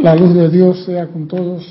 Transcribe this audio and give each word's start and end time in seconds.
La 0.00 0.16
luz 0.16 0.34
de 0.34 0.48
Dios 0.48 0.82
sea 0.86 1.08
con 1.08 1.28
todos 1.28 1.62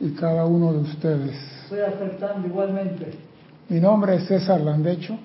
y 0.00 0.10
cada 0.10 0.44
uno 0.44 0.70
de 0.70 0.80
ustedes. 0.80 1.34
Estoy 1.62 1.80
aceptando 1.80 2.46
igualmente. 2.46 3.10
Mi 3.70 3.80
nombre 3.80 4.16
es 4.16 4.26
César 4.26 4.60
Landecho 4.60 5.16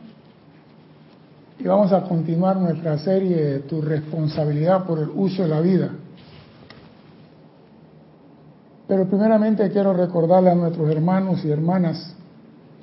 y 1.60 1.68
vamos 1.68 1.92
a 1.92 2.04
continuar 2.04 2.56
nuestra 2.56 2.98
serie 3.00 3.36
de 3.36 3.60
Tu 3.60 3.82
responsabilidad 3.82 4.86
por 4.86 5.00
el 5.00 5.10
uso 5.10 5.44
de 5.44 5.50
la 5.50 5.60
vida. 5.60 5.90
Pero 8.88 9.06
primeramente 9.06 9.70
quiero 9.70 9.92
recordarle 9.94 10.52
a 10.52 10.56
nuestros 10.56 10.90
hermanos 10.90 11.44
y 11.44 11.52
hermanas 11.52 12.16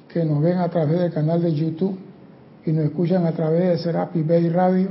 que 0.07 0.23
nos 0.23 0.43
ven 0.43 0.59
a 0.59 0.69
través 0.69 1.01
del 1.01 1.15
canal 1.15 1.41
de 1.41 1.55
YouTube 1.55 1.99
y 2.67 2.73
nos 2.73 2.85
escuchan 2.85 3.25
a 3.25 3.33
través 3.33 3.71
de 3.71 3.79
Serapi 3.79 4.23
Bay 4.23 4.51
Radio 4.51 4.89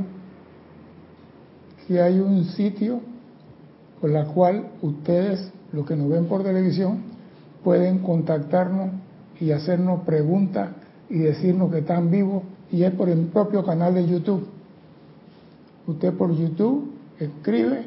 que 1.88 2.02
hay 2.02 2.20
un 2.20 2.46
sitio 2.46 3.11
por 4.02 4.10
la 4.10 4.26
cual 4.26 4.70
ustedes, 4.82 5.52
los 5.72 5.86
que 5.86 5.96
nos 5.96 6.10
ven 6.10 6.26
por 6.26 6.44
televisión, 6.44 7.04
pueden 7.64 8.00
contactarnos 8.00 8.90
y 9.40 9.52
hacernos 9.52 10.02
preguntas 10.02 10.70
y 11.08 11.20
decirnos 11.20 11.72
que 11.72 11.80
están 11.80 12.10
vivos 12.10 12.44
y 12.72 12.84
es 12.84 12.92
por 12.94 13.10
el 13.10 13.20
propio 13.28 13.64
canal 13.64 13.94
de 13.94 14.08
YouTube. 14.08 14.48
Usted 15.86 16.14
por 16.14 16.36
YouTube 16.36 16.92
escribe, 17.20 17.86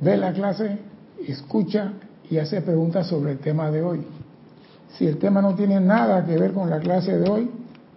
ve 0.00 0.16
la 0.16 0.32
clase, 0.32 0.78
escucha 1.26 1.92
y 2.30 2.38
hace 2.38 2.60
preguntas 2.60 3.08
sobre 3.08 3.32
el 3.32 3.38
tema 3.38 3.70
de 3.72 3.82
hoy. 3.82 4.00
Si 4.90 5.06
el 5.06 5.18
tema 5.18 5.42
no 5.42 5.56
tiene 5.56 5.80
nada 5.80 6.24
que 6.24 6.38
ver 6.38 6.52
con 6.52 6.70
la 6.70 6.78
clase 6.78 7.18
de 7.18 7.28
hoy, 7.28 7.50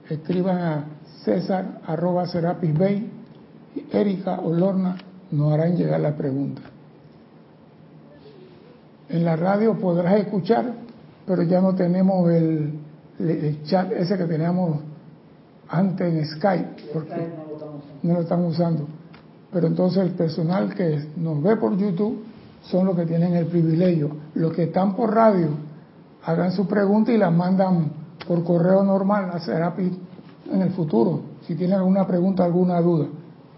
escriban 0.10 0.58
a 0.58 0.86
César 1.24 1.82
arroba 1.86 2.26
Serapis 2.28 2.78
Bay, 2.78 3.12
Erika 3.92 4.40
o 4.40 4.52
Lorna 4.52 4.98
nos 5.32 5.54
harán 5.54 5.76
llegar 5.76 6.00
la 6.00 6.16
pregunta. 6.16 6.62
En 9.10 9.26
la 9.26 9.36
radio 9.36 9.78
podrás 9.78 10.20
escuchar, 10.20 10.74
pero 11.26 11.44
ya 11.44 11.62
no 11.62 11.74
tenemos 11.74 12.30
el, 12.30 12.80
chat 13.64 13.92
ese 13.92 14.18
que 14.18 14.26
teníamos 14.26 14.80
antes 15.68 16.14
en 16.14 16.26
Skype, 16.26 16.76
porque 16.94 17.28
no 18.04 18.14
lo 18.14 18.22
están 18.22 18.44
usando. 18.46 18.88
Pero 19.52 19.68
entonces 19.68 20.04
el 20.04 20.12
personal 20.12 20.74
que 20.76 21.08
nos 21.18 21.42
ve 21.42 21.56
por 21.58 21.76
YouTube 21.76 22.24
son 22.64 22.86
los 22.86 22.96
que 22.96 23.06
tienen 23.06 23.34
el 23.34 23.48
privilegio. 23.48 24.12
Los 24.36 24.54
que 24.54 24.64
están 24.64 24.96
por 24.96 25.14
radio, 25.14 25.50
hagan 26.24 26.52
su 26.52 26.68
pregunta 26.68 27.12
y 27.12 27.18
la 27.18 27.32
mandan 27.32 27.92
por 28.28 28.44
correo 28.44 28.84
normal 28.84 29.32
a 29.34 29.40
Serapi 29.40 29.92
en 30.52 30.62
el 30.62 30.72
futuro. 30.72 31.22
Si 31.48 31.56
tienen 31.56 31.78
alguna 31.78 32.06
pregunta, 32.06 32.44
alguna 32.44 32.80
duda, 32.80 33.08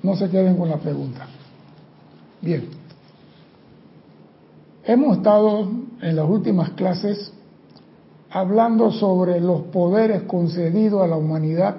no 0.04 0.16
se 0.16 0.30
queden 0.30 0.56
con 0.56 0.70
la 0.70 0.78
pregunta. 0.78 1.28
Bien. 2.42 2.68
Hemos 4.84 5.18
estado 5.18 5.70
en 6.02 6.16
las 6.16 6.28
últimas 6.28 6.72
clases 6.72 7.32
hablando 8.32 8.92
sobre 8.92 9.40
los 9.40 9.62
poderes 9.64 10.24
concedidos 10.24 11.04
a 11.04 11.08
la 11.08 11.18
humanidad 11.18 11.76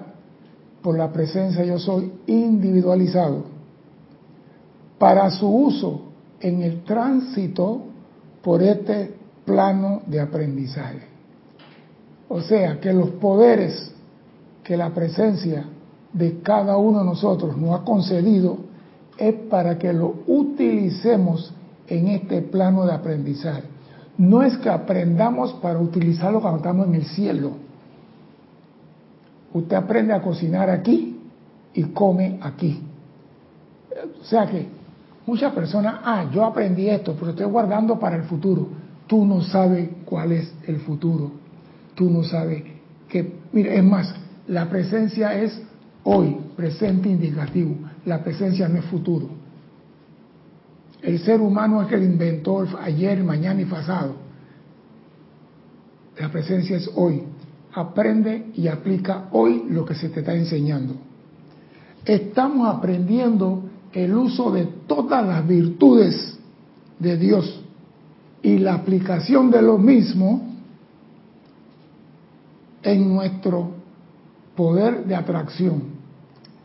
por 0.83 0.97
la 0.97 1.13
presencia 1.13 1.65
yo 1.65 1.79
soy 1.79 2.13
individualizado 2.27 3.45
para 4.99 5.31
su 5.31 5.49
uso 5.49 6.03
en 6.41 6.63
el 6.63 6.85
tránsito 6.85 7.83
por 8.43 8.63
este 8.63 9.15
plano 9.45 10.03
de 10.07 10.21
aprendizaje. 10.21 11.03
O 12.29 12.41
sea, 12.41 12.81
que 12.81 12.93
los 12.93 13.11
poderes 13.11 13.93
que 14.63 14.77
la 14.77 14.91
presencia 14.91 15.65
de 16.13 16.41
cada 16.41 16.77
uno 16.77 17.01
de 17.01 17.05
nosotros 17.05 17.57
nos 17.57 17.81
ha 17.81 17.85
concedido 17.85 18.72
es 19.19 19.35
para 19.51 19.79
que 19.79 19.93
lo 19.93 20.15
utilicemos 20.27 21.53
en 21.87 22.09
este 22.09 22.43
plano 22.43 22.87
de 22.87 22.93
aprendizaje. 22.93 23.63
No 24.19 24.43
es 24.43 24.57
que 24.59 24.69
aprendamos 24.69 25.53
para 25.55 25.79
utilizarlo 25.79 26.41
cuando 26.41 26.59
estamos 26.59 26.87
en 26.87 26.95
el 26.95 27.05
cielo. 27.07 27.53
Usted 29.53 29.77
aprende 29.77 30.13
a 30.13 30.23
cocinar 30.23 30.71
aquí 30.71 31.21
y 31.75 31.83
come 31.85 32.39
aquí. 32.41 32.83
O 34.21 34.25
sea 34.25 34.47
que 34.47 34.67
muchas 35.27 35.53
personas, 35.53 35.97
ah, 36.05 36.27
yo 36.33 36.45
aprendí 36.45 36.89
esto, 36.89 37.15
pero 37.19 37.31
estoy 37.31 37.47
guardando 37.47 37.99
para 37.99 38.17
el 38.17 38.25
futuro. 38.25 38.69
Tú 39.07 39.25
no 39.25 39.43
sabes 39.43 39.89
cuál 40.05 40.33
es 40.33 40.53
el 40.67 40.79
futuro. 40.81 41.33
Tú 41.95 42.09
no 42.09 42.23
sabes 42.25 42.63
que, 43.09 43.41
mira, 43.53 43.75
es 43.75 43.85
más, 43.85 44.15
la 44.47 44.69
presencia 44.69 45.35
es 45.35 45.61
hoy, 46.05 46.37
presente 46.57 47.09
indicativo. 47.09 47.77
La 48.05 48.23
presencia 48.23 48.69
no 48.69 48.79
es 48.79 48.85
futuro. 48.87 49.29
El 51.03 51.19
ser 51.19 51.41
humano 51.41 51.83
es 51.83 51.93
el 51.93 52.05
inventor 52.05 52.69
ayer, 52.81 53.23
mañana 53.25 53.61
y 53.61 53.65
pasado. 53.65 54.15
La 56.19 56.31
presencia 56.31 56.77
es 56.77 56.91
hoy. 56.95 57.23
Aprende 57.75 58.51
y 58.55 58.69
aplica 58.69 59.29
hoy 59.33 59.65
lo 59.69 59.85
que 59.85 59.95
se 59.95 60.11
te 60.11 60.21
está 60.21 60.35
enseñando. 60.35 60.95
Estamos 62.05 62.69
aprendiendo 62.69 63.65
el 63.93 64.15
uso 64.15 64.51
de 64.51 64.67
todas 64.87 65.27
las 65.27 65.47
virtudes 65.47 66.39
de 66.99 67.17
Dios 67.17 67.63
y 68.43 68.59
la 68.59 68.75
aplicación 68.75 69.51
de 69.51 69.63
lo 69.63 69.79
mismo 69.79 70.53
en 72.83 73.09
nuestro 73.15 73.71
poder 74.57 75.05
de 75.05 75.15
atracción. 75.15 75.92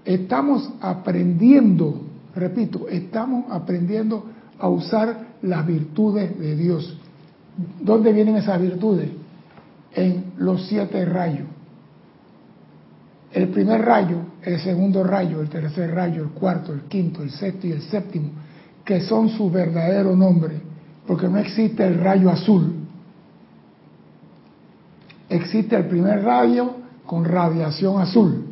Estamos 0.07 0.72
aprendiendo, 0.79 2.01
repito, 2.34 2.88
estamos 2.88 3.51
aprendiendo 3.51 4.23
a 4.57 4.69
usar 4.69 5.35
las 5.41 5.68
virtudes 5.68 6.40
de 6.40 6.56
Dios. 6.56 6.97
¿Dónde 7.81 8.13
vienen 8.13 8.38
esas 8.38 8.62
virtudes? 8.62 9.09
En 9.94 10.31
los 10.38 10.66
siete 10.66 11.03
rayos. 11.03 11.47
El 13.34 13.50
primer 13.50 13.81
rayo, 13.81 14.19
el 14.44 14.62
segundo 14.62 15.03
rayo, 15.03 15.41
el 15.41 15.50
tercer 15.50 15.94
rayo, 15.94 16.24
el 16.24 16.29
cuarto, 16.29 16.72
el 16.72 16.84
quinto, 16.84 17.22
el 17.22 17.31
sexto 17.31 17.68
y 17.68 17.74
el 17.74 17.81
séptimo, 17.81 18.29
que 18.85 19.01
son 19.01 19.28
su 19.28 19.51
verdadero 19.51 20.16
nombre, 20.16 20.62
porque 21.06 21.28
no 21.28 21.38
existe 21.38 21.85
el 21.85 22.00
rayo 22.00 22.29
azul. 22.29 22.75
Existe 25.28 25.75
el 25.75 25.88
primer 25.88 26.24
rayo 26.24 26.75
con 27.06 27.25
radiación 27.25 28.00
azul. 28.00 28.47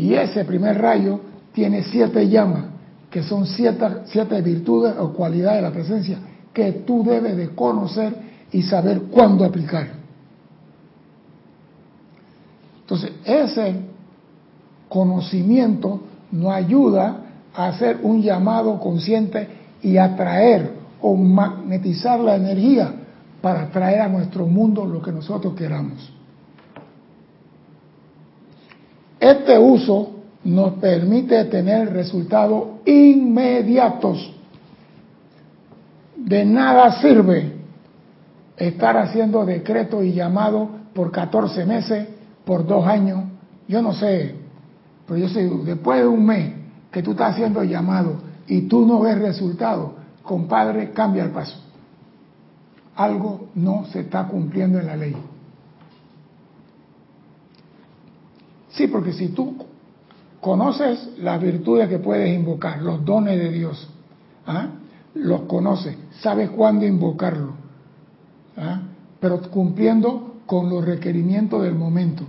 Y 0.00 0.14
ese 0.14 0.46
primer 0.46 0.80
rayo 0.80 1.20
tiene 1.52 1.82
siete 1.82 2.26
llamas, 2.26 2.64
que 3.10 3.22
son 3.22 3.46
siete, 3.46 3.84
siete 4.06 4.40
virtudes 4.40 4.94
o 4.98 5.12
cualidades 5.12 5.58
de 5.58 5.68
la 5.68 5.74
presencia 5.74 6.18
que 6.54 6.72
tú 6.72 7.04
debes 7.04 7.36
de 7.36 7.50
conocer 7.50 8.14
y 8.50 8.62
saber 8.62 9.02
cuándo 9.10 9.44
aplicar. 9.44 9.88
Entonces, 12.80 13.12
ese 13.26 13.74
conocimiento 14.88 16.00
nos 16.32 16.50
ayuda 16.54 17.18
a 17.54 17.66
hacer 17.66 17.98
un 18.02 18.22
llamado 18.22 18.80
consciente 18.80 19.48
y 19.82 19.98
atraer 19.98 20.72
o 21.02 21.14
magnetizar 21.14 22.18
la 22.20 22.36
energía 22.36 22.90
para 23.42 23.68
traer 23.68 24.00
a 24.00 24.08
nuestro 24.08 24.46
mundo 24.46 24.86
lo 24.86 25.02
que 25.02 25.12
nosotros 25.12 25.54
queramos. 25.54 26.10
Este 29.20 29.58
uso 29.58 30.12
nos 30.44 30.72
permite 30.74 31.44
tener 31.44 31.92
resultados 31.92 32.80
inmediatos. 32.86 34.34
De 36.16 36.44
nada 36.46 37.00
sirve 37.02 37.52
estar 38.56 38.96
haciendo 38.96 39.44
decretos 39.44 40.04
y 40.04 40.14
llamados 40.14 40.68
por 40.94 41.10
14 41.10 41.66
meses, 41.66 42.08
por 42.44 42.66
dos 42.66 42.86
años, 42.86 43.24
yo 43.68 43.82
no 43.82 43.92
sé, 43.92 44.34
pero 45.06 45.18
yo 45.18 45.28
sé, 45.28 45.48
después 45.64 46.00
de 46.00 46.08
un 46.08 46.24
mes 46.24 46.52
que 46.90 47.02
tú 47.02 47.12
estás 47.12 47.34
haciendo 47.34 47.62
llamado 47.62 48.16
y 48.46 48.62
tú 48.62 48.86
no 48.86 49.00
ves 49.00 49.18
resultados, 49.18 49.92
compadre, 50.22 50.90
cambia 50.90 51.24
el 51.24 51.30
paso. 51.30 51.56
Algo 52.96 53.48
no 53.54 53.84
se 53.92 54.00
está 54.00 54.26
cumpliendo 54.26 54.78
en 54.78 54.86
la 54.86 54.96
ley. 54.96 55.16
Sí, 58.80 58.86
porque 58.86 59.12
si 59.12 59.28
tú 59.28 59.56
conoces 60.40 61.10
las 61.18 61.38
virtudes 61.38 61.86
que 61.90 61.98
puedes 61.98 62.34
invocar, 62.34 62.80
los 62.80 63.04
dones 63.04 63.38
de 63.38 63.50
Dios, 63.50 63.90
¿ah? 64.46 64.68
los 65.12 65.42
conoces, 65.42 65.98
sabes 66.22 66.48
cuándo 66.48 66.86
invocarlo, 66.86 67.52
¿ah? 68.56 68.80
pero 69.20 69.42
cumpliendo 69.50 70.36
con 70.46 70.70
los 70.70 70.82
requerimientos 70.82 71.62
del 71.62 71.74
momento. 71.74 72.24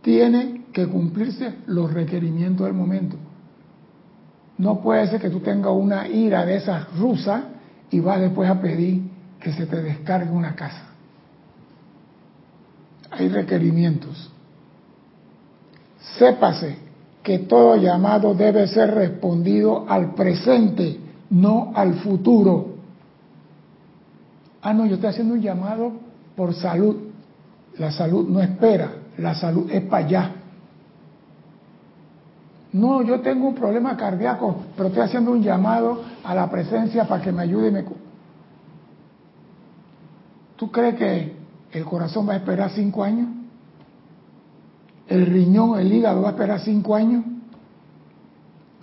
Tiene 0.00 0.66
que 0.72 0.86
cumplirse 0.86 1.56
los 1.66 1.92
requerimientos 1.92 2.66
del 2.66 2.74
momento. 2.76 3.16
No 4.58 4.80
puede 4.80 5.08
ser 5.08 5.20
que 5.20 5.30
tú 5.30 5.40
tengas 5.40 5.72
una 5.72 6.06
ira 6.06 6.46
de 6.46 6.54
esas 6.54 6.96
rusas 6.96 7.42
y 7.90 7.98
vas 7.98 8.20
después 8.20 8.48
a 8.48 8.60
pedir 8.60 9.10
que 9.40 9.52
se 9.52 9.66
te 9.66 9.82
descargue 9.82 10.30
una 10.30 10.54
casa. 10.54 10.90
Hay 13.10 13.28
requerimientos. 13.28 14.30
Sépase 16.18 16.78
que 17.22 17.40
todo 17.40 17.76
llamado 17.76 18.34
debe 18.34 18.66
ser 18.68 18.94
respondido 18.94 19.86
al 19.88 20.14
presente 20.14 21.00
no 21.30 21.72
al 21.74 21.94
futuro. 21.94 22.74
Ah, 24.62 24.72
no, 24.72 24.86
yo 24.86 24.94
estoy 24.94 25.10
haciendo 25.10 25.34
un 25.34 25.40
llamado 25.40 25.92
por 26.36 26.54
salud. 26.54 26.96
La 27.78 27.90
salud 27.90 28.28
no 28.28 28.40
espera, 28.40 28.92
la 29.18 29.34
salud 29.34 29.70
es 29.70 29.82
para 29.82 30.06
allá. 30.06 30.32
No, 32.72 33.02
yo 33.02 33.20
tengo 33.20 33.48
un 33.48 33.54
problema 33.54 33.96
cardíaco, 33.96 34.56
pero 34.76 34.88
estoy 34.88 35.04
haciendo 35.04 35.32
un 35.32 35.42
llamado 35.42 36.02
a 36.24 36.34
la 36.34 36.50
presencia 36.50 37.06
para 37.06 37.22
que 37.22 37.32
me 37.32 37.42
ayude 37.42 37.68
y 37.68 37.70
me... 37.70 37.84
¿Tú 40.56 40.70
crees 40.70 40.96
que 40.96 41.36
el 41.72 41.84
corazón 41.84 42.28
va 42.28 42.34
a 42.34 42.36
esperar 42.36 42.70
cinco 42.70 43.02
años? 43.02 43.28
¿El 45.08 45.26
riñón, 45.26 45.78
el 45.78 45.92
hígado 45.92 46.22
va 46.22 46.28
a 46.28 46.32
esperar 46.32 46.60
cinco 46.60 46.94
años? 46.94 47.24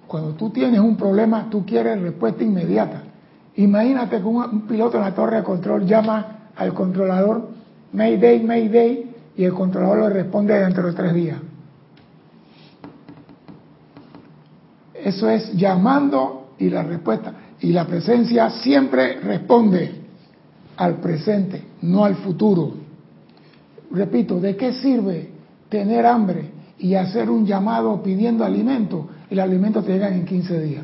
Cuando 0.08 0.34
tú 0.34 0.50
tienes 0.50 0.80
un 0.80 0.98
problema, 0.98 1.50
tú 1.50 1.66
quieres 1.66 2.00
respuesta 2.02 2.44
inmediata. 2.44 3.04
Imagínate 3.56 4.18
que 4.18 4.24
un, 4.24 4.62
piloto 4.68 4.98
en 4.98 5.04
la 5.04 5.16
torre 5.16 5.38
de 5.38 5.44
control 5.44 5.86
llama 5.86 6.50
al 6.56 6.74
controlador, 6.74 7.50
Mayday, 7.94 8.44
Mayday, 8.44 9.12
y 9.36 9.44
el 9.44 9.54
controlador 9.54 10.10
le 10.10 10.10
responde 10.10 10.54
dentro 10.54 10.88
de 10.88 10.94
tres 10.94 11.14
días. 11.14 11.38
Eso 14.94 15.30
es 15.30 15.54
llamando 15.54 16.52
y 16.60 16.70
la 16.70 16.84
respuesta. 16.84 17.34
Y 17.60 17.72
la 17.72 17.88
presencia 17.88 18.50
siempre 18.50 19.20
responde 19.22 20.02
al 20.78 20.96
presente, 20.96 21.64
no 21.82 22.06
al 22.06 22.16
futuro. 22.16 22.74
Repito, 23.92 24.40
¿de 24.40 24.56
qué 24.56 24.74
sirve 24.74 25.31
tener 25.72 26.06
hambre 26.06 26.52
y 26.78 26.96
hacer 26.96 27.30
un 27.30 27.46
llamado 27.46 28.04
pidiendo 28.04 28.44
alimento? 28.44 29.08
El 29.30 29.40
alimento 29.40 29.82
te 29.82 29.94
llega 29.94 30.10
en 30.10 30.26
15 30.26 30.62
días. 30.62 30.84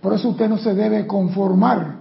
Por 0.00 0.14
eso 0.14 0.30
usted 0.30 0.48
no 0.48 0.56
se 0.56 0.74
debe 0.74 1.06
conformar 1.06 1.96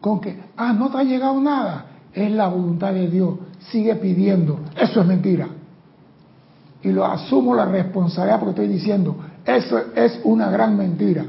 con 0.00 0.20
que, 0.20 0.38
ah, 0.56 0.72
no 0.72 0.90
te 0.90 0.98
ha 0.98 1.04
llegado 1.04 1.40
nada. 1.40 1.86
Es 2.12 2.30
la 2.32 2.48
voluntad 2.48 2.92
de 2.92 3.08
Dios. 3.08 3.36
Sigue 3.70 3.94
pidiendo. 3.94 4.58
Eso 4.76 5.00
es 5.00 5.06
mentira. 5.06 5.48
Y 6.82 6.90
lo 6.90 7.04
asumo 7.06 7.54
la 7.54 7.64
responsabilidad 7.66 8.40
porque 8.40 8.62
estoy 8.62 8.68
diciendo, 8.68 9.16
eso 9.46 9.78
es 9.94 10.20
una 10.24 10.50
gran 10.50 10.76
mentira. 10.76 11.24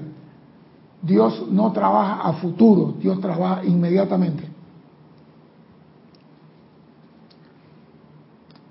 Dios 1.02 1.46
no 1.52 1.72
trabaja 1.72 2.28
a 2.28 2.34
futuro, 2.34 2.96
Dios 3.00 3.22
trabaja 3.22 3.64
inmediatamente. 3.64 4.55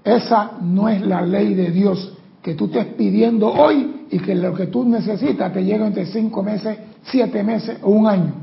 Esa 0.04 0.58
no 0.60 0.88
es 0.88 1.00
la 1.04 1.22
ley 1.22 1.54
de 1.54 1.70
Dios 1.70 2.12
que 2.42 2.54
tú 2.54 2.66
estés 2.66 2.86
pidiendo 2.94 3.48
hoy 3.48 4.06
y 4.10 4.18
que 4.18 4.34
lo 4.34 4.54
que 4.54 4.66
tú 4.66 4.84
necesitas 4.84 5.52
te 5.52 5.64
llegue 5.64 5.86
entre 5.86 6.04
cinco 6.06 6.42
meses, 6.42 6.78
siete 7.04 7.42
meses 7.42 7.78
o 7.82 7.90
un 7.90 8.06
año. 8.06 8.34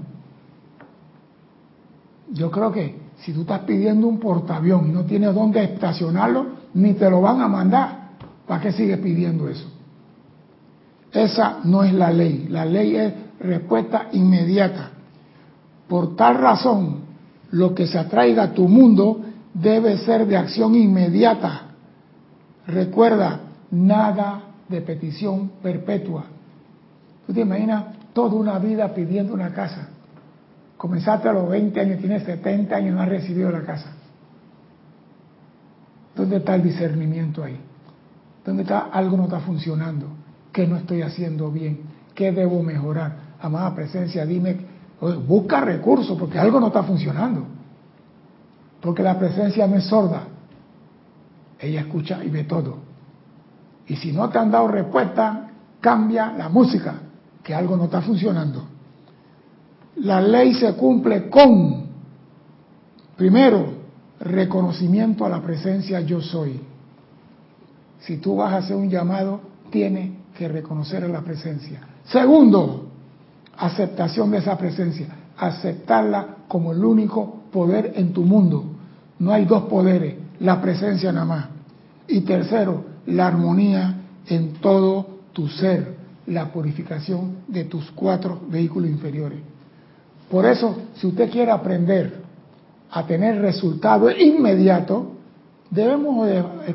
Yo 2.31 2.50
creo 2.50 2.72
que 2.72 2.96
si 3.18 3.31
tú 3.31 3.42
estás 3.42 3.60
pidiendo 3.60 4.08
un 4.08 4.19
portaavión 4.19 4.90
y 4.90 4.92
no 4.92 5.04
tienes 5.06 5.36
dónde 5.36 5.63
estacionarlo, 5.63 6.48
ni 6.74 6.94
te 6.94 7.10
lo 7.10 7.22
van 7.22 7.42
a 7.42 7.48
mandar. 7.48 8.10
¿Para 8.48 8.62
qué 8.62 8.72
sigues 8.72 8.98
pidiendo 8.98 9.48
eso? 9.48 9.69
Esa 11.12 11.60
no 11.63 11.84
es 11.84 11.94
la 11.94 12.12
ley. 12.12 12.48
La 12.50 12.66
ley 12.66 12.96
es 12.96 13.13
respuesta 13.40 14.08
inmediata. 14.13 14.92
Por 15.88 16.16
tal 16.16 16.38
razón, 16.38 17.02
lo 17.52 17.75
que 17.75 17.86
se 17.86 18.00
atraiga 18.00 18.44
a 18.44 18.54
tu 18.54 18.68
mundo 18.68 19.22
debe 19.53 19.98
ser 19.98 20.25
de 20.27 20.38
acción 20.38 20.75
inmediata. 20.75 21.63
Recuerda, 22.68 23.42
nada 23.71 24.44
de 24.68 24.81
petición 24.81 25.51
perpetua. 25.62 26.25
¿Tú 27.25 27.33
te 27.33 27.42
imaginas 27.42 27.86
toda 28.13 28.36
una 28.36 28.59
vida 28.59 28.94
pidiendo 28.94 29.33
una 29.33 29.53
casa? 29.53 29.89
Comenzaste 30.77 31.30
a 31.30 31.33
los 31.33 31.50
20 31.50 31.80
años, 31.80 32.00
tienes 32.00 32.24
70 32.24 32.75
años, 32.75 32.95
no 32.95 33.01
has 33.01 33.09
recibido 33.09 33.51
la 33.51 33.62
casa. 33.62 33.92
¿Dónde 36.15 36.38
está 36.38 36.56
el 36.56 36.63
discernimiento 36.63 37.44
ahí? 37.44 37.59
¿Dónde 38.45 38.63
está 38.63 38.89
algo 38.92 39.18
no 39.18 39.24
está 39.24 39.39
funcionando? 39.39 40.07
¿Qué 40.51 40.68
no 40.68 40.77
estoy 40.77 41.01
haciendo 41.03 41.51
bien? 41.51 41.81
¿Qué 42.15 42.31
debo 42.31 42.62
mejorar? 42.63 43.31
Amada 43.39 43.74
presencia, 43.74 44.25
dime, 44.25 44.57
busca 45.27 45.62
recursos 45.62 46.18
porque 46.18 46.38
algo 46.38 46.59
no 46.59 46.68
está 46.68 46.83
funcionando. 46.83 47.45
Porque 48.81 49.04
la 49.04 49.18
presencia 49.18 49.68
no 49.68 49.78
es 49.78 49.86
sorda. 49.86 50.24
Ella 51.60 51.81
escucha 51.81 52.24
y 52.24 52.30
ve 52.30 52.44
todo. 52.45 52.78
Y 53.88 53.95
si 53.95 54.12
no 54.12 54.30
te 54.30 54.39
han 54.39 54.51
dado 54.51 54.68
respuesta, 54.68 55.50
cambia 55.80 56.33
la 56.33 56.50
música, 56.50 56.95
que 57.44 57.54
algo 57.54 57.78
no 57.78 57.86
está 57.86 58.01
funcionando. 58.01 58.63
La 59.98 60.22
ley 60.22 60.54
se 60.54 60.74
cumple 60.74 61.30
con, 61.30 61.86
primero, 63.16 63.81
reconocimiento 64.19 65.25
a 65.25 65.30
la 65.30 65.42
presencia 65.42 66.00
yo 66.01 66.22
soy. 66.22 66.60
Si 68.00 68.18
tú 68.18 68.38
vas 68.38 68.54
a 68.54 68.57
hacer 68.57 68.75
un 68.75 68.89
llamado, 68.89 69.42
tiene 69.69 70.22
que 70.38 70.48
reconocer 70.48 71.04
a 71.04 71.07
la 71.07 71.22
presencia. 71.22 71.81
Segundo, 72.06 72.88
aceptación 73.57 74.31
de 74.31 74.38
esa 74.38 74.57
presencia, 74.57 75.07
aceptarla 75.38 76.38
como 76.48 76.72
el 76.72 76.84
único 76.84 77.42
poder 77.51 77.94
en 77.95 78.13
tu 78.13 78.24
mundo. 78.24 78.66
No 79.21 79.31
hay 79.31 79.45
dos 79.45 79.65
poderes, 79.65 80.15
la 80.39 80.59
presencia 80.59 81.12
nada 81.12 81.25
más. 81.25 81.45
Y 82.07 82.21
tercero, 82.21 82.83
la 83.06 83.27
armonía 83.27 83.97
en 84.25 84.53
todo 84.53 85.06
tu 85.31 85.47
ser, 85.47 85.95
la 86.25 86.51
purificación 86.51 87.35
de 87.47 87.65
tus 87.65 87.91
cuatro 87.91 88.41
vehículos 88.50 88.89
inferiores. 88.89 89.38
Por 90.27 90.47
eso, 90.47 90.75
si 90.95 91.06
usted 91.06 91.29
quiere 91.29 91.51
aprender 91.51 92.19
a 92.89 93.06
tener 93.06 93.39
resultados 93.39 94.12
inmediatos, 94.18 95.03
debemos 95.69 96.27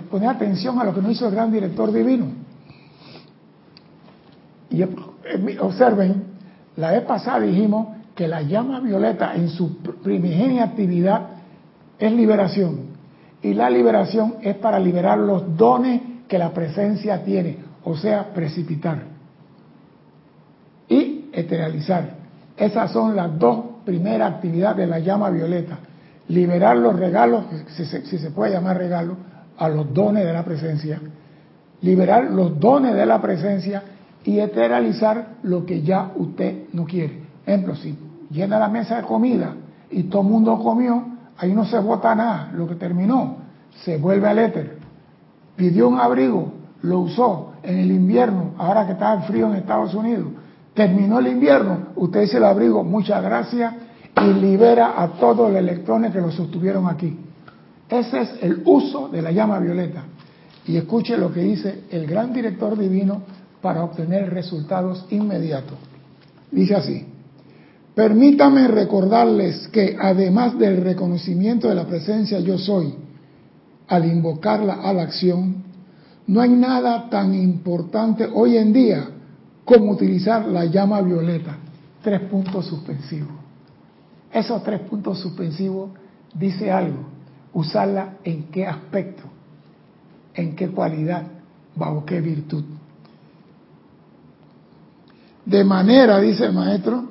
poner 0.09 0.29
atención 0.29 0.79
a 0.79 0.85
lo 0.85 0.95
que 0.95 1.03
nos 1.03 1.11
hizo 1.11 1.27
el 1.27 1.35
gran 1.35 1.51
director 1.51 1.93
divino. 1.93 2.27
Y 4.71 4.85
observen, 5.59 6.23
la 6.77 6.93
vez 6.93 7.03
pasada 7.03 7.41
dijimos 7.41 7.89
que 8.15 8.29
la 8.29 8.43
llama 8.43 8.79
violeta 8.79 9.35
en 9.35 9.49
su 9.49 9.79
primigenia 9.79 10.63
actividad 10.63 11.36
es 11.99 12.13
liberación. 12.13 12.97
Y 13.43 13.55
la 13.55 13.71
liberación 13.71 14.37
es 14.43 14.57
para 14.57 14.79
liberar 14.79 15.19
los 15.19 15.57
dones 15.57 16.01
que 16.29 16.39
la 16.39 16.51
presencia 16.53 17.23
tiene, 17.23 17.59
o 17.85 17.97
sea, 17.97 18.33
precipitar 18.35 19.03
y 20.89 21.31
eteralizar. 21.33 22.17
Esas 22.57 22.91
son 22.91 23.15
las 23.15 23.39
dos 23.39 23.65
primeras 23.85 24.35
actividades 24.35 24.79
de 24.79 24.87
la 24.87 24.99
llama 24.99 25.31
violeta. 25.31 25.79
Liberar 26.29 26.77
los 26.77 26.99
regalos, 26.99 27.45
si 27.69 27.85
se, 27.85 28.05
si 28.07 28.19
se 28.19 28.31
puede 28.31 28.53
llamar 28.53 28.79
regalo, 28.79 29.17
a 29.59 29.69
los 29.69 29.93
dones 29.93 30.25
de 30.25 30.33
la 30.33 30.45
presencia. 30.45 31.01
Liberar 31.83 32.31
los 32.31 32.59
dones 32.59 32.95
de 32.95 33.07
la 33.07 33.21
presencia 33.21 33.83
y 34.25 34.41
eteralizar 34.41 35.37
lo 35.43 35.65
que 35.65 35.83
ya 35.83 36.11
usted 36.17 36.65
no 36.73 36.85
quiere. 36.85 37.21
Ejemplo, 37.47 37.77
si 37.77 37.97
llena 38.31 38.59
la 38.59 38.69
mesa 38.69 38.97
de 38.97 39.03
comida 39.03 39.55
y 39.91 40.05
todo 40.05 40.23
el 40.23 40.29
mundo 40.29 40.59
comió, 40.59 41.16
ahí 41.39 41.53
no 41.53 41.65
se 41.65 41.79
vota 41.79 42.15
nada, 42.15 42.51
lo 42.55 42.67
que 42.67 42.75
terminó, 42.75 43.39
se 43.85 43.99
vuelve 43.99 44.29
al 44.29 44.39
éter. 44.39 44.79
Pidió 45.57 45.89
un 45.89 45.99
abrigo, 45.99 46.53
lo 46.83 47.01
usó 47.01 47.53
en 47.63 47.79
el 47.79 47.91
invierno, 47.91 48.53
ahora 48.59 48.87
que 48.87 48.93
está 48.93 49.21
frío 49.23 49.49
en 49.49 49.57
Estados 49.57 49.95
Unidos. 49.95 50.29
Terminó 50.75 51.19
el 51.19 51.29
invierno, 51.29 51.89
usted 51.97 52.23
dice 52.23 52.37
el 52.37 52.45
abrigo, 52.45 52.85
muchas 52.85 53.23
gracias, 53.23 53.75
y 54.23 54.33
libera 54.35 55.01
a 55.03 55.09
todos 55.13 55.51
los 55.51 55.59
electrones 55.59 56.13
que 56.13 56.21
lo 56.21 56.31
sostuvieron 56.31 56.89
aquí. 56.89 57.19
Ese 57.89 58.21
es 58.21 58.31
el 58.43 58.63
uso 58.65 59.09
de 59.09 59.23
la 59.23 59.31
llama 59.31 59.59
violeta. 59.59 60.05
Y 60.67 60.77
escuche 60.77 61.17
lo 61.17 61.33
que 61.33 61.41
dice 61.41 61.85
el 61.91 62.07
gran 62.07 62.33
director 62.33 62.77
divino 62.77 63.23
para 63.63 63.85
obtener 63.85 64.33
resultados 64.33 65.07
inmediatos. 65.11 65.79
Dice 66.51 66.75
así, 66.75 67.07
permítame 67.97 68.69
recordarles 68.69 69.69
que 69.69 69.97
además 69.99 70.59
del 70.59 70.85
reconocimiento 70.85 71.67
de 71.67 71.75
la 71.75 71.87
presencia 71.87 72.39
yo 72.41 72.59
soy, 72.59 72.95
al 73.89 74.05
invocarla 74.05 74.75
a 74.75 74.93
la 74.93 75.03
acción, 75.03 75.65
no 76.27 76.43
hay 76.43 76.51
nada 76.51 77.09
tan 77.09 77.35
importante 77.35 78.29
hoy 78.31 78.59
en 78.59 78.75
día 78.75 79.09
como 79.65 79.93
utilizar 79.93 80.47
la 80.47 80.67
llama 80.67 81.01
violeta. 81.01 81.57
Tres 82.03 82.21
puntos 82.29 82.67
suspensivos. 82.67 83.35
Esos 84.31 84.63
tres 84.63 84.81
puntos 84.83 85.19
suspensivos 85.19 85.91
dice 86.35 86.71
algo. 86.71 87.07
Usarla 87.55 88.19
en 88.25 88.45
qué 88.51 88.67
aspecto, 88.67 89.23
en 90.35 90.55
qué 90.55 90.69
cualidad, 90.69 91.23
bajo 91.75 92.05
qué 92.05 92.21
virtud 92.21 92.65
de 95.47 95.63
manera, 95.63 96.21
dice 96.21 96.45
el 96.45 96.53
maestro, 96.53 97.05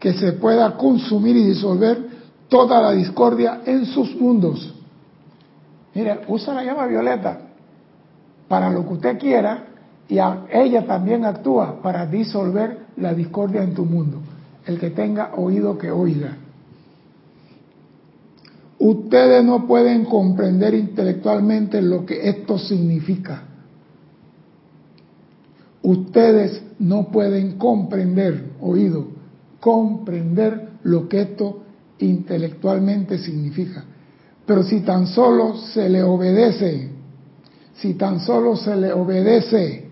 que 0.00 0.14
se 0.14 0.32
pueda 0.32 0.76
consumir 0.76 1.36
y 1.36 1.44
disolver 1.44 2.08
toda 2.48 2.80
la 2.80 2.92
discordia 2.92 3.60
en 3.66 3.84
sus 3.86 4.16
mundos. 4.16 4.74
Mire, 5.94 6.20
usa 6.26 6.54
la 6.54 6.64
llama 6.64 6.86
violeta 6.86 7.38
para 8.48 8.70
lo 8.70 8.84
que 8.86 8.94
usted 8.94 9.18
quiera 9.18 9.66
y 10.08 10.18
ella 10.50 10.86
también 10.86 11.24
actúa 11.24 11.80
para 11.82 12.06
disolver 12.06 12.86
la 12.96 13.14
discordia 13.14 13.62
en 13.62 13.74
tu 13.74 13.84
mundo. 13.84 14.18
el 14.66 14.78
que 14.78 14.90
tenga 14.90 15.32
oído 15.36 15.78
que 15.78 15.90
oiga. 15.90 16.36
Ustedes 18.78 19.44
no 19.44 19.66
pueden 19.66 20.04
comprender 20.04 20.74
intelectualmente 20.74 21.82
lo 21.82 22.06
que 22.06 22.28
esto 22.28 22.58
significa. 22.58 23.42
Ustedes 25.82 26.62
no 26.78 27.08
pueden 27.08 27.58
comprender, 27.58 28.52
oído, 28.60 29.08
comprender 29.60 30.70
lo 30.84 31.08
que 31.08 31.20
esto 31.22 31.62
intelectualmente 31.98 33.18
significa. 33.18 33.84
Pero 34.46 34.62
si 34.62 34.80
tan 34.80 35.06
solo 35.06 35.56
se 35.56 35.88
le 35.88 36.02
obedece, 36.02 36.90
si 37.74 37.94
tan 37.94 38.20
solo 38.20 38.56
se 38.56 38.74
le 38.74 38.92
obedece 38.92 39.88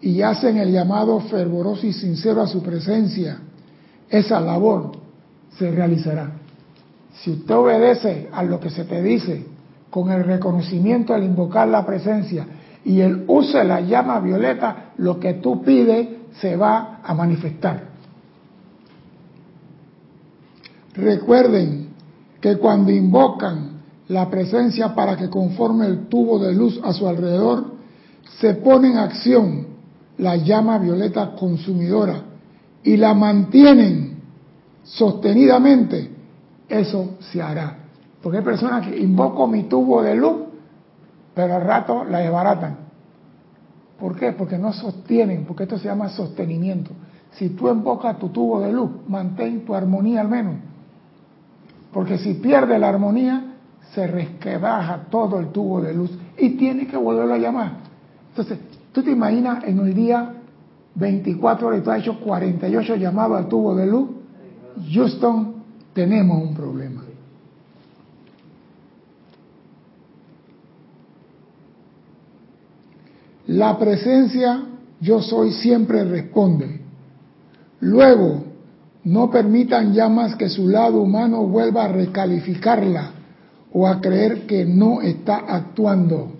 y 0.00 0.22
hacen 0.22 0.56
el 0.56 0.72
llamado 0.72 1.20
fervoroso 1.20 1.86
y 1.86 1.92
sincero 1.92 2.40
a 2.40 2.46
su 2.46 2.62
presencia, 2.62 3.38
esa 4.08 4.40
labor 4.40 4.92
se 5.58 5.70
realizará. 5.70 6.32
Si 7.14 7.30
usted 7.32 7.54
obedece 7.54 8.28
a 8.32 8.42
lo 8.42 8.58
que 8.58 8.70
se 8.70 8.84
te 8.84 9.02
dice 9.02 9.44
con 9.90 10.10
el 10.10 10.24
reconocimiento 10.24 11.12
al 11.12 11.22
invocar 11.22 11.68
la 11.68 11.84
presencia 11.84 12.46
y 12.84 13.00
el 13.00 13.24
uso 13.28 13.58
de 13.58 13.64
la 13.64 13.80
llama 13.80 14.18
violeta, 14.20 14.92
lo 14.96 15.20
que 15.20 15.34
tú 15.34 15.62
pides 15.62 16.08
se 16.40 16.56
va 16.56 17.00
a 17.04 17.14
manifestar. 17.14 17.91
Recuerden 20.94 21.88
que 22.40 22.58
cuando 22.58 22.90
invocan 22.90 23.80
la 24.08 24.28
presencia 24.28 24.94
para 24.94 25.16
que 25.16 25.30
conforme 25.30 25.86
el 25.86 26.08
tubo 26.08 26.38
de 26.38 26.52
luz 26.52 26.80
a 26.82 26.92
su 26.92 27.08
alrededor, 27.08 27.72
se 28.40 28.54
pone 28.54 28.88
en 28.88 28.98
acción 28.98 29.66
la 30.18 30.36
llama 30.36 30.78
violeta 30.78 31.34
consumidora 31.34 32.22
y 32.82 32.96
la 32.96 33.14
mantienen 33.14 34.18
sostenidamente, 34.82 36.10
eso 36.68 37.16
se 37.20 37.40
hará. 37.40 37.78
Porque 38.22 38.38
hay 38.38 38.44
personas 38.44 38.86
que 38.86 38.98
invoco 38.98 39.46
mi 39.46 39.64
tubo 39.64 40.02
de 40.02 40.14
luz, 40.14 40.42
pero 41.34 41.56
al 41.56 41.62
rato 41.62 42.04
la 42.04 42.18
desbaratan. 42.18 42.76
¿Por 43.98 44.16
qué? 44.16 44.32
Porque 44.32 44.58
no 44.58 44.72
sostienen, 44.72 45.44
porque 45.44 45.62
esto 45.62 45.78
se 45.78 45.86
llama 45.86 46.08
sostenimiento. 46.08 46.90
Si 47.32 47.50
tú 47.50 47.68
invocas 47.68 48.18
tu 48.18 48.28
tubo 48.28 48.60
de 48.60 48.72
luz, 48.72 48.90
mantén 49.08 49.64
tu 49.64 49.74
armonía 49.74 50.20
al 50.20 50.28
menos. 50.28 50.71
Porque 51.92 52.18
si 52.18 52.34
pierde 52.34 52.78
la 52.78 52.88
armonía, 52.88 53.52
se 53.94 54.06
resquebaja 54.06 55.06
todo 55.10 55.38
el 55.38 55.48
tubo 55.48 55.80
de 55.80 55.92
luz 55.92 56.10
y 56.38 56.50
tiene 56.50 56.86
que 56.86 56.96
volverlo 56.96 57.34
a 57.34 57.38
llamar. 57.38 57.72
Entonces, 58.30 58.58
tú 58.92 59.02
te 59.02 59.10
imaginas 59.10 59.64
en 59.64 59.78
el 59.80 59.94
día 59.94 60.32
24 60.94 61.68
horas, 61.68 61.82
tú 61.82 61.90
has 61.90 62.00
hecho 62.00 62.18
48 62.20 62.96
llamados 62.96 63.38
al 63.38 63.48
tubo 63.48 63.74
de 63.74 63.86
luz. 63.86 64.10
Houston, 64.90 65.54
tenemos 65.92 66.42
un 66.42 66.54
problema. 66.54 67.02
La 73.48 73.78
presencia 73.78 74.62
yo 75.00 75.20
soy 75.20 75.52
siempre 75.52 76.04
responde. 76.04 76.80
Luego, 77.80 78.44
no 79.04 79.30
permitan 79.30 79.92
ya 79.92 80.08
más 80.08 80.36
que 80.36 80.48
su 80.48 80.68
lado 80.68 81.00
humano 81.00 81.44
vuelva 81.46 81.84
a 81.84 81.88
recalificarla 81.88 83.10
o 83.72 83.86
a 83.86 84.00
creer 84.00 84.46
que 84.46 84.64
no 84.64 85.00
está 85.00 85.38
actuando. 85.48 86.32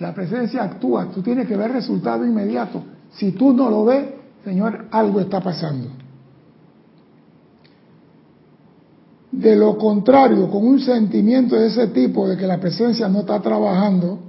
La 0.00 0.14
presencia 0.14 0.62
actúa, 0.62 1.08
tú 1.12 1.22
tienes 1.22 1.46
que 1.46 1.56
ver 1.56 1.72
resultado 1.72 2.24
inmediato. 2.24 2.82
Si 3.12 3.32
tú 3.32 3.52
no 3.52 3.68
lo 3.68 3.84
ves, 3.84 4.06
Señor, 4.44 4.86
algo 4.90 5.20
está 5.20 5.40
pasando. 5.40 5.88
De 9.30 9.54
lo 9.54 9.76
contrario, 9.76 10.50
con 10.50 10.66
un 10.66 10.80
sentimiento 10.80 11.56
de 11.56 11.66
ese 11.66 11.88
tipo, 11.88 12.28
de 12.28 12.36
que 12.36 12.46
la 12.46 12.58
presencia 12.58 13.08
no 13.08 13.20
está 13.20 13.40
trabajando, 13.40 14.20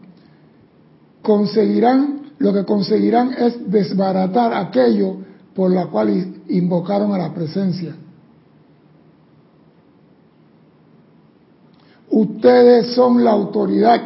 conseguirán, 1.21 2.33
lo 2.39 2.53
que 2.53 2.65
conseguirán 2.65 3.33
es 3.33 3.71
desbaratar 3.71 4.53
aquello 4.53 5.28
por 5.59 5.71
la 5.71 5.87
cual 5.87 6.35
invocaron 6.47 7.11
a 7.11 7.17
la 7.17 7.33
presencia. 7.33 7.93
Ustedes 12.09 12.95
son 12.95 13.25
la 13.25 13.31
autoridad, 13.31 14.01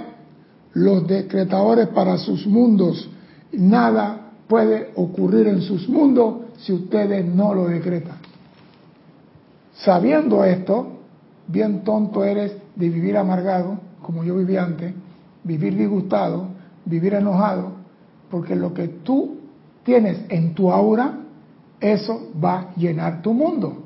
los 0.73 1.05
decretadores 1.05 1.89
para 1.89 2.17
sus 2.17 2.47
mundos. 2.47 3.07
Nada 3.51 4.31
puede 4.47 4.93
ocurrir 4.95 5.45
en 5.45 5.61
sus 5.61 5.87
mundos 5.87 6.37
si 6.57 6.73
ustedes 6.73 7.23
no 7.23 7.53
lo 7.53 7.67
decretan. 7.67 8.17
Sabiendo 9.75 10.43
esto, 10.45 10.87
bien 11.47 11.83
tonto 11.83 12.23
eres 12.23 12.53
de 12.75 12.89
vivir 12.89 13.15
amargado, 13.15 13.77
como 14.01 14.23
yo 14.23 14.37
vivía 14.37 14.63
antes, 14.63 14.91
vivir 15.43 15.77
disgustado, 15.77 16.47
vivir 16.83 17.13
enojado, 17.13 17.73
porque 18.31 18.55
lo 18.55 18.73
que 18.73 18.87
tú 18.87 19.35
tienes 19.83 20.17
en 20.29 20.55
tu 20.55 20.71
aura, 20.71 21.19
eso 21.83 22.29
va 22.41 22.59
a 22.59 22.75
llenar 22.75 23.21
tu 23.21 23.33
mundo. 23.33 23.83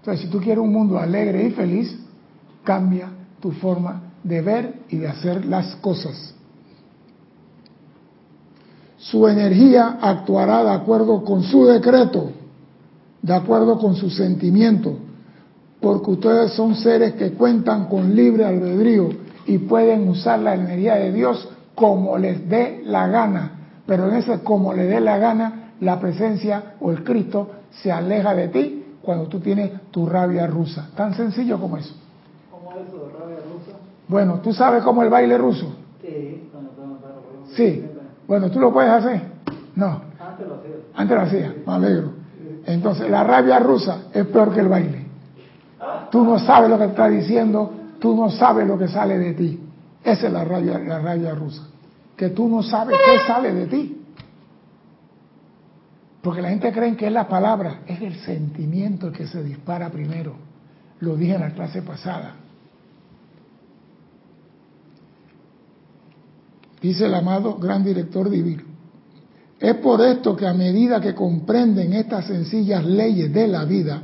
Entonces, 0.00 0.24
si 0.24 0.30
tú 0.30 0.40
quieres 0.40 0.58
un 0.58 0.72
mundo 0.72 0.98
alegre 0.98 1.46
y 1.46 1.50
feliz, 1.52 1.96
cambia 2.64 3.08
tu 3.38 3.52
forma 3.52 4.02
de 4.24 4.42
ver 4.42 4.74
y 4.88 4.96
de 4.96 5.08
hacer 5.08 5.44
las 5.44 5.76
cosas. 5.76 6.34
Su 8.98 9.28
energía 9.28 9.98
actuará 10.00 10.64
de 10.64 10.70
acuerdo 10.70 11.24
con 11.24 11.44
su 11.44 11.64
decreto, 11.64 12.32
de 13.22 13.34
acuerdo 13.34 13.78
con 13.78 13.94
su 13.94 14.10
sentimiento, 14.10 14.96
porque 15.80 16.10
ustedes 16.10 16.52
son 16.54 16.74
seres 16.74 17.14
que 17.14 17.32
cuentan 17.32 17.86
con 17.86 18.14
libre 18.14 18.44
albedrío 18.44 19.10
y 19.46 19.58
pueden 19.58 20.08
usar 20.08 20.40
la 20.40 20.54
energía 20.54 20.96
de 20.96 21.12
Dios 21.12 21.48
como 21.74 22.18
les 22.18 22.48
dé 22.48 22.82
la 22.84 23.06
gana. 23.06 23.52
Pero 23.86 24.08
en 24.08 24.16
ese 24.16 24.40
como 24.40 24.74
le 24.74 24.84
dé 24.84 25.00
la 25.00 25.18
gana, 25.18 25.59
la 25.80 25.98
presencia 25.98 26.74
o 26.80 26.90
el 26.90 27.04
Cristo 27.04 27.50
se 27.70 27.90
aleja 27.90 28.34
de 28.34 28.48
ti 28.48 28.84
cuando 29.02 29.26
tú 29.26 29.40
tienes 29.40 29.72
tu 29.90 30.06
rabia 30.06 30.46
rusa. 30.46 30.90
Tan 30.94 31.14
sencillo 31.14 31.58
como 31.58 31.76
eso. 31.76 31.94
¿Cómo 32.50 32.72
es 32.72 32.88
eso 32.88 33.06
de 33.06 33.12
rabia 33.12 33.36
rusa? 33.36 33.78
Bueno, 34.08 34.40
¿tú 34.42 34.52
sabes 34.52 34.82
cómo 34.82 35.02
el 35.02 35.10
baile 35.10 35.38
ruso? 35.38 35.74
Sí, 36.02 36.50
Sí. 37.54 37.84
Bueno, 38.28 38.48
¿tú 38.50 38.60
lo 38.60 38.72
puedes 38.72 38.90
hacer? 38.90 39.22
No. 39.74 40.02
Antes 40.20 40.46
lo 40.46 40.54
hacía. 40.54 40.74
Antes 40.94 41.16
lo 41.16 41.22
hacía, 41.22 41.54
me 41.66 41.72
alegro. 41.72 42.12
Entonces, 42.66 43.10
la 43.10 43.24
rabia 43.24 43.58
rusa 43.58 44.02
es 44.12 44.26
peor 44.26 44.52
que 44.52 44.60
el 44.60 44.68
baile. 44.68 45.06
Tú 46.10 46.24
no 46.24 46.38
sabes 46.38 46.70
lo 46.70 46.78
que 46.78 46.84
está 46.84 47.08
diciendo, 47.08 47.72
tú 47.98 48.14
no 48.14 48.30
sabes 48.30 48.66
lo 48.66 48.78
que 48.78 48.88
sale 48.88 49.18
de 49.18 49.34
ti. 49.34 49.60
Esa 50.04 50.26
es 50.26 50.32
la 50.32 50.44
rabia, 50.44 50.78
la 50.78 51.00
rabia 51.00 51.34
rusa. 51.34 51.62
Que 52.16 52.30
tú 52.30 52.48
no 52.48 52.62
sabes 52.62 52.96
qué 53.04 53.26
sale 53.26 53.52
de 53.52 53.66
ti. 53.66 53.99
Porque 56.22 56.42
la 56.42 56.50
gente 56.50 56.72
cree 56.72 56.96
que 56.96 57.06
es 57.06 57.12
la 57.12 57.28
palabra, 57.28 57.80
es 57.86 58.00
el 58.02 58.14
sentimiento 58.16 59.08
el 59.08 59.12
que 59.12 59.26
se 59.26 59.42
dispara 59.42 59.90
primero. 59.90 60.34
Lo 61.00 61.16
dije 61.16 61.34
en 61.34 61.40
la 61.40 61.54
clase 61.54 61.80
pasada. 61.80 62.36
Dice 66.82 67.06
el 67.06 67.14
amado 67.14 67.56
gran 67.56 67.84
director 67.84 68.28
divino. 68.28 68.64
Es 69.58 69.74
por 69.76 70.00
esto 70.00 70.36
que 70.36 70.46
a 70.46 70.54
medida 70.54 71.00
que 71.00 71.14
comprenden 71.14 71.92
estas 71.92 72.26
sencillas 72.26 72.84
leyes 72.84 73.32
de 73.32 73.46
la 73.46 73.64
vida 73.64 74.02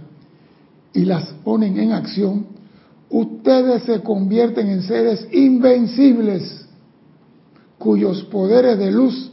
y 0.93 1.05
las 1.05 1.25
ponen 1.45 1.79
en 1.79 1.93
acción, 1.93 2.47
ustedes 3.09 3.85
se 3.85 4.03
convierten 4.03 4.69
en 4.69 4.83
seres 4.83 5.27
invencibles, 5.33 6.67
cuyos 7.79 8.25
poderes 8.25 8.79
de 8.79 8.91
luz 8.91 9.33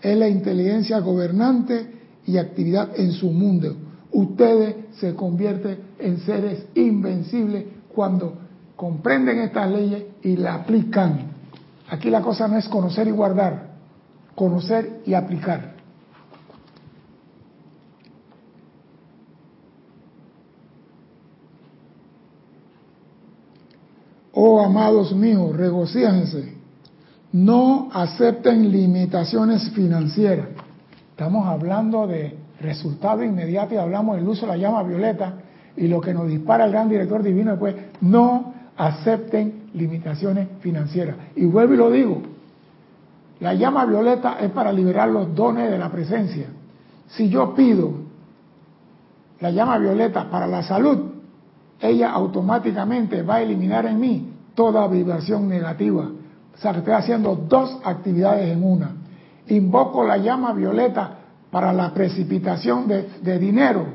es 0.00 0.16
la 0.16 0.28
inteligencia 0.28 1.00
gobernante 1.00 2.03
y 2.26 2.38
actividad 2.38 2.90
en 2.96 3.12
su 3.12 3.30
mundo. 3.30 3.76
Ustedes 4.12 4.76
se 4.98 5.14
convierten 5.14 5.78
en 5.98 6.18
seres 6.20 6.66
invencibles 6.74 7.64
cuando 7.88 8.38
comprenden 8.76 9.40
estas 9.40 9.70
leyes 9.70 10.04
y 10.22 10.36
la 10.36 10.54
aplican. 10.54 11.32
Aquí 11.88 12.10
la 12.10 12.22
cosa 12.22 12.48
no 12.48 12.56
es 12.56 12.68
conocer 12.68 13.08
y 13.08 13.10
guardar, 13.10 13.74
conocer 14.34 15.02
y 15.04 15.14
aplicar. 15.14 15.74
Oh 24.32 24.60
amados 24.60 25.14
míos, 25.14 25.56
regocíjense. 25.56 26.54
No 27.32 27.88
acepten 27.92 28.70
limitaciones 28.70 29.70
financieras. 29.70 30.63
Estamos 31.14 31.46
hablando 31.46 32.08
de 32.08 32.36
resultado 32.60 33.22
inmediato 33.22 33.72
y 33.72 33.76
hablamos 33.76 34.16
del 34.16 34.26
uso 34.26 34.46
de 34.46 34.52
la 34.52 34.56
llama 34.56 34.82
violeta 34.82 35.34
y 35.76 35.86
lo 35.86 36.00
que 36.00 36.12
nos 36.12 36.26
dispara 36.26 36.64
el 36.64 36.72
gran 36.72 36.88
director 36.88 37.22
divino 37.22 37.56
pues 37.56 37.76
no 38.00 38.52
acepten 38.76 39.70
limitaciones 39.74 40.48
financieras. 40.58 41.14
Y 41.36 41.44
vuelvo 41.44 41.74
y 41.74 41.76
lo 41.76 41.90
digo, 41.92 42.20
la 43.38 43.54
llama 43.54 43.86
violeta 43.86 44.38
es 44.40 44.50
para 44.50 44.72
liberar 44.72 45.08
los 45.08 45.32
dones 45.36 45.70
de 45.70 45.78
la 45.78 45.88
presencia. 45.88 46.46
Si 47.06 47.28
yo 47.28 47.54
pido 47.54 47.92
la 49.38 49.52
llama 49.52 49.78
violeta 49.78 50.28
para 50.28 50.48
la 50.48 50.64
salud, 50.64 51.12
ella 51.80 52.10
automáticamente 52.10 53.22
va 53.22 53.36
a 53.36 53.42
eliminar 53.42 53.86
en 53.86 54.00
mí 54.00 54.32
toda 54.56 54.88
vibración 54.88 55.48
negativa. 55.48 56.10
O 56.54 56.58
sea 56.58 56.72
que 56.72 56.78
estoy 56.78 56.94
haciendo 56.94 57.36
dos 57.36 57.78
actividades 57.84 58.50
en 58.50 58.64
una. 58.64 59.03
Invoco 59.48 60.04
la 60.04 60.16
llama 60.16 60.52
violeta 60.52 61.10
para 61.50 61.72
la 61.72 61.92
precipitación 61.92 62.88
de, 62.88 63.38
dinero. 63.38 63.86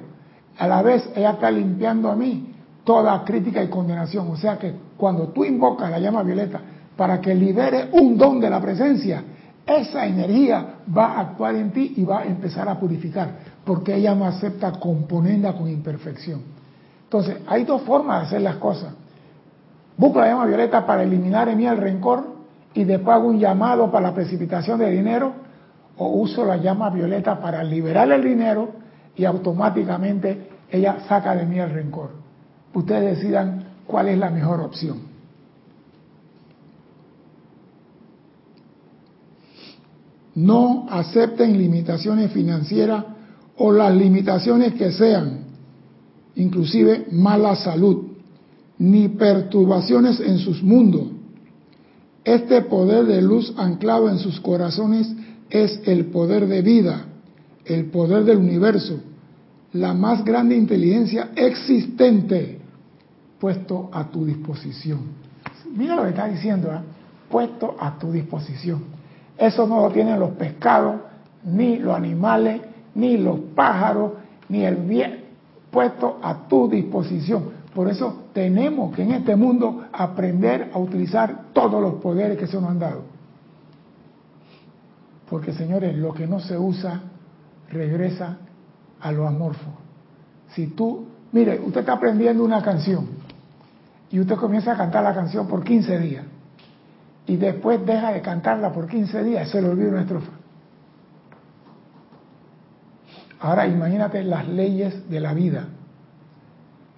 A 0.57 0.67
la 0.67 0.81
vez 0.81 1.09
ella 1.15 1.31
está 1.31 1.49
limpiando 1.51 2.09
a 2.09 2.15
mí 2.15 2.53
toda 2.83 3.23
crítica 3.23 3.63
y 3.63 3.67
condenación. 3.67 4.29
O 4.29 4.37
sea 4.37 4.57
que 4.57 4.73
cuando 4.95 5.29
tú 5.29 5.43
invocas 5.43 5.89
la 5.89 5.99
llama 5.99 6.23
violeta 6.23 6.61
para 6.95 7.19
que 7.19 7.33
libere 7.33 7.89
un 7.93 8.17
don 8.17 8.39
de 8.39 8.49
la 8.49 8.61
presencia, 8.61 9.23
esa 9.65 10.05
energía 10.05 10.75
va 10.95 11.13
a 11.13 11.19
actuar 11.19 11.55
en 11.55 11.71
ti 11.71 11.93
y 11.97 12.03
va 12.03 12.21
a 12.21 12.25
empezar 12.25 12.67
a 12.67 12.79
purificar, 12.79 13.29
porque 13.65 13.95
ella 13.95 14.15
no 14.15 14.25
acepta 14.25 14.71
componenda 14.73 15.53
con 15.53 15.69
imperfección. 15.69 16.41
Entonces, 17.03 17.37
hay 17.47 17.63
dos 17.65 17.81
formas 17.83 18.21
de 18.21 18.27
hacer 18.27 18.41
las 18.41 18.55
cosas. 18.55 18.93
Busco 19.97 20.19
la 20.19 20.27
llama 20.27 20.45
violeta 20.45 20.85
para 20.85 21.03
eliminar 21.03 21.49
en 21.49 21.57
mí 21.57 21.65
el 21.65 21.77
rencor 21.77 22.38
y 22.73 22.83
después 22.83 23.15
hago 23.15 23.27
un 23.27 23.39
llamado 23.39 23.91
para 23.91 24.09
la 24.09 24.13
precipitación 24.13 24.79
de 24.79 24.91
dinero 24.91 25.33
o 25.97 26.07
uso 26.07 26.45
la 26.45 26.57
llama 26.57 26.89
violeta 26.89 27.39
para 27.39 27.63
liberar 27.63 28.11
el 28.11 28.23
dinero 28.23 28.71
y 29.15 29.25
automáticamente 29.25 30.49
ella 30.71 30.99
saca 31.07 31.35
de 31.35 31.45
mí 31.45 31.59
el 31.59 31.69
rencor. 31.69 32.11
Ustedes 32.73 33.17
decidan 33.17 33.65
cuál 33.85 34.07
es 34.07 34.17
la 34.17 34.29
mejor 34.29 34.61
opción. 34.61 35.09
No 40.35 40.87
acepten 40.89 41.57
limitaciones 41.57 42.31
financieras 42.31 43.03
o 43.57 43.73
las 43.73 43.93
limitaciones 43.93 44.73
que 44.75 44.91
sean, 44.91 45.39
inclusive 46.35 47.07
mala 47.11 47.55
salud, 47.57 48.05
ni 48.77 49.09
perturbaciones 49.09 50.21
en 50.21 50.37
sus 50.37 50.63
mundos. 50.63 51.18
Este 52.29 52.61
poder 52.61 53.07
de 53.07 53.23
luz 53.23 53.55
anclado 53.57 54.07
en 54.07 54.19
sus 54.19 54.39
corazones 54.39 55.11
es 55.49 55.81
el 55.85 56.05
poder 56.11 56.45
de 56.45 56.61
vida, 56.61 57.05
el 57.65 57.85
poder 57.85 58.23
del 58.23 58.37
universo, 58.37 58.99
la 59.73 59.95
más 59.95 60.23
grande 60.23 60.55
inteligencia 60.55 61.31
existente, 61.35 62.59
puesto 63.39 63.89
a 63.91 64.11
tu 64.11 64.27
disposición. 64.27 64.99
Mira 65.75 65.95
lo 65.95 66.03
que 66.03 66.09
está 66.09 66.27
diciendo, 66.27 66.71
¿eh? 66.71 66.81
puesto 67.31 67.75
a 67.79 67.97
tu 67.97 68.11
disposición. 68.11 68.83
Eso 69.35 69.65
no 69.65 69.81
lo 69.81 69.89
tienen 69.89 70.19
los 70.19 70.29
pescados, 70.33 70.97
ni 71.43 71.79
los 71.79 71.95
animales, 71.95 72.61
ni 72.93 73.17
los 73.17 73.39
pájaros, 73.55 74.11
ni 74.49 74.65
el 74.65 74.75
bien, 74.75 75.23
puesto 75.71 76.19
a 76.21 76.47
tu 76.47 76.69
disposición. 76.69 77.58
Por 77.73 77.87
eso 77.87 78.23
tenemos 78.33 78.95
que 78.95 79.03
en 79.03 79.11
este 79.11 79.35
mundo 79.35 79.85
aprender 79.93 80.71
a 80.73 80.79
utilizar 80.79 81.45
todos 81.53 81.81
los 81.81 81.95
poderes 81.95 82.37
que 82.37 82.47
se 82.47 82.59
nos 82.59 82.71
han 82.71 82.79
dado. 82.79 83.03
Porque 85.29 85.53
señores, 85.53 85.95
lo 85.95 86.13
que 86.13 86.25
no 86.25 86.39
se 86.39 86.57
usa 86.57 87.01
regresa 87.69 88.37
a 88.99 89.11
lo 89.11 89.27
amorfo. 89.27 89.71
Si 90.49 90.67
tú, 90.67 91.05
mire, 91.31 91.59
usted 91.59 91.81
está 91.81 91.93
aprendiendo 91.93 92.43
una 92.43 92.63
canción 92.63 93.07
y 94.09 94.19
usted 94.19 94.35
comienza 94.35 94.73
a 94.73 94.77
cantar 94.77 95.03
la 95.03 95.13
canción 95.13 95.47
por 95.47 95.63
15 95.63 95.99
días 95.99 96.25
y 97.27 97.37
después 97.37 97.85
deja 97.85 98.11
de 98.11 98.21
cantarla 98.21 98.73
por 98.73 98.87
15 98.87 99.23
días, 99.23 99.47
se 99.49 99.61
le 99.61 99.69
olvida 99.69 99.89
una 99.89 100.01
estrofa. 100.01 100.31
Ahora 103.41 103.67
imagínate 103.67 104.23
las 104.23 104.47
leyes 104.47 105.07
de 105.07 105.19
la 105.19 105.33
vida 105.35 105.67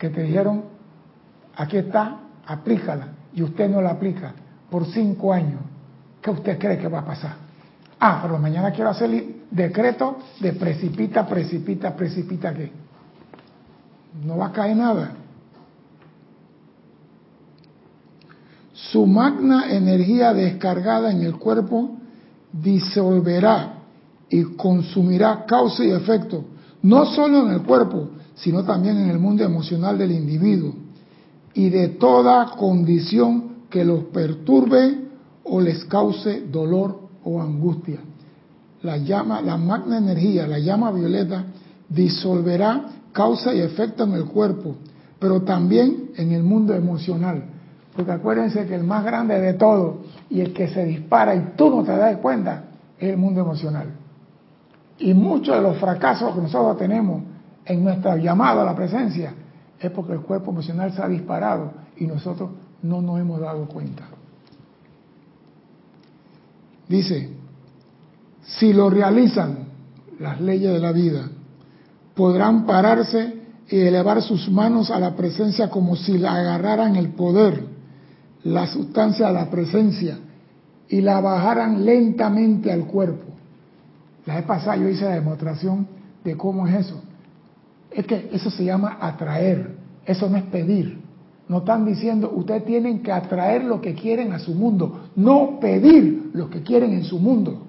que 0.02 0.10
te 0.10 0.24
dijeron, 0.24 0.64
aquí 1.56 1.78
está, 1.78 2.22
aplícala, 2.48 3.10
y 3.36 3.44
usted 3.44 3.70
no 3.70 3.84
la 3.84 3.92
aplica 3.92 4.34
por 4.68 4.88
cinco 4.88 5.32
años. 5.32 5.60
¿Qué 6.20 6.32
usted 6.32 6.58
cree 6.58 6.80
que 6.80 6.88
va 6.88 7.02
a 7.02 7.06
pasar? 7.06 7.36
Ah, 8.00 8.18
pero 8.24 8.40
mañana 8.40 8.72
quiero 8.72 8.90
hacer 8.90 9.12
el 9.12 9.44
decreto 9.52 10.18
de 10.40 10.54
precipita, 10.54 11.28
precipita, 11.28 11.96
precipita, 11.96 12.52
¿qué? 12.52 12.72
No 14.26 14.38
va 14.38 14.48
a 14.48 14.52
caer 14.52 14.76
nada. 14.76 15.12
Su 18.74 19.06
magna 19.06 19.72
energía 19.72 20.34
descargada 20.34 21.12
en 21.12 21.22
el 21.22 21.36
cuerpo 21.36 21.92
disolverá 22.52 23.76
y 24.30 24.46
consumirá 24.56 25.46
causa 25.46 25.86
y 25.86 25.92
efecto, 25.92 26.44
no 26.82 27.06
solo 27.06 27.46
en 27.46 27.54
el 27.54 27.62
cuerpo, 27.62 28.10
sino 28.42 28.64
también 28.64 28.98
en 28.98 29.10
el 29.10 29.20
mundo 29.20 29.44
emocional 29.44 29.98
del 29.98 30.12
individuo 30.12 30.74
y 31.54 31.70
de 31.70 31.90
toda 31.90 32.52
condición 32.58 33.68
que 33.70 33.86
los 33.86 34.06
perturbe 34.06 34.98
o 35.44 35.62
les 35.62 35.86
cause 35.86 36.48
dolor 36.52 37.02
o 37.24 37.40
angustia. 37.40 38.00
La 38.82 38.98
llama, 38.98 39.42
la 39.42 39.58
magna 39.58 40.00
energía, 40.00 40.48
la 40.48 40.58
llama 40.58 40.92
violeta, 40.92 41.46
disolverá 41.88 42.86
causa 43.12 43.54
y 43.54 43.60
efecto 43.60 44.06
en 44.06 44.14
el 44.14 44.26
cuerpo, 44.26 44.76
pero 45.20 45.44
también 45.44 46.10
en 46.18 46.32
el 46.32 46.42
mundo 46.42 46.74
emocional. 46.74 47.44
Porque 47.96 48.12
acuérdense 48.12 48.66
que 48.66 48.74
el 48.74 48.84
más 48.84 49.04
grande 49.04 49.40
de 49.40 49.54
todo 49.54 50.00
y 50.32 50.42
el 50.42 50.52
que 50.52 50.68
se 50.68 50.84
dispara 50.84 51.36
y 51.36 51.54
tú 51.56 51.70
no 51.70 51.84
te 51.84 51.96
das 51.96 52.18
cuenta 52.18 52.64
es 52.98 53.10
el 53.10 53.18
mundo 53.18 53.42
emocional. 53.42 53.88
Y 54.98 55.14
muchos 55.14 55.56
de 55.56 55.62
los 55.62 55.78
fracasos 55.78 56.34
que 56.34 56.42
nosotros 56.42 56.78
tenemos 56.78 57.22
en 57.66 57.84
nuestra 57.84 58.18
llamada 58.18 58.62
a 58.62 58.66
la 58.66 58.76
presencia 58.76 59.34
es 59.80 59.92
porque 59.92 60.14
el 60.14 60.22
cuerpo 60.22 60.52
emocional 60.52 60.92
se 60.94 61.02
ha 61.02 61.08
disparado 61.08 61.72
y 61.98 62.06
nosotros 62.06 62.52
no 62.84 63.02
nos 63.02 63.20
hemos 63.20 63.40
dado 63.40 63.66
cuenta. 63.68 64.04
Dice, 66.88 67.30
si 68.44 68.74
lo 68.74 68.90
realizan 68.90 69.66
las 70.20 70.42
leyes 70.42 70.74
de 70.74 70.80
la 70.80 70.92
vida, 70.92 71.30
podrán 72.16 72.66
pararse 72.66 73.42
y 73.70 73.80
elevar 73.80 74.22
sus 74.22 74.50
manos 74.50 74.92
a 74.92 75.00
la 75.00 75.16
presencia 75.16 75.70
como 75.70 75.96
si 75.96 76.18
la 76.18 76.34
agarraran 76.34 76.96
el 76.96 77.10
poder, 77.10 77.64
la 78.44 78.68
sustancia 78.68 79.28
de 79.28 79.34
la 79.34 79.50
presencia, 79.50 80.20
y 80.90 81.00
la 81.00 81.22
bajaran 81.22 81.86
lentamente 81.86 82.72
al 82.72 82.86
cuerpo. 82.86 83.32
La 84.26 84.36
vez 84.36 84.46
pasada 84.46 84.76
yo 84.76 84.90
hice 84.90 85.06
la 85.06 85.12
demostración 85.12 85.88
de 86.24 86.36
cómo 86.36 86.68
es 86.68 86.88
eso. 86.88 87.02
Es 87.92 88.06
que 88.06 88.30
eso 88.32 88.50
se 88.50 88.64
llama 88.64 88.98
atraer, 89.02 89.76
eso 90.06 90.30
no 90.30 90.38
es 90.38 90.44
pedir. 90.44 91.00
No 91.48 91.60
están 91.60 91.86
diciendo, 91.86 92.32
ustedes 92.34 92.64
tienen 92.66 93.04
que 93.04 93.12
atraer 93.12 93.66
lo 93.66 93.82
que 93.82 93.94
quieren 93.94 94.32
a 94.32 94.40
su 94.40 94.54
mundo, 94.54 95.08
no 95.18 95.60
pedir 95.60 96.32
lo 96.34 96.50
que 96.50 96.62
quieren 96.62 96.94
en 96.94 97.04
su 97.04 97.20
mundo. 97.20 97.64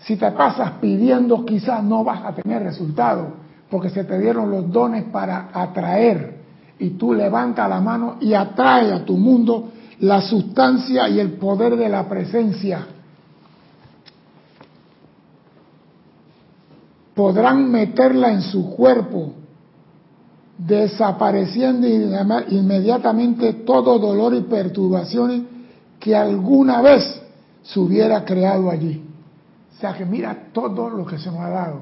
Si 0.00 0.16
te 0.16 0.30
pasas 0.32 0.72
pidiendo, 0.72 1.46
quizás 1.46 1.82
no 1.82 2.04
vas 2.04 2.22
a 2.24 2.34
tener 2.34 2.62
resultado, 2.62 3.28
porque 3.70 3.88
se 3.88 4.04
te 4.04 4.18
dieron 4.18 4.50
los 4.50 4.70
dones 4.70 5.04
para 5.04 5.48
atraer. 5.54 6.34
Y 6.78 6.90
tú 6.90 7.14
levantas 7.14 7.68
la 7.68 7.80
mano 7.80 8.16
y 8.20 8.34
atrae 8.34 8.92
a 8.92 9.04
tu 9.04 9.16
mundo 9.16 9.70
la 10.00 10.20
sustancia 10.20 11.08
y 11.08 11.20
el 11.20 11.32
poder 11.32 11.76
de 11.76 11.88
la 11.88 12.06
presencia. 12.06 12.86
Podrán 17.14 17.70
meterla 17.70 18.32
en 18.32 18.42
su 18.42 18.70
cuerpo, 18.70 19.32
desapareciendo 20.58 21.86
inmediatamente 21.86 23.52
todo 23.52 23.98
dolor 23.98 24.34
y 24.34 24.42
perturbaciones 24.42 25.42
que 25.98 26.14
alguna 26.14 26.82
vez 26.82 27.22
se 27.62 27.80
hubiera 27.80 28.24
creado 28.24 28.70
allí. 28.70 29.02
O 29.76 29.80
sea 29.80 29.94
que 29.94 30.04
mira 30.04 30.48
todo 30.52 30.90
lo 30.90 31.06
que 31.06 31.18
se 31.18 31.30
nos 31.30 31.40
ha 31.40 31.48
dado 31.48 31.80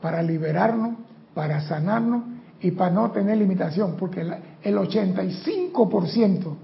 para 0.00 0.22
liberarnos, 0.22 0.96
para 1.34 1.60
sanarnos 1.60 2.22
y 2.60 2.72
para 2.72 2.92
no 2.92 3.10
tener 3.10 3.38
limitación, 3.38 3.94
porque 3.98 4.20
el 4.62 4.76
85% 4.76 6.56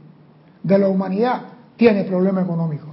de 0.62 0.78
la 0.78 0.88
humanidad 0.88 1.42
tiene 1.76 2.04
problemas 2.04 2.44
económicos. 2.44 2.90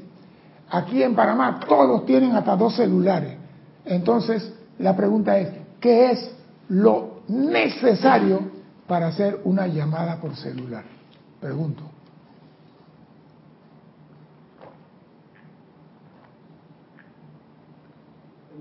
aquí 0.70 1.02
en 1.02 1.14
Panamá 1.14 1.58
todos 1.66 2.04
tienen 2.04 2.32
hasta 2.32 2.54
dos 2.54 2.76
celulares. 2.76 3.38
Entonces, 3.86 4.52
la 4.78 4.94
pregunta 4.94 5.38
es, 5.38 5.48
¿qué 5.80 6.10
es 6.10 6.34
lo 6.68 7.13
necesario 7.28 8.40
para 8.86 9.08
hacer 9.08 9.40
una 9.44 9.66
llamada 9.66 10.20
por 10.20 10.34
celular? 10.36 10.84
Pregunto. 11.40 11.82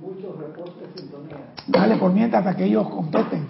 Muchos 0.01 0.37
reportes 0.37 0.89
sintonía. 0.95 1.37
Dale 1.67 1.97
por 1.97 2.11
mientras 2.11 2.45
hasta 2.45 2.57
que 2.57 2.65
ellos 2.65 2.89
contesten. 2.89 3.47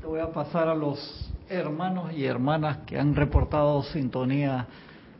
Te 0.00 0.06
voy 0.06 0.20
a 0.20 0.32
pasar 0.32 0.68
a 0.68 0.74
los 0.74 1.30
hermanos 1.48 2.12
y 2.12 2.24
hermanas 2.24 2.78
que 2.86 2.98
han 2.98 3.14
reportado 3.14 3.82
sintonía 3.82 4.66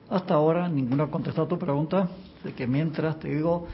hasta 0.09 0.35
ahora. 0.35 0.68
Ninguno 0.68 1.05
ha 1.05 1.11
contestado 1.11 1.46
tu 1.46 1.59
pregunta. 1.59 2.09
Así 2.42 2.53
que 2.55 2.66
mientras 2.66 3.18
te 3.18 3.29
digo, 3.29 3.66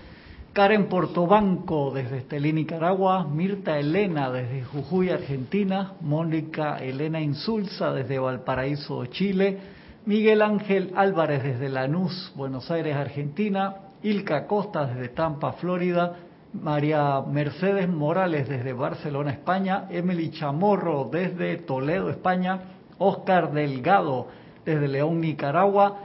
Karen 0.56 0.88
Portobanco 0.88 1.90
desde 1.90 2.16
Estelí, 2.16 2.50
Nicaragua, 2.50 3.26
Mirta 3.26 3.78
Elena 3.78 4.30
desde 4.30 4.64
Jujuy, 4.64 5.10
Argentina, 5.10 5.92
Mónica 6.00 6.78
Elena 6.78 7.20
Insulza 7.20 7.92
desde 7.92 8.18
Valparaíso, 8.18 9.04
Chile, 9.04 9.58
Miguel 10.06 10.40
Ángel 10.40 10.94
Álvarez 10.96 11.42
desde 11.42 11.68
Lanús, 11.68 12.32
Buenos 12.34 12.70
Aires, 12.70 12.96
Argentina, 12.96 13.76
Ilka 14.02 14.46
Costa 14.46 14.86
desde 14.86 15.10
Tampa, 15.10 15.52
Florida, 15.52 16.16
María 16.54 17.20
Mercedes 17.20 17.86
Morales 17.86 18.48
desde 18.48 18.72
Barcelona, 18.72 19.32
España, 19.32 19.88
Emily 19.90 20.30
Chamorro 20.30 21.10
desde 21.12 21.58
Toledo, 21.58 22.08
España, 22.08 22.60
Oscar 22.96 23.52
Delgado 23.52 24.28
desde 24.64 24.88
León, 24.88 25.20
Nicaragua, 25.20 25.98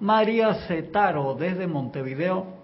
María 0.00 0.54
Cetaro 0.66 1.34
desde 1.34 1.66
Montevideo, 1.66 2.57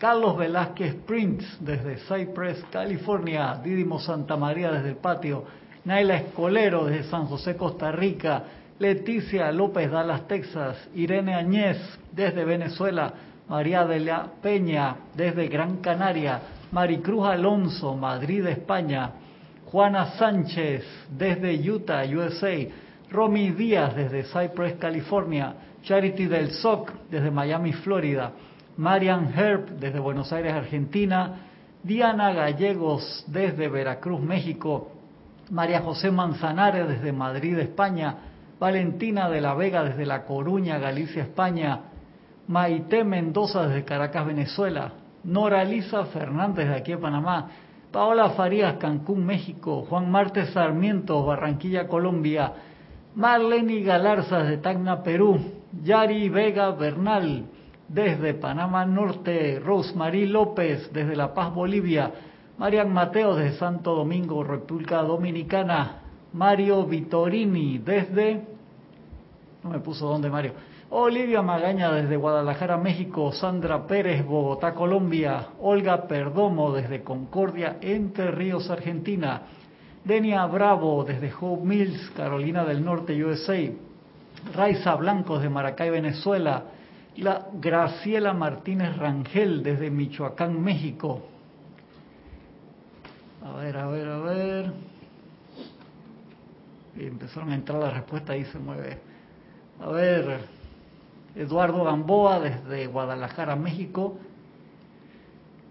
Carlos 0.00 0.38
Velázquez 0.38 0.94
Prince 1.06 1.46
desde 1.60 1.98
Cypress, 1.98 2.64
California, 2.72 3.60
Didimo 3.62 4.00
Santa 4.00 4.34
María 4.34 4.70
desde 4.72 4.88
el 4.88 4.96
patio, 4.96 5.44
Naila 5.84 6.16
Escolero 6.16 6.86
desde 6.86 7.10
San 7.10 7.26
José, 7.26 7.54
Costa 7.54 7.92
Rica, 7.92 8.44
Leticia 8.78 9.52
López 9.52 9.90
Dallas, 9.90 10.26
Texas, 10.26 10.88
Irene 10.94 11.34
Añez 11.34 11.76
desde 12.12 12.46
Venezuela, 12.46 13.12
María 13.46 13.84
de 13.84 14.00
la 14.00 14.26
Peña 14.42 14.96
desde 15.14 15.48
Gran 15.48 15.82
Canaria, 15.82 16.40
Maricruz 16.72 17.26
Alonso, 17.26 17.94
Madrid, 17.94 18.46
España, 18.46 19.10
Juana 19.66 20.12
Sánchez 20.12 20.82
desde 21.10 21.54
Utah, 21.70 22.04
USA, 22.06 22.56
Romy 23.10 23.50
Díaz 23.50 23.94
desde 23.94 24.22
Cypress, 24.22 24.78
California, 24.78 25.54
Charity 25.82 26.24
del 26.24 26.52
SOC 26.52 26.90
desde 27.10 27.30
Miami, 27.30 27.74
Florida, 27.74 28.32
Marian 28.76 29.32
Herb 29.36 29.78
desde 29.78 29.98
Buenos 29.98 30.32
Aires, 30.32 30.52
Argentina, 30.52 31.36
Diana 31.82 32.32
Gallegos 32.32 33.24
desde 33.26 33.68
Veracruz, 33.68 34.20
México, 34.20 34.92
María 35.50 35.80
José 35.80 36.10
Manzanares 36.10 36.88
desde 36.88 37.12
Madrid, 37.12 37.58
España, 37.58 38.16
Valentina 38.58 39.28
de 39.28 39.40
la 39.40 39.54
Vega 39.54 39.82
desde 39.82 40.06
La 40.06 40.24
Coruña, 40.24 40.78
Galicia, 40.78 41.22
España, 41.22 41.80
Maite 42.46 43.04
Mendoza 43.04 43.66
desde 43.66 43.84
Caracas, 43.84 44.26
Venezuela, 44.26 44.92
Nora 45.24 45.64
Lisa 45.64 46.04
Fernández 46.06 46.68
de 46.68 46.74
aquí 46.74 46.96
Panamá, 46.96 47.48
Paola 47.90 48.30
Farías, 48.30 48.76
Cancún, 48.76 49.24
México, 49.24 49.86
Juan 49.88 50.10
Martes 50.10 50.50
Sarmiento, 50.50 51.24
Barranquilla, 51.24 51.88
Colombia, 51.88 52.52
Marlene 53.14 53.80
Galarza 53.82 54.44
de 54.44 54.58
Tacna, 54.58 55.02
Perú, 55.02 55.40
Yari 55.82 56.28
Vega 56.28 56.70
Bernal 56.70 57.44
desde 57.92 58.34
Panamá 58.34 58.86
Norte, 58.86 59.58
Rosemary 59.58 60.26
López 60.26 60.92
desde 60.92 61.16
La 61.16 61.34
Paz, 61.34 61.52
Bolivia, 61.52 62.12
Marian 62.56 62.92
Mateo 62.92 63.34
desde 63.34 63.58
Santo 63.58 63.96
Domingo, 63.96 64.44
República 64.44 65.02
Dominicana, 65.02 66.02
Mario 66.32 66.86
Vitorini 66.86 67.78
desde... 67.78 68.44
No 69.64 69.70
me 69.70 69.80
puso 69.80 70.06
dónde 70.06 70.30
Mario. 70.30 70.52
Olivia 70.90 71.42
Magaña 71.42 71.92
desde 71.92 72.16
Guadalajara, 72.16 72.76
México, 72.76 73.32
Sandra 73.32 73.86
Pérez, 73.86 74.24
Bogotá, 74.24 74.72
Colombia, 74.74 75.48
Olga 75.60 76.06
Perdomo 76.06 76.72
desde 76.72 77.02
Concordia, 77.02 77.76
Entre 77.80 78.30
Ríos, 78.30 78.70
Argentina, 78.70 79.42
Denia 80.04 80.46
Bravo 80.46 81.04
desde 81.04 81.32
Hope 81.40 81.64
Mills, 81.64 82.10
Carolina 82.16 82.64
del 82.64 82.84
Norte, 82.84 83.22
USA, 83.24 83.58
Raiza 84.54 84.94
Blancos 84.94 85.42
de 85.42 85.48
Maracay, 85.48 85.90
Venezuela, 85.90 86.64
la 87.16 87.48
Graciela 87.54 88.32
Martínez 88.32 88.96
Rangel 88.96 89.62
desde 89.62 89.90
Michoacán, 89.90 90.60
México. 90.62 91.22
A 93.44 93.56
ver, 93.56 93.76
a 93.76 93.86
ver, 93.88 94.08
a 94.08 94.18
ver. 94.18 94.72
Y 96.96 97.06
empezaron 97.06 97.50
a 97.50 97.54
entrar 97.54 97.80
las 97.80 97.94
respuestas, 97.94 98.30
ahí 98.30 98.44
se 98.44 98.58
mueve. 98.58 98.98
A 99.80 99.88
ver, 99.90 100.40
Eduardo 101.34 101.84
Gamboa 101.84 102.40
desde 102.40 102.86
Guadalajara, 102.86 103.56
México. 103.56 104.18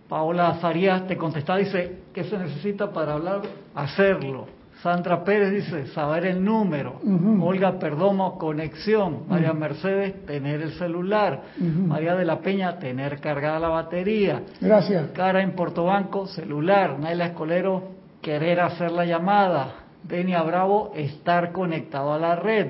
Paola 0.07 0.55
Farías 0.55 1.07
te 1.07 1.17
contesta, 1.17 1.55
dice, 1.55 1.99
¿qué 2.13 2.23
se 2.23 2.37
necesita 2.37 2.91
para 2.91 3.13
hablar? 3.13 3.41
Hacerlo. 3.75 4.58
Sandra 4.81 5.25
Pérez 5.25 5.51
dice, 5.51 5.87
saber 5.87 6.25
el 6.25 6.43
número. 6.43 7.01
Olga 7.41 7.77
Perdomo, 7.79 8.37
conexión. 8.37 9.27
María 9.27 9.51
Mercedes, 9.51 10.25
tener 10.25 10.61
el 10.61 10.71
celular. 10.73 11.43
María 11.57 12.15
de 12.15 12.23
la 12.23 12.39
Peña, 12.39 12.79
tener 12.79 13.19
cargada 13.19 13.59
la 13.59 13.67
batería. 13.69 14.43
Gracias. 14.61 15.09
Cara 15.11 15.41
en 15.41 15.51
Portobanco, 15.51 16.27
celular. 16.27 16.97
Naila 16.97 17.27
Escolero, 17.27 17.89
querer 18.21 18.61
hacer 18.61 18.91
la 18.91 19.05
llamada. 19.05 19.85
Denia 20.03 20.41
Bravo, 20.43 20.93
estar 20.95 21.51
conectado 21.51 22.13
a 22.13 22.17
la 22.17 22.37
red. 22.37 22.67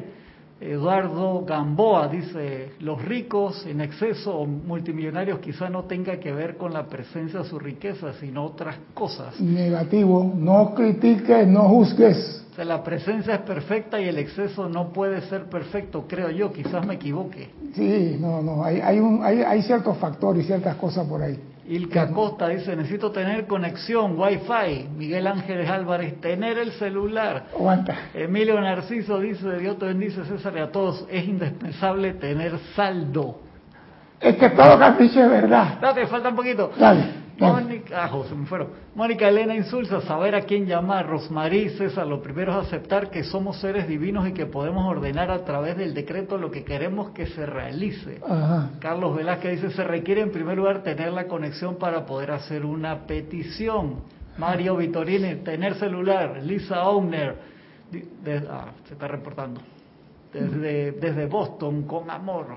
Eduardo 0.62 1.46
Gamboa 1.46 2.10
dice, 2.10 2.74
los 2.80 3.02
ricos 3.04 3.66
en 3.66 3.80
exceso 3.80 4.36
o 4.36 4.46
multimillonarios 4.46 5.40
quizá 5.40 5.70
no 5.70 5.86
tenga 5.86 6.20
que 6.20 6.34
ver 6.34 6.58
con 6.58 6.74
la 6.74 6.86
presencia 6.86 7.40
de 7.40 7.46
su 7.46 7.58
riqueza, 7.58 8.14
sino 8.20 8.46
otras 8.46 8.76
cosas. 8.94 9.40
Negativo. 9.40 10.34
No 10.36 10.74
critiques, 10.76 11.48
no 11.48 11.70
juzgues. 11.70 12.46
Sea, 12.60 12.66
la 12.66 12.84
presencia 12.84 13.36
es 13.36 13.42
perfecta 13.44 14.02
y 14.02 14.10
el 14.10 14.18
exceso 14.18 14.68
no 14.68 14.90
puede 14.90 15.22
ser 15.22 15.46
perfecto, 15.46 16.04
creo 16.10 16.30
yo, 16.30 16.52
quizás 16.52 16.86
me 16.86 16.96
equivoque. 16.96 17.52
Sí, 17.74 18.18
no, 18.20 18.42
no. 18.42 18.66
Hay, 18.66 18.82
hay, 18.82 19.00
un, 19.00 19.24
hay, 19.24 19.44
hay 19.44 19.62
ciertos 19.62 19.98
factores 19.98 20.44
y 20.44 20.48
ciertas 20.48 20.76
cosas 20.76 21.08
por 21.08 21.22
ahí. 21.22 21.40
Ilka 21.70 22.12
Costa 22.12 22.50
dice, 22.50 22.76
necesito 22.76 23.12
tener 23.12 23.48
conexión, 23.48 24.20
wifi. 24.20 24.90
Miguel 24.94 25.28
Ángeles 25.28 25.70
Álvarez, 25.70 26.20
tener 26.20 26.58
el 26.58 26.74
celular. 26.74 27.46
Aguanta. 27.56 27.96
Emilio 28.14 28.60
Narciso 28.60 29.22
dice, 29.22 29.58
Dios 29.58 29.80
te 29.80 29.86
bendice 29.86 30.26
César 30.26 30.54
y 30.58 30.60
a 30.60 30.70
todos, 30.70 31.06
es 31.10 31.26
indispensable 31.30 32.16
tener 32.16 32.60
saldo. 32.76 33.40
Es 34.20 34.36
que 34.36 34.50
todo 34.50 34.78
dicho 35.00 35.24
es 35.24 35.30
verdad. 35.30 35.80
Date, 35.80 36.08
falta 36.08 36.28
un 36.28 36.36
poquito. 36.36 36.74
Dale. 36.78 37.19
Mónica, 37.40 38.04
ah, 38.04 38.08
José, 38.10 38.36
me 38.36 38.46
fueron. 38.46 38.70
Mónica 38.96 39.28
Elena 39.28 39.56
Insulza, 39.56 40.02
saber 40.02 40.36
a 40.36 40.42
quién 40.42 40.66
llamar. 40.66 41.08
Rosmarí 41.08 41.70
César, 41.70 42.06
lo 42.08 42.22
primero 42.22 42.52
es 42.52 42.68
aceptar 42.68 43.10
que 43.10 43.24
somos 43.24 43.60
seres 43.60 43.88
divinos 43.88 44.28
y 44.28 44.34
que 44.34 44.46
podemos 44.46 44.86
ordenar 44.86 45.32
a 45.32 45.46
través 45.46 45.78
del 45.78 45.94
decreto 45.94 46.38
lo 46.38 46.52
que 46.52 46.64
queremos 46.64 47.12
que 47.12 47.28
se 47.28 47.46
realice. 47.46 48.20
Ajá. 48.28 48.72
Carlos 48.80 49.16
Velázquez 49.16 49.62
dice, 49.62 49.76
se 49.76 49.84
requiere 49.84 50.22
en 50.22 50.32
primer 50.32 50.58
lugar 50.58 50.84
tener 50.84 51.14
la 51.14 51.28
conexión 51.28 51.78
para 51.78 52.06
poder 52.06 52.32
hacer 52.32 52.66
una 52.66 53.06
petición. 53.08 54.02
Mario 54.38 54.78
Vitorini, 54.78 55.36
tener 55.38 55.76
celular. 55.76 56.42
Lisa 56.44 56.84
Owner, 56.88 57.36
ah, 58.50 58.72
se 58.86 58.94
está 58.94 59.08
reportando. 59.08 59.62
Desde, 60.34 60.92
desde 60.92 61.26
Boston, 61.26 61.84
con 61.84 62.10
amor. 62.10 62.48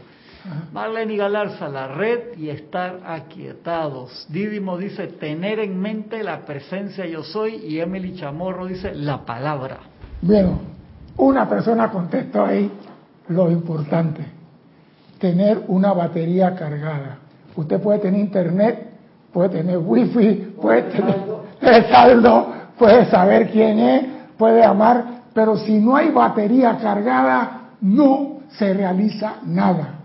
Marlene 0.73 1.17
Galarza, 1.17 1.69
la 1.69 1.89
red 1.89 2.37
y 2.37 2.49
estar 2.49 3.01
aquietados. 3.07 4.27
Didimo 4.29 4.77
dice 4.77 5.07
tener 5.07 5.61
en 5.61 5.79
mente 5.79 6.23
la 6.23 6.41
presencia 6.41 7.07
yo 7.07 7.23
soy 7.23 7.57
y 7.57 7.79
Emily 7.79 8.17
Chamorro 8.17 8.67
dice 8.67 8.95
la 8.95 9.25
palabra. 9.25 9.79
Bueno, 10.21 10.61
una 11.17 11.49
persona 11.49 11.91
contestó 11.91 12.45
ahí 12.45 12.71
lo 13.29 13.51
importante, 13.51 14.25
tener 15.19 15.63
una 15.69 15.93
batería 15.93 16.55
cargada. 16.55 17.19
Usted 17.55 17.81
puede 17.81 18.01
tener 18.01 18.21
internet, 18.21 18.91
puede 19.33 19.51
tener 19.51 19.79
wifi, 19.79 20.55
puede 20.61 20.83
tener 20.83 21.89
saldo, 21.91 22.53
puede 22.79 23.07
saber 23.07 23.51
quién 23.51 23.79
es, 23.79 24.05
puede 24.37 24.65
amar, 24.65 25.05
pero 25.33 25.57
si 25.57 25.79
no 25.79 25.97
hay 25.97 26.11
batería 26.11 26.79
cargada, 26.79 27.71
no 27.81 28.41
se 28.51 28.75
realiza 28.75 29.37
nada. 29.45 30.02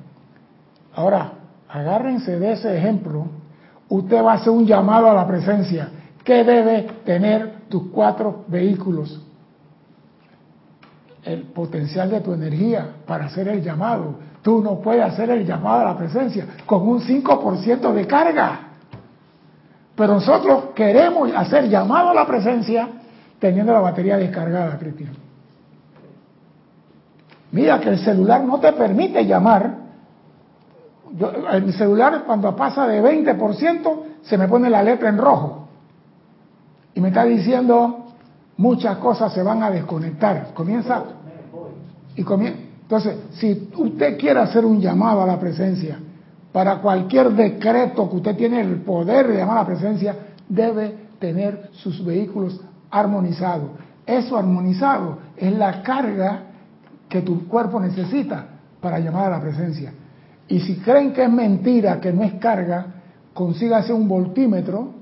Ahora, 0.98 1.34
agárrense 1.70 2.40
de 2.40 2.54
ese 2.54 2.76
ejemplo. 2.76 3.28
Usted 3.88 4.24
va 4.24 4.32
a 4.32 4.36
hacer 4.38 4.50
un 4.50 4.66
llamado 4.66 5.08
a 5.08 5.14
la 5.14 5.28
presencia. 5.28 5.90
¿Qué 6.24 6.44
debe 6.44 6.88
tener 7.06 7.68
tus 7.70 7.90
cuatro 7.92 8.46
vehículos? 8.48 9.22
El 11.24 11.44
potencial 11.44 12.10
de 12.10 12.22
tu 12.22 12.34
energía 12.34 12.96
para 13.06 13.26
hacer 13.26 13.48
el 13.48 13.62
llamado. 13.62 14.16
Tú 14.42 14.60
no 14.60 14.80
puedes 14.80 15.06
hacer 15.06 15.30
el 15.30 15.46
llamado 15.46 15.82
a 15.82 15.92
la 15.92 15.98
presencia 15.98 16.48
con 16.66 16.88
un 16.88 17.00
5% 17.00 17.94
de 17.94 18.08
carga. 18.08 18.60
Pero 19.96 20.16
nosotros 20.16 20.70
queremos 20.74 21.32
hacer 21.36 21.70
llamado 21.70 22.10
a 22.10 22.14
la 22.16 22.26
presencia 22.26 22.88
teniendo 23.38 23.72
la 23.72 23.82
batería 23.82 24.18
descargada, 24.18 24.80
Cristian. 24.80 25.12
Mira 27.52 27.80
que 27.80 27.90
el 27.90 28.00
celular 28.00 28.44
no 28.44 28.60
te 28.60 28.74
permite 28.74 29.24
llamar 29.24 29.87
en 31.52 31.66
mi 31.66 31.72
celular 31.72 32.24
cuando 32.26 32.56
pasa 32.56 32.88
de 32.88 33.02
20% 33.02 34.00
se 34.22 34.38
me 34.38 34.48
pone 34.48 34.70
la 34.70 34.84
letra 34.84 35.10
en 35.10 35.18
rojo 35.18 35.68
y 36.94 37.02
me 37.02 37.10
está 37.10 37.24
diciendo 37.24 38.06
muchas 38.58 38.98
cosas 38.98 39.34
se 39.34 39.44
van 39.44 39.64
a 39.64 39.70
desconectar. 39.70 40.54
Comienza 40.54 41.04
y 42.16 42.24
comienza. 42.24 42.60
Entonces, 42.82 43.18
si 43.34 43.70
usted 43.76 44.18
quiere 44.18 44.40
hacer 44.40 44.66
un 44.66 44.80
llamado 44.80 45.22
a 45.22 45.26
la 45.26 45.40
presencia 45.40 46.00
para 46.52 46.78
cualquier 46.78 47.32
decreto 47.32 48.10
que 48.10 48.16
usted 48.16 48.36
tiene 48.36 48.62
el 48.62 48.82
poder 48.82 49.28
de 49.28 49.38
llamar 49.38 49.58
a 49.58 49.62
la 49.62 49.68
presencia, 49.68 50.16
debe 50.48 50.96
tener 51.20 51.70
sus 51.74 52.04
vehículos 52.04 52.60
armonizados. 52.90 53.72
Eso 54.06 54.38
armonizado 54.38 55.20
es 55.36 55.54
la 55.54 55.84
carga 55.84 56.44
que 57.10 57.22
tu 57.22 57.48
cuerpo 57.48 57.80
necesita 57.80 58.46
para 58.82 59.00
llamar 59.00 59.28
a 59.28 59.38
la 59.38 59.42
presencia. 59.42 59.94
Y 60.48 60.60
si 60.62 60.78
creen 60.78 61.14
que 61.14 61.24
es 61.24 61.32
mentira, 61.32 62.00
que 62.00 62.14
no 62.14 62.24
es 62.24 62.36
carga, 62.36 62.86
consígase 63.34 63.94
un 63.94 64.08
voltímetro 64.08 64.94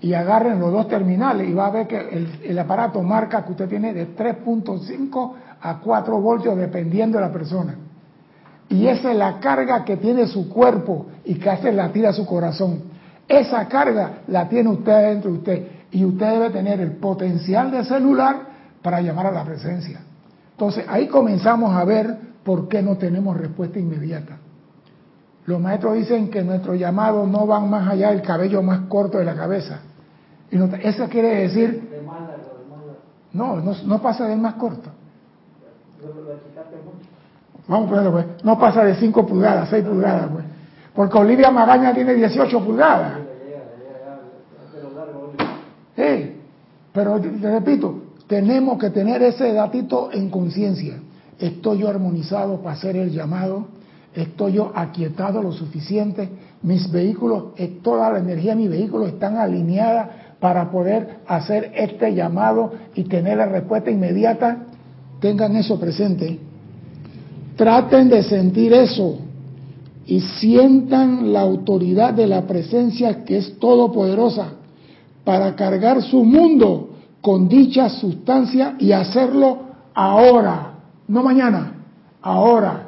y 0.00 0.14
agarren 0.14 0.60
los 0.60 0.72
dos 0.72 0.88
terminales 0.88 1.48
y 1.48 1.52
va 1.52 1.66
a 1.66 1.70
ver 1.70 1.86
que 1.86 2.28
el, 2.42 2.58
aparato 2.58 3.02
marca 3.02 3.44
que 3.44 3.52
usted 3.52 3.68
tiene 3.68 3.92
de 3.92 4.14
3.5 4.14 5.32
a 5.60 5.80
4 5.80 6.20
voltios 6.20 6.56
dependiendo 6.56 7.18
de 7.18 7.24
la 7.24 7.32
persona. 7.32 7.76
Y 8.68 8.86
esa 8.86 9.10
es 9.10 9.16
la 9.16 9.40
carga 9.40 9.84
que 9.84 9.96
tiene 9.96 10.26
su 10.26 10.48
cuerpo 10.48 11.06
y 11.24 11.34
que 11.34 11.50
hace 11.50 11.72
latir 11.72 12.06
a 12.06 12.12
su 12.12 12.26
corazón. 12.26 12.82
Esa 13.26 13.66
carga 13.66 14.18
la 14.28 14.48
tiene 14.48 14.70
usted 14.70 15.08
dentro 15.08 15.30
de 15.32 15.38
usted 15.38 15.68
y 15.90 16.04
usted 16.04 16.26
debe 16.26 16.50
tener 16.50 16.80
el 16.80 16.92
potencial 16.92 17.70
de 17.70 17.84
celular 17.84 18.36
para 18.82 19.00
llamar 19.00 19.26
a 19.26 19.32
la 19.32 19.44
presencia. 19.44 20.00
Entonces 20.52 20.84
ahí 20.88 21.08
comenzamos 21.08 21.74
a 21.74 21.84
ver 21.84 22.16
por 22.44 22.68
qué 22.68 22.82
no 22.82 22.96
tenemos 22.96 23.36
respuesta 23.36 23.78
inmediata. 23.78 24.38
Los 25.46 25.60
maestros 25.60 25.94
dicen 25.94 26.30
que 26.30 26.42
nuestros 26.42 26.78
llamados 26.78 27.28
no 27.28 27.46
van 27.46 27.68
más 27.68 27.88
allá 27.88 28.10
del 28.10 28.22
cabello 28.22 28.62
más 28.62 28.80
corto 28.88 29.18
de 29.18 29.24
la 29.24 29.34
cabeza. 29.34 29.80
Y 30.50 30.56
eso 30.86 31.08
quiere 31.08 31.42
decir... 31.42 31.90
No, 33.32 33.56
no, 33.56 34.00
pasa 34.00 34.26
del 34.26 34.38
más 34.38 34.54
corto. 34.54 34.90
Vamos 37.66 37.86
a 37.86 37.90
ponerlo, 37.90 38.12
pues. 38.12 38.26
No 38.44 38.58
pasa 38.58 38.84
de 38.84 38.94
5 38.94 39.26
pulgadas, 39.26 39.68
6 39.70 39.84
pulgadas, 39.84 40.30
pues. 40.32 40.44
Porque 40.94 41.18
Olivia 41.18 41.50
Magaña 41.50 41.92
tiene 41.92 42.14
18 42.14 42.64
pulgadas. 42.64 43.18
Sí, 45.96 46.40
pero 46.92 47.20
te 47.20 47.50
repito, 47.50 48.02
tenemos 48.28 48.78
que 48.78 48.90
tener 48.90 49.22
ese 49.22 49.52
datito 49.52 50.10
en 50.12 50.30
conciencia. 50.30 51.00
Estoy 51.38 51.78
yo 51.78 51.88
armonizado 51.88 52.58
para 52.58 52.76
hacer 52.76 52.96
el 52.96 53.10
llamado 53.10 53.66
estoy 54.14 54.54
yo 54.54 54.72
aquietado 54.74 55.42
lo 55.42 55.52
suficiente, 55.52 56.28
mis 56.62 56.90
vehículos, 56.90 57.46
eh, 57.56 57.78
toda 57.82 58.10
la 58.10 58.18
energía 58.18 58.54
de 58.54 58.62
mi 58.62 58.68
vehículo 58.68 59.06
están 59.06 59.36
alineadas 59.36 60.08
para 60.40 60.70
poder 60.70 61.20
hacer 61.26 61.72
este 61.74 62.14
llamado 62.14 62.72
y 62.94 63.04
tener 63.04 63.38
la 63.38 63.46
respuesta 63.46 63.90
inmediata, 63.90 64.66
tengan 65.20 65.56
eso 65.56 65.78
presente. 65.80 66.38
Traten 67.56 68.08
de 68.08 68.22
sentir 68.22 68.72
eso 68.72 69.18
y 70.06 70.20
sientan 70.20 71.32
la 71.32 71.40
autoridad 71.40 72.12
de 72.12 72.26
la 72.26 72.42
presencia 72.46 73.24
que 73.24 73.38
es 73.38 73.58
todopoderosa 73.58 74.54
para 75.24 75.54
cargar 75.54 76.02
su 76.02 76.24
mundo 76.24 76.90
con 77.20 77.48
dicha 77.48 77.88
sustancia 77.88 78.76
y 78.78 78.92
hacerlo 78.92 79.60
ahora, 79.94 80.74
no 81.08 81.22
mañana, 81.22 81.72
ahora 82.20 82.83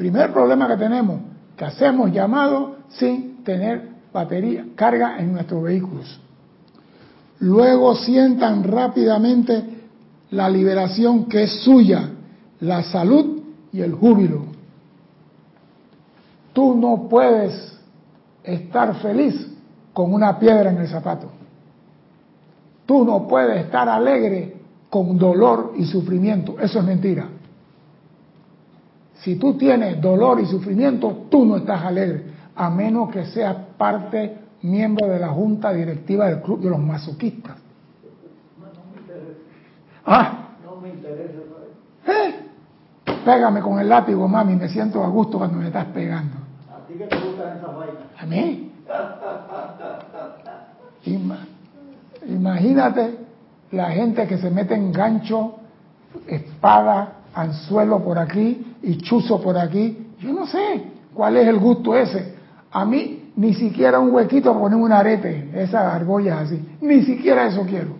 Primer 0.00 0.32
problema 0.32 0.66
que 0.66 0.78
tenemos, 0.78 1.20
que 1.54 1.66
hacemos 1.66 2.10
llamado 2.10 2.76
sin 2.88 3.44
tener 3.44 3.86
batería, 4.10 4.64
carga 4.74 5.18
en 5.18 5.34
nuestros 5.34 5.62
vehículos. 5.62 6.18
Luego 7.40 7.94
sientan 7.96 8.64
rápidamente 8.64 9.62
la 10.30 10.48
liberación 10.48 11.26
que 11.26 11.42
es 11.42 11.52
suya, 11.64 12.12
la 12.60 12.82
salud 12.82 13.42
y 13.74 13.82
el 13.82 13.92
júbilo. 13.92 14.44
Tú 16.54 16.74
no 16.76 17.06
puedes 17.06 17.78
estar 18.42 18.94
feliz 19.02 19.48
con 19.92 20.14
una 20.14 20.38
piedra 20.38 20.70
en 20.70 20.78
el 20.78 20.88
zapato. 20.88 21.30
Tú 22.86 23.04
no 23.04 23.28
puedes 23.28 23.66
estar 23.66 23.86
alegre 23.86 24.62
con 24.88 25.18
dolor 25.18 25.74
y 25.76 25.84
sufrimiento. 25.84 26.58
Eso 26.58 26.78
es 26.78 26.84
mentira. 26.86 27.28
Si 29.22 29.36
tú 29.36 29.54
tienes 29.54 30.00
dolor 30.00 30.40
y 30.40 30.46
sufrimiento, 30.46 31.26
tú 31.30 31.44
no 31.44 31.58
estás 31.58 31.82
alegre, 31.82 32.24
a 32.56 32.70
menos 32.70 33.10
que 33.10 33.26
seas 33.26 33.54
parte, 33.76 34.38
miembro 34.62 35.08
de 35.08 35.18
la 35.18 35.28
junta 35.28 35.72
directiva 35.72 36.26
del 36.26 36.40
club 36.40 36.60
de 36.60 36.70
los 36.70 36.78
masoquistas. 36.78 37.56
No, 38.58 38.66
me 38.94 39.00
interesa. 39.00 39.38
Ah. 40.06 40.48
No 40.64 40.80
me 40.80 40.88
interesa. 40.88 41.38
¿Eh? 42.06 42.34
Pégame 43.24 43.60
con 43.60 43.78
el 43.78 43.88
látigo, 43.88 44.26
mami, 44.26 44.56
me 44.56 44.68
siento 44.68 45.04
a 45.04 45.08
gusto 45.08 45.36
cuando 45.36 45.58
me 45.58 45.66
estás 45.66 45.86
pegando. 45.86 46.36
¿A 46.72 46.86
ti 46.86 46.94
que 46.94 47.04
te 47.04 47.16
gustan 47.16 47.58
esas 47.58 47.76
vainas? 47.76 48.02
¿A 48.18 48.26
mí? 48.26 48.72
Imagínate 52.26 53.18
la 53.72 53.90
gente 53.90 54.26
que 54.26 54.38
se 54.38 54.50
mete 54.50 54.74
en 54.74 54.92
gancho, 54.92 55.56
espada, 56.26 57.16
anzuelo 57.34 58.02
por 58.02 58.18
aquí 58.18 58.69
y 58.82 58.96
chuzo 58.98 59.40
por 59.40 59.56
aquí. 59.58 60.06
Yo 60.20 60.32
no 60.32 60.46
sé 60.46 60.82
cuál 61.14 61.36
es 61.36 61.46
el 61.46 61.58
gusto 61.58 61.96
ese. 61.96 62.34
A 62.70 62.84
mí 62.84 63.32
ni 63.36 63.54
siquiera 63.54 63.98
un 63.98 64.12
huequito 64.12 64.50
para 64.50 64.60
poner 64.60 64.78
un 64.78 64.92
arete, 64.92 65.50
esas 65.54 65.94
argollas 65.94 66.42
así. 66.42 66.60
Ni 66.80 67.02
siquiera 67.02 67.46
eso 67.46 67.62
quiero. 67.62 67.94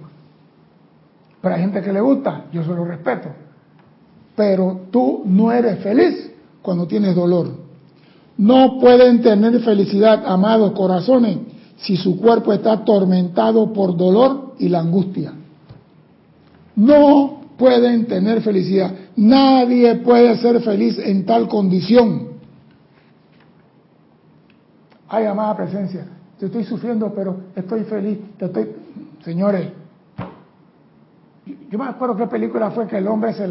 Pero 1.41 1.55
hay 1.55 1.61
gente 1.63 1.81
que 1.81 1.93
le 1.93 2.01
gusta, 2.01 2.45
yo 2.53 2.63
se 2.63 2.69
lo 2.69 2.85
respeto. 2.85 3.29
Pero 4.37 4.83
tú 4.91 5.23
no 5.25 5.51
eres 5.53 5.83
feliz 5.83 6.31
cuando 6.63 6.87
tienes 6.87 7.15
dolor. 7.15 7.49
No 8.37 8.79
pueden 8.81 9.23
tener 9.23 9.61
felicidad, 9.61 10.25
amados 10.27 10.73
corazones, 10.73 11.39
si 11.77 11.97
su 11.97 12.19
cuerpo 12.21 12.53
está 12.53 12.73
atormentado 12.73 13.73
por 13.73 13.97
dolor 13.97 14.55
y 14.59 14.69
la 14.69 14.81
angustia. 14.81 15.33
No 16.77 17.41
pueden 17.57 18.07
tener 18.07 18.43
felicidad. 18.43 18.93
Nadie 19.21 19.97
puede 19.97 20.35
ser 20.39 20.63
feliz 20.63 20.99
en 20.99 21.27
tal 21.27 21.47
condición. 21.47 22.29
Ay, 25.11 25.27
amada 25.27 25.55
presencia, 25.59 26.07
te 26.39 26.47
estoy 26.47 26.65
sufriendo, 26.65 27.13
pero 27.15 27.37
estoy 27.55 27.85
feliz, 27.85 28.19
te 28.39 28.47
estoy... 28.47 28.71
Señores, 29.23 29.69
yo 31.71 31.79
me 31.79 31.85
acuerdo 31.85 32.17
qué 32.17 32.29
película 32.29 32.71
fue 32.71 32.87
que 32.87 32.97
el 32.97 33.07
hombre 33.09 33.35
se 33.35 33.47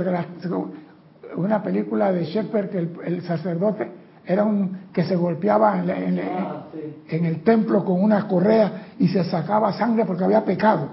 una 1.36 1.62
película 1.62 2.12
de 2.12 2.26
Shakespeare 2.26 2.70
que 2.72 2.80
el, 3.06 3.22
sacerdote 3.22 3.92
era 4.26 4.44
un 4.44 4.76
que 4.92 5.04
se 5.04 5.16
golpeaba 5.16 5.84
en, 5.84 6.20
ah, 6.20 6.64
en, 7.08 7.26
el 7.26 7.44
templo 7.44 7.86
con 7.86 8.04
una 8.04 8.28
correa 8.28 8.94
y 8.98 9.08
se 9.08 9.24
sacaba 9.24 9.72
sangre 9.74 10.04
porque 10.06 10.24
había 10.24 10.44
pecado. 10.44 10.88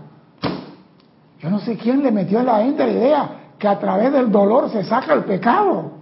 Yo 1.41 1.49
no 1.49 1.61
sé 1.61 1.79
quién 1.79 2.03
le 2.03 2.12
metió 2.12 2.41
en 2.41 2.47
la 2.47 2.59
gente 2.59 2.85
la 2.85 2.93
idea 2.93 3.46
que 3.59 3.69
a 3.69 3.79
través 3.79 4.12
del 4.12 4.31
dolor 4.31 4.71
se 4.71 4.85
saca 4.85 5.14
el 5.14 5.25
pecado. 5.25 5.92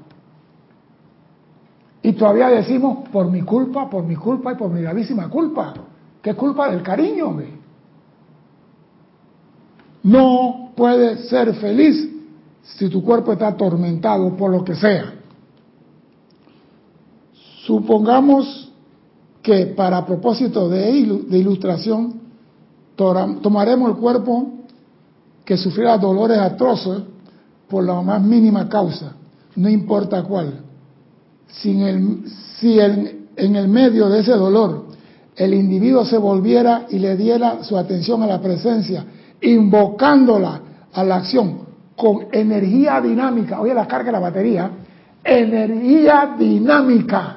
Y 2.02 2.12
todavía 2.12 2.48
decimos, 2.48 3.08
por 3.08 3.30
mi 3.30 3.42
culpa, 3.42 3.88
por 3.88 4.04
mi 4.04 4.16
culpa 4.16 4.52
y 4.52 4.56
por 4.56 4.70
mi 4.70 4.82
gravísima 4.82 5.28
culpa. 5.28 5.74
¿Qué 6.20 6.34
culpa 6.34 6.70
del 6.70 6.82
cariño? 6.82 7.36
No 10.02 10.72
puedes 10.76 11.28
ser 11.28 11.54
feliz 11.54 12.10
si 12.62 12.88
tu 12.88 13.02
cuerpo 13.02 13.32
está 13.32 13.48
atormentado 13.48 14.36
por 14.36 14.50
lo 14.50 14.64
que 14.64 14.74
sea. 14.74 15.14
Supongamos 17.66 18.70
que 19.42 19.66
para 19.66 20.04
propósito 20.04 20.68
de 20.68 20.90
ilustración 20.90 22.20
tomaremos 22.96 23.90
el 23.90 23.96
cuerpo 23.96 24.50
que 25.44 25.56
sufriera 25.56 25.96
dolores 25.98 26.38
atroces 26.38 27.02
por 27.68 27.84
la 27.84 28.00
más 28.02 28.22
mínima 28.22 28.68
causa, 28.68 29.12
no 29.56 29.68
importa 29.68 30.22
cuál 30.22 30.64
el, 31.62 32.24
si 32.58 32.80
en 32.80 33.56
el 33.56 33.68
medio 33.68 34.08
de 34.08 34.20
ese 34.20 34.32
dolor 34.32 34.84
el 35.36 35.54
individuo 35.54 36.04
se 36.04 36.18
volviera 36.18 36.86
y 36.88 36.98
le 36.98 37.16
diera 37.16 37.62
su 37.64 37.76
atención 37.76 38.22
a 38.22 38.26
la 38.26 38.40
presencia, 38.40 39.04
invocándola 39.40 40.60
a 40.92 41.04
la 41.04 41.16
acción 41.16 41.64
con 41.96 42.26
energía 42.32 43.00
dinámica, 43.00 43.60
oye 43.60 43.74
la 43.74 43.86
carga 43.86 44.06
de 44.06 44.12
la 44.12 44.20
batería, 44.20 44.70
energía 45.22 46.34
dinámica. 46.38 47.36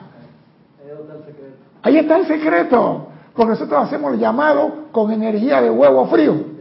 Ahí 1.82 1.98
está 1.98 2.18
el 2.18 2.28
secreto, 2.28 3.08
porque 3.34 3.52
nosotros 3.52 3.84
hacemos 3.84 4.14
el 4.14 4.20
llamado 4.20 4.88
con 4.92 5.12
energía 5.12 5.62
de 5.62 5.70
huevo 5.70 6.06
frío. 6.08 6.57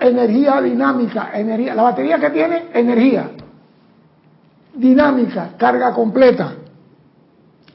Energía 0.00 0.60
dinámica, 0.60 1.30
energía, 1.34 1.74
la 1.74 1.82
batería 1.82 2.18
que 2.18 2.30
tiene, 2.30 2.68
energía 2.72 3.30
dinámica, 4.74 5.50
carga 5.56 5.92
completa. 5.92 6.54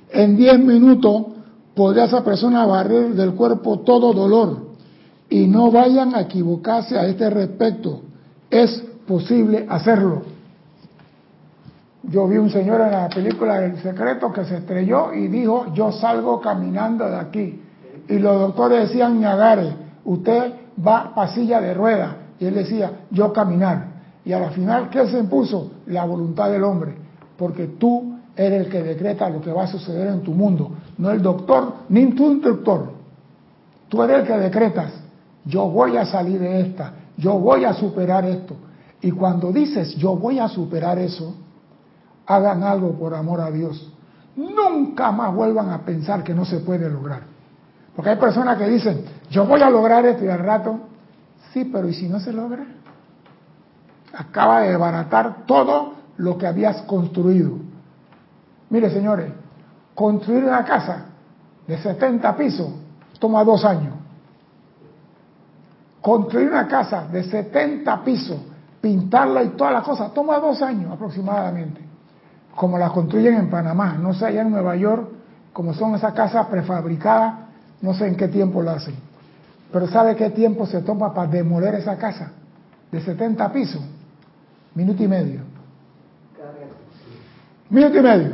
En 0.10 0.36
10 0.36 0.60
minutos 0.60 1.26
podría 1.76 2.06
esa 2.06 2.24
persona 2.24 2.66
barrer 2.66 3.14
del 3.14 3.34
cuerpo 3.34 3.80
todo 3.80 4.14
dolor. 4.14 4.66
Y 5.30 5.48
no 5.48 5.72
vayan 5.72 6.16
a 6.16 6.22
equivocarse 6.22 6.98
a 6.98 7.06
este 7.08 7.30
respecto. 7.30 8.02
Es 8.50 8.84
posible 9.08 9.66
hacerlo. 9.70 10.24
Yo 12.04 12.28
vi 12.28 12.38
un 12.38 12.52
señor 12.52 12.82
en 12.82 12.92
la 12.92 13.10
película 13.10 13.66
El 13.66 13.82
Secreto 13.82 14.32
que 14.32 14.46
se 14.46 14.58
estrelló 14.58 15.12
y 15.14 15.28
dijo, 15.28 15.74
yo 15.74 15.92
salgo 15.92 16.40
caminando 16.40 17.10
de 17.10 17.16
aquí. 17.16 17.62
Y 18.08 18.20
los 18.20 18.40
doctores 18.40 18.90
decían, 18.90 19.20
Ñagare, 19.20 19.74
usted 20.06 20.54
va 20.86 21.14
pasilla 21.14 21.62
de 21.62 21.74
rueda. 21.74 22.18
Y 22.40 22.46
él 22.46 22.56
decía, 22.56 22.92
yo 23.12 23.32
caminar. 23.32 23.96
Y 24.24 24.34
al 24.34 24.50
final, 24.52 24.90
¿qué 24.90 25.08
se 25.08 25.20
impuso? 25.20 25.72
La 25.88 26.06
voluntad 26.06 26.50
del 26.50 26.64
hombre. 26.64 26.96
Porque 27.38 27.68
tú 27.68 28.16
eres 28.36 28.66
el 28.66 28.72
que 28.72 28.84
decreta 28.84 29.30
lo 29.30 29.42
que 29.42 29.52
va 29.52 29.64
a 29.64 29.68
suceder 29.68 30.08
en 30.08 30.22
tu 30.22 30.32
mundo. 30.32 30.72
No 30.98 31.12
el 31.12 31.22
doctor, 31.22 31.74
ni 31.90 32.08
tu 32.14 32.32
instructor. 32.32 32.92
Tú 33.88 34.02
eres 34.04 34.22
el 34.22 34.28
que 34.28 34.38
decretas. 34.38 34.94
Yo 35.46 35.70
voy 35.70 35.96
a 35.96 36.06
salir 36.06 36.40
de 36.40 36.62
esta. 36.62 36.94
Yo 37.18 37.38
voy 37.40 37.66
a 37.66 37.74
superar 37.74 38.26
esto. 38.26 38.56
Y 39.02 39.12
cuando 39.12 39.52
dices 39.52 39.96
yo 39.96 40.16
voy 40.16 40.40
a 40.40 40.48
superar 40.48 40.98
eso, 40.98 41.36
hagan 42.26 42.64
algo 42.64 42.94
por 42.94 43.14
amor 43.14 43.40
a 43.40 43.52
Dios. 43.52 43.92
Nunca 44.36 45.12
más 45.12 45.34
vuelvan 45.34 45.70
a 45.70 45.86
pensar 45.86 46.24
que 46.24 46.34
no 46.34 46.44
se 46.44 46.58
puede 46.58 46.90
lograr. 46.90 47.35
Porque 47.96 48.12
hay 48.12 48.18
personas 48.18 48.58
que 48.58 48.68
dicen, 48.68 49.06
yo 49.30 49.46
voy 49.46 49.62
a 49.62 49.70
lograr 49.70 50.06
esto 50.06 50.26
y 50.26 50.28
al 50.28 50.40
rato, 50.40 50.80
sí, 51.54 51.66
pero 51.66 51.88
¿y 51.88 51.94
si 51.94 52.08
no 52.10 52.20
se 52.20 52.34
logra? 52.34 52.66
acaba 54.16 54.62
de 54.62 54.70
desbaratar 54.70 55.46
todo 55.46 55.94
lo 56.18 56.38
que 56.38 56.48
habías 56.48 56.82
construido. 56.84 57.58
Mire, 58.70 58.90
señores, 58.90 59.32
construir 59.94 60.46
una 60.46 60.64
casa 60.64 61.06
de 61.68 61.78
70 61.78 62.36
pisos 62.36 62.70
toma 63.20 63.44
dos 63.44 63.64
años. 63.66 63.94
Construir 66.02 66.50
una 66.50 66.68
casa 66.68 67.08
de 67.12 67.24
70 67.24 68.04
pisos, 68.04 68.38
pintarla 68.80 69.44
y 69.44 69.50
todas 69.50 69.74
las 69.74 69.84
cosas, 69.84 70.14
toma 70.14 70.40
dos 70.40 70.62
años 70.62 70.92
aproximadamente. 70.92 71.82
Como 72.56 72.78
la 72.78 72.90
construyen 72.90 73.36
en 73.36 73.50
Panamá, 73.50 73.98
no 74.00 74.14
sé 74.14 74.28
allá 74.28 74.42
en 74.44 74.52
Nueva 74.52 74.76
York, 74.76 75.10
como 75.52 75.74
son 75.74 75.96
esas 75.96 76.14
casas 76.14 76.48
prefabricadas, 76.48 77.45
no 77.82 77.94
sé 77.94 78.08
en 78.08 78.16
qué 78.16 78.28
tiempo 78.28 78.62
la 78.62 78.74
hacen. 78.74 78.96
Pero 79.72 79.88
¿sabe 79.88 80.16
qué 80.16 80.30
tiempo 80.30 80.66
se 80.66 80.82
toma 80.82 81.14
para 81.14 81.30
demoler 81.30 81.76
esa 81.76 81.98
casa 81.98 82.32
de 82.92 83.02
70 83.02 83.52
pisos? 83.52 83.82
Minuto 84.74 85.04
y 85.04 85.08
medio. 85.08 85.42
Minuto 87.70 87.98
y 87.98 88.02
medio. 88.02 88.32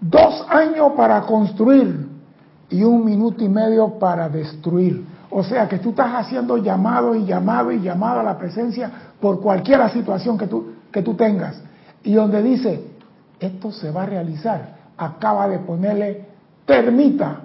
Dos 0.00 0.44
años 0.48 0.92
para 0.96 1.20
construir 1.22 2.08
y 2.68 2.82
un 2.82 3.04
minuto 3.04 3.44
y 3.44 3.48
medio 3.48 3.98
para 3.98 4.28
destruir. 4.28 5.04
O 5.30 5.42
sea 5.42 5.68
que 5.68 5.78
tú 5.78 5.90
estás 5.90 6.12
haciendo 6.14 6.58
llamado 6.58 7.14
y 7.14 7.24
llamado 7.24 7.70
y 7.72 7.80
llamado 7.80 8.20
a 8.20 8.22
la 8.22 8.36
presencia 8.36 8.90
por 9.20 9.40
cualquier 9.40 9.88
situación 9.90 10.36
que 10.36 10.46
tú, 10.46 10.72
que 10.90 11.02
tú 11.02 11.14
tengas. 11.14 11.60
Y 12.02 12.14
donde 12.14 12.42
dice, 12.42 12.84
esto 13.38 13.70
se 13.70 13.90
va 13.90 14.02
a 14.02 14.06
realizar, 14.06 14.76
acaba 14.96 15.48
de 15.48 15.58
ponerle 15.60 16.26
termita, 16.66 17.40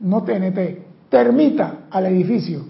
no 0.00 0.22
TNT, 0.22 1.08
termita 1.08 1.80
al 1.90 2.06
edificio, 2.06 2.64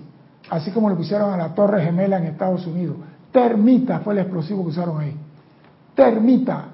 así 0.49 0.71
como 0.71 0.89
lo 0.89 0.97
pusieron 0.97 1.33
a 1.33 1.37
la 1.37 1.55
Torre 1.55 1.83
Gemela 1.83 2.19
en 2.19 2.25
Estados 2.25 2.67
Unidos. 2.67 2.97
Termita 3.31 4.01
fue 4.01 4.15
el 4.15 4.21
explosivo 4.21 4.63
que 4.65 4.71
usaron 4.71 5.01
ahí. 5.01 5.17
Termita. 5.95 6.65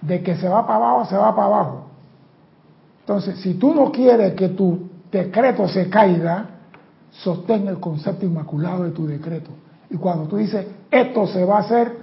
De 0.00 0.22
que 0.22 0.36
se 0.36 0.48
va 0.48 0.66
para 0.66 0.76
abajo, 0.76 1.04
se 1.06 1.16
va 1.16 1.34
para 1.34 1.46
abajo. 1.46 1.86
Entonces, 3.00 3.38
si 3.40 3.54
tú 3.54 3.74
no 3.74 3.90
quieres 3.90 4.34
que 4.34 4.50
tu 4.50 4.88
decreto 5.10 5.68
se 5.68 5.88
caiga, 5.88 6.46
sostén 7.10 7.66
el 7.68 7.78
concepto 7.78 8.26
inmaculado 8.26 8.84
de 8.84 8.90
tu 8.90 9.06
decreto. 9.06 9.50
Y 9.90 9.96
cuando 9.96 10.24
tú 10.26 10.36
dices, 10.36 10.66
esto 10.90 11.26
se 11.26 11.44
va 11.44 11.58
a 11.58 11.60
hacer, 11.60 11.96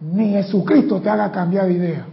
ni 0.00 0.30
Jesucristo 0.30 1.00
te 1.00 1.10
haga 1.10 1.30
cambiar 1.32 1.66
de 1.66 1.72
idea. 1.72 2.06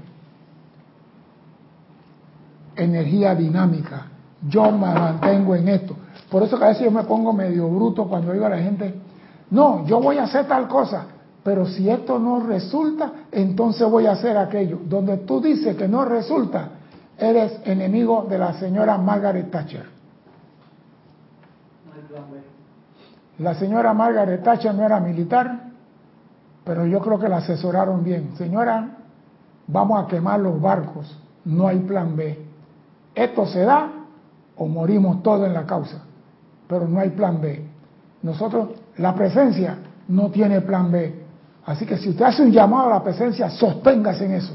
Energía 2.76 3.36
dinámica. 3.36 4.08
Yo 4.48 4.72
me 4.72 4.94
mantengo 4.94 5.56
en 5.56 5.70
esto. 5.70 5.96
Por 6.30 6.44
eso 6.44 6.58
que 6.58 6.66
a 6.66 6.70
veces 6.70 6.86
yo 6.86 6.92
me 6.92 7.04
pongo 7.04 7.32
medio 7.32 7.70
bruto 7.70 8.08
cuando 8.08 8.34
digo 8.34 8.46
a 8.46 8.50
la 8.50 8.58
gente, 8.58 8.94
no, 9.52 9.86
yo 9.86 10.02
voy 10.02 10.18
a 10.18 10.24
hacer 10.24 10.48
tal 10.48 10.68
cosa, 10.68 11.06
pero 11.44 11.66
si 11.66 11.90
esto 11.90 12.18
no 12.20 12.40
resulta, 12.40 13.12
entonces 13.32 13.90
voy 13.90 14.08
a 14.08 14.14
hacer 14.14 14.38
aquello. 14.38 14.80
Donde 14.86 15.18
tú 15.18 15.40
dices 15.40 15.76
que 15.76 15.88
no 15.88 16.06
resulta, 16.06 16.70
eres 17.18 17.60
enemigo 17.66 18.26
de 18.30 18.38
la 18.38 18.54
señora 18.54 18.98
Margaret 18.98 19.52
Thatcher. 19.52 19.86
La 23.40 23.56
señora 23.56 23.94
Margaret 23.94 24.44
Thatcher 24.44 24.74
no 24.74 24.84
era 24.84 25.00
militar, 25.00 25.70
pero 26.64 26.86
yo 26.86 27.00
creo 27.00 27.20
que 27.20 27.30
la 27.30 27.38
asesoraron 27.38 28.04
bien. 28.04 28.36
Señora, 28.38 28.98
vamos 29.68 30.04
a 30.04 30.08
quemar 30.08 30.40
los 30.40 30.60
barcos, 30.62 31.18
no 31.46 31.68
hay 31.68 31.80
plan 31.80 32.16
B. 32.16 32.46
Esto 33.16 33.46
se 33.46 33.64
da 33.64 34.03
o 34.58 34.68
morimos 34.68 35.24
todos 35.24 35.48
en 35.48 35.54
la 35.54 35.66
causa, 35.66 36.04
pero 36.68 36.88
no 36.88 37.00
hay 37.00 37.10
plan 37.10 37.42
B. 37.42 37.66
Nosotros 38.22 38.70
la 38.98 39.14
presencia 39.16 39.78
no 40.08 40.30
tiene 40.30 40.62
plan 40.62 40.92
B. 40.92 41.24
Así 41.66 41.86
que 41.86 41.98
si 41.98 42.10
usted 42.10 42.26
hace 42.26 42.44
un 42.44 42.52
llamado 42.52 42.88
a 42.88 42.96
la 42.96 43.04
presencia, 43.04 43.50
sosténgase 43.50 44.26
en 44.26 44.32
eso. 44.34 44.54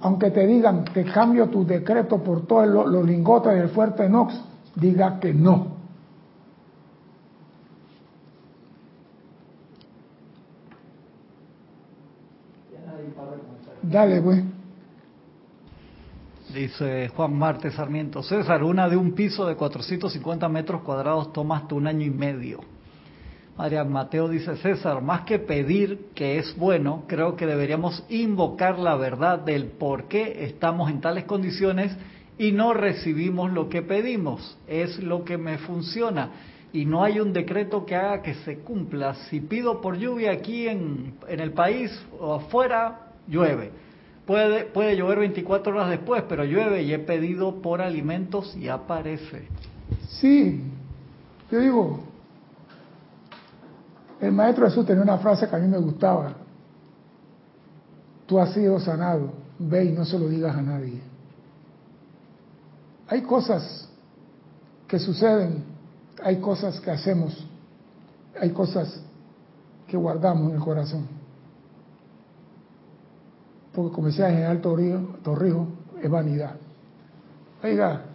Aunque 0.00 0.30
te 0.30 0.46
digan 0.46 0.84
que 0.84 1.04
cambio 1.04 1.48
tu 1.48 1.66
decreto 1.66 2.22
por 2.22 2.46
todos 2.46 2.68
los 2.68 3.04
lingotes 3.04 3.54
del 3.54 3.70
fuerte 3.70 4.08
Nox, 4.08 4.34
diga 4.76 5.18
que 5.18 5.34
no. 5.34 5.78
Dale, 13.82 14.20
pues. 14.20 14.57
Dice 16.58 17.06
Juan 17.14 17.38
Marte 17.38 17.70
Sarmiento, 17.70 18.20
César, 18.20 18.64
una 18.64 18.88
de 18.88 18.96
un 18.96 19.12
piso 19.12 19.46
de 19.46 19.54
450 19.54 20.48
metros 20.48 20.82
cuadrados 20.82 21.32
toma 21.32 21.58
hasta 21.58 21.76
un 21.76 21.86
año 21.86 22.04
y 22.04 22.10
medio. 22.10 22.58
María 23.56 23.84
Mateo 23.84 24.28
dice, 24.28 24.56
César, 24.56 25.00
más 25.00 25.20
que 25.20 25.38
pedir 25.38 26.06
que 26.16 26.38
es 26.38 26.56
bueno, 26.56 27.04
creo 27.06 27.36
que 27.36 27.46
deberíamos 27.46 28.04
invocar 28.08 28.76
la 28.80 28.96
verdad 28.96 29.38
del 29.38 29.66
por 29.66 30.08
qué 30.08 30.46
estamos 30.46 30.90
en 30.90 31.00
tales 31.00 31.26
condiciones 31.26 31.96
y 32.38 32.50
no 32.50 32.74
recibimos 32.74 33.52
lo 33.52 33.68
que 33.68 33.82
pedimos. 33.82 34.58
Es 34.66 34.98
lo 35.00 35.24
que 35.24 35.38
me 35.38 35.58
funciona. 35.58 36.30
Y 36.72 36.86
no 36.86 37.04
hay 37.04 37.20
un 37.20 37.32
decreto 37.32 37.86
que 37.86 37.94
haga 37.94 38.20
que 38.20 38.34
se 38.34 38.58
cumpla. 38.58 39.14
Si 39.30 39.38
pido 39.38 39.80
por 39.80 39.96
lluvia 39.96 40.32
aquí 40.32 40.66
en, 40.66 41.14
en 41.28 41.38
el 41.38 41.52
país 41.52 41.92
o 42.18 42.34
afuera, 42.34 43.12
llueve. 43.28 43.70
Puede, 44.28 44.66
puede 44.66 44.94
llover 44.94 45.20
24 45.20 45.72
horas 45.72 45.88
después, 45.88 46.22
pero 46.28 46.44
llueve 46.44 46.82
y 46.82 46.92
he 46.92 46.98
pedido 46.98 47.62
por 47.62 47.80
alimentos 47.80 48.54
y 48.54 48.68
aparece. 48.68 49.48
Sí, 50.20 50.64
yo 51.50 51.58
digo, 51.58 52.00
el 54.20 54.32
maestro 54.32 54.66
Jesús 54.66 54.84
tenía 54.84 55.02
una 55.02 55.16
frase 55.16 55.48
que 55.48 55.56
a 55.56 55.58
mí 55.58 55.66
me 55.66 55.78
gustaba. 55.78 56.34
Tú 58.26 58.38
has 58.38 58.52
sido 58.52 58.78
sanado, 58.78 59.32
ve 59.58 59.86
y 59.86 59.92
no 59.92 60.04
se 60.04 60.18
lo 60.18 60.28
digas 60.28 60.54
a 60.54 60.60
nadie. 60.60 61.00
Hay 63.08 63.22
cosas 63.22 63.88
que 64.86 64.98
suceden, 64.98 65.64
hay 66.22 66.38
cosas 66.38 66.78
que 66.80 66.90
hacemos, 66.90 67.46
hay 68.38 68.50
cosas 68.50 69.00
que 69.86 69.96
guardamos 69.96 70.50
en 70.50 70.56
el 70.56 70.62
corazón. 70.62 71.17
Porque 73.78 73.94
como 73.94 74.08
decía 74.08 74.26
el 74.26 74.34
general 74.34 74.60
Torrijos, 75.22 75.68
es 76.02 76.10
vanidad. 76.10 76.56
Oiga, 77.62 78.06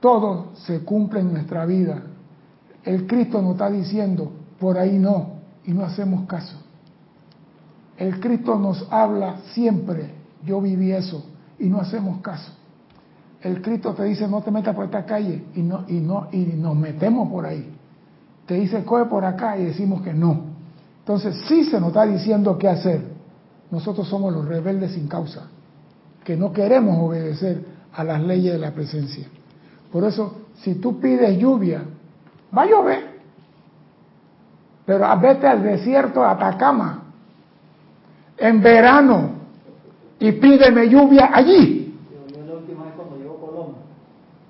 todo 0.00 0.46
se 0.54 0.80
cumple 0.80 1.20
en 1.20 1.32
nuestra 1.32 1.64
vida. 1.64 2.02
El 2.82 3.06
Cristo 3.06 3.40
nos 3.40 3.52
está 3.52 3.70
diciendo, 3.70 4.32
por 4.58 4.76
ahí 4.76 4.98
no, 4.98 5.34
y 5.64 5.70
no 5.72 5.84
hacemos 5.84 6.26
caso. 6.26 6.56
El 7.96 8.18
Cristo 8.18 8.58
nos 8.58 8.84
habla 8.90 9.42
siempre, 9.52 10.10
yo 10.44 10.60
viví 10.60 10.90
eso, 10.90 11.24
y 11.60 11.68
no 11.68 11.80
hacemos 11.80 12.20
caso. 12.20 12.50
El 13.40 13.62
Cristo 13.62 13.94
te 13.94 14.02
dice, 14.02 14.26
no 14.26 14.42
te 14.42 14.50
metas 14.50 14.74
por 14.74 14.86
esta 14.86 15.06
calle, 15.06 15.44
y, 15.54 15.62
no, 15.62 15.84
y, 15.86 16.00
no, 16.00 16.26
y 16.32 16.38
nos 16.38 16.74
metemos 16.74 17.30
por 17.30 17.46
ahí. 17.46 17.72
Te 18.44 18.54
dice, 18.54 18.82
coge 18.82 19.04
por 19.04 19.24
acá, 19.24 19.56
y 19.56 19.66
decimos 19.66 20.02
que 20.02 20.12
no. 20.12 20.46
Entonces, 20.98 21.44
sí 21.46 21.62
se 21.66 21.78
nos 21.78 21.90
está 21.90 22.04
diciendo 22.06 22.58
qué 22.58 22.68
hacer. 22.68 23.15
Nosotros 23.70 24.08
somos 24.08 24.32
los 24.32 24.46
rebeldes 24.46 24.92
sin 24.92 25.08
causa, 25.08 25.48
que 26.24 26.36
no 26.36 26.52
queremos 26.52 26.98
obedecer 26.98 27.64
a 27.92 28.04
las 28.04 28.22
leyes 28.22 28.52
de 28.52 28.58
la 28.58 28.72
presencia. 28.72 29.26
Por 29.90 30.04
eso, 30.04 30.42
si 30.56 30.76
tú 30.76 31.00
pides 31.00 31.38
lluvia, 31.38 31.82
va 32.56 32.62
a 32.62 32.66
llover. 32.66 33.16
Pero 34.84 35.18
vete 35.18 35.46
al 35.46 35.62
desierto 35.62 36.20
de 36.20 36.26
Atacama 36.26 37.02
en 38.38 38.62
verano 38.62 39.30
y 40.18 40.32
pídeme 40.32 40.88
lluvia 40.88 41.30
allí. 41.32 41.82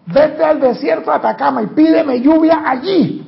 Vete 0.07 0.45
al 0.45 0.61
desierto 0.61 1.11
de 1.11 1.17
Atacama 1.17 1.63
y 1.63 1.67
pídeme 1.69 2.21
lluvia 2.21 2.63
allí. 2.65 3.23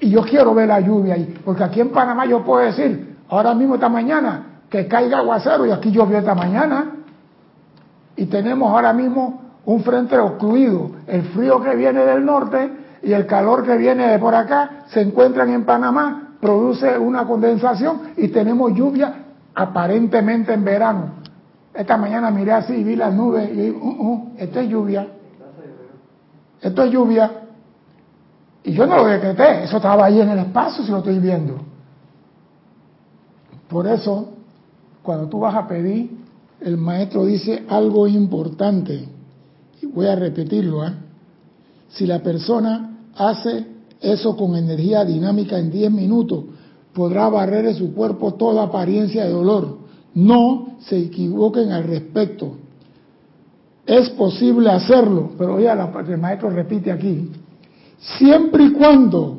Y 0.00 0.10
yo 0.10 0.22
quiero 0.22 0.54
ver 0.54 0.68
la 0.68 0.80
lluvia 0.80 1.14
ahí. 1.14 1.38
Porque 1.44 1.64
aquí 1.64 1.80
en 1.80 1.90
Panamá 1.90 2.26
yo 2.26 2.44
puedo 2.44 2.64
decir, 2.64 3.16
ahora 3.28 3.54
mismo 3.54 3.76
esta 3.76 3.88
mañana, 3.88 4.55
que 4.70 4.88
caiga 4.88 5.18
aguacero 5.18 5.66
y 5.66 5.70
aquí 5.70 5.90
llovió 5.90 6.18
esta 6.18 6.34
mañana. 6.34 6.92
Y 8.16 8.26
tenemos 8.26 8.70
ahora 8.70 8.92
mismo 8.92 9.42
un 9.64 9.82
frente 9.82 10.18
ocluido. 10.18 10.90
El 11.06 11.22
frío 11.24 11.62
que 11.62 11.74
viene 11.74 12.04
del 12.04 12.24
norte 12.24 12.70
y 13.02 13.12
el 13.12 13.26
calor 13.26 13.64
que 13.64 13.76
viene 13.76 14.08
de 14.08 14.18
por 14.18 14.34
acá 14.34 14.84
se 14.88 15.00
encuentran 15.00 15.50
en 15.50 15.64
Panamá, 15.64 16.34
produce 16.40 16.98
una 16.98 17.26
condensación 17.26 18.12
y 18.16 18.28
tenemos 18.28 18.72
lluvia 18.74 19.24
aparentemente 19.54 20.52
en 20.52 20.64
verano. 20.64 21.10
Esta 21.74 21.96
mañana 21.96 22.30
miré 22.30 22.52
así 22.52 22.74
y 22.74 22.84
vi 22.84 22.96
las 22.96 23.12
nubes 23.12 23.50
y 23.50 23.54
dije, 23.54 23.70
uh, 23.72 24.08
uh, 24.08 24.32
esto 24.38 24.60
es 24.60 24.68
lluvia. 24.68 25.08
Esto 26.60 26.82
es 26.82 26.90
lluvia. 26.90 27.30
Y 28.64 28.72
yo 28.72 28.86
no 28.86 28.96
lo 28.96 29.06
decreté, 29.06 29.64
eso 29.64 29.76
estaba 29.76 30.06
ahí 30.06 30.20
en 30.20 30.30
el 30.30 30.38
espacio 30.38 30.84
si 30.84 30.90
lo 30.90 30.98
estoy 30.98 31.18
viendo. 31.18 31.58
Por 33.68 33.86
eso, 33.86 34.35
cuando 35.06 35.28
tú 35.28 35.38
vas 35.38 35.54
a 35.54 35.68
pedir, 35.68 36.10
el 36.60 36.76
maestro 36.76 37.24
dice 37.24 37.64
algo 37.68 38.08
importante. 38.08 39.08
Y 39.80 39.86
voy 39.86 40.06
a 40.06 40.16
repetirlo. 40.16 40.84
¿eh? 40.84 40.92
Si 41.88 42.06
la 42.06 42.22
persona 42.22 42.98
hace 43.14 43.66
eso 44.00 44.36
con 44.36 44.56
energía 44.56 45.04
dinámica 45.04 45.58
en 45.58 45.70
10 45.70 45.92
minutos, 45.92 46.44
podrá 46.92 47.28
barrer 47.28 47.66
de 47.66 47.74
su 47.74 47.94
cuerpo 47.94 48.34
toda 48.34 48.64
apariencia 48.64 49.24
de 49.24 49.30
dolor. 49.30 49.78
No 50.14 50.76
se 50.80 50.98
equivoquen 50.98 51.70
al 51.70 51.84
respecto. 51.84 52.56
Es 53.86 54.10
posible 54.10 54.70
hacerlo, 54.70 55.30
pero 55.38 55.54
oiga, 55.54 55.72
el 56.08 56.18
maestro 56.18 56.50
repite 56.50 56.90
aquí, 56.90 57.30
siempre 58.18 58.64
y 58.64 58.72
cuando 58.72 59.38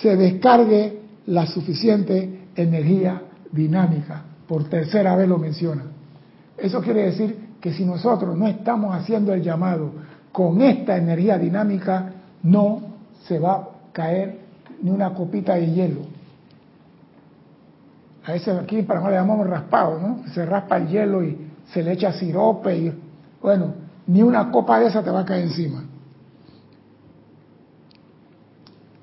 se 0.00 0.16
descargue 0.16 1.00
la 1.26 1.46
suficiente 1.46 2.46
energía 2.54 3.22
dinámica. 3.50 4.35
Por 4.48 4.64
tercera 4.64 5.16
vez 5.16 5.28
lo 5.28 5.38
menciona. 5.38 5.82
Eso 6.56 6.80
quiere 6.80 7.04
decir 7.04 7.46
que 7.60 7.72
si 7.72 7.84
nosotros 7.84 8.36
no 8.36 8.46
estamos 8.46 8.94
haciendo 8.94 9.32
el 9.32 9.42
llamado 9.42 9.90
con 10.32 10.60
esta 10.62 10.96
energía 10.96 11.38
dinámica, 11.38 12.12
no 12.42 12.80
se 13.26 13.38
va 13.38 13.54
a 13.54 13.68
caer 13.92 14.40
ni 14.82 14.90
una 14.90 15.12
copita 15.14 15.54
de 15.54 15.70
hielo. 15.72 16.00
A 18.24 18.32
veces 18.32 18.56
aquí 18.58 18.82
para 18.82 19.00
no 19.00 19.08
le 19.08 19.16
llamamos 19.16 19.46
raspado, 19.46 20.00
¿no? 20.00 20.22
Se 20.32 20.44
raspa 20.44 20.78
el 20.78 20.88
hielo 20.88 21.22
y 21.24 21.36
se 21.72 21.82
le 21.82 21.92
echa 21.92 22.12
sirope 22.12 22.76
y, 22.76 22.92
bueno, 23.40 23.74
ni 24.06 24.22
una 24.22 24.50
copa 24.50 24.80
de 24.80 24.86
esa 24.86 25.02
te 25.02 25.10
va 25.10 25.20
a 25.20 25.24
caer 25.24 25.44
encima. 25.44 25.84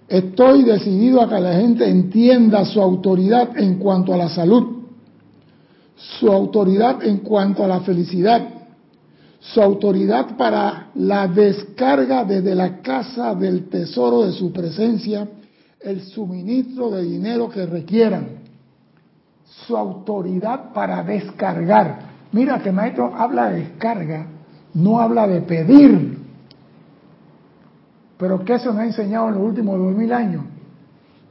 Estoy 0.08 0.64
decidido 0.64 1.22
a 1.22 1.30
que 1.30 1.40
la 1.40 1.54
gente 1.54 1.90
entienda 1.90 2.66
su 2.66 2.82
autoridad 2.82 3.58
en 3.58 3.80
cuanto 3.80 4.14
a 4.14 4.18
la 4.18 4.30
salud, 4.30 4.83
su 5.96 6.32
autoridad 6.32 7.04
en 7.04 7.18
cuanto 7.18 7.64
a 7.64 7.68
la 7.68 7.82
felicidad, 7.82 8.42
su 9.40 9.62
autoridad 9.62 10.38
para 10.38 10.90
la 10.96 11.28
descarga 11.28 12.24
desde 12.24 12.56
la 12.56 12.82
casa 12.82 13.36
del 13.36 13.68
tesoro 13.70 14.26
de 14.26 14.32
su 14.32 14.52
presencia, 14.52 15.28
el 15.80 16.02
suministro 16.02 16.92
de 16.92 17.04
dinero 17.04 17.50
que 17.50 17.66
requieran, 17.66 18.44
su 19.68 19.76
autoridad 19.76 20.74
para 20.74 21.04
descargar. 21.04 22.14
Mira 22.32 22.60
que 22.60 22.72
maestro 22.72 23.14
habla 23.16 23.50
de 23.50 23.60
descarga, 23.60 24.28
no 24.74 25.00
habla 25.00 25.28
de 25.28 25.42
pedir. 25.42 26.18
Pero 28.18 28.44
¿qué 28.46 28.58
se 28.60 28.68
nos 28.68 28.78
ha 28.78 28.86
enseñado 28.86 29.28
en 29.28 29.36
los 29.36 29.44
últimos 29.44 29.78
dos 29.78 29.94
mil 29.94 30.12
años? 30.14 30.46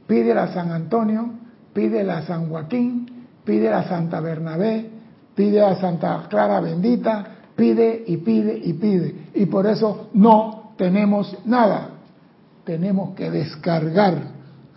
Pide 0.07 0.31
a 0.33 0.53
San 0.53 0.71
Antonio, 0.71 1.31
pide 1.73 2.09
a 2.09 2.21
San 2.25 2.49
Joaquín, 2.49 3.02
pide 3.43 3.69
a 3.69 3.87
Santa 3.87 4.19
Bernabé, 4.19 4.89
pide 5.35 5.61
a 5.61 5.75
Santa 5.75 6.27
Clara 6.29 6.59
Bendita, 6.61 7.25
pide 7.55 8.03
y 8.07 8.17
pide 8.17 8.57
y 8.63 8.73
pide. 8.73 9.29
Y 9.35 9.45
por 9.45 9.67
eso 9.67 10.09
no 10.13 10.73
tenemos 10.77 11.35
nada. 11.45 11.89
Tenemos 12.63 13.13
que 13.15 13.29
descargar 13.29 14.15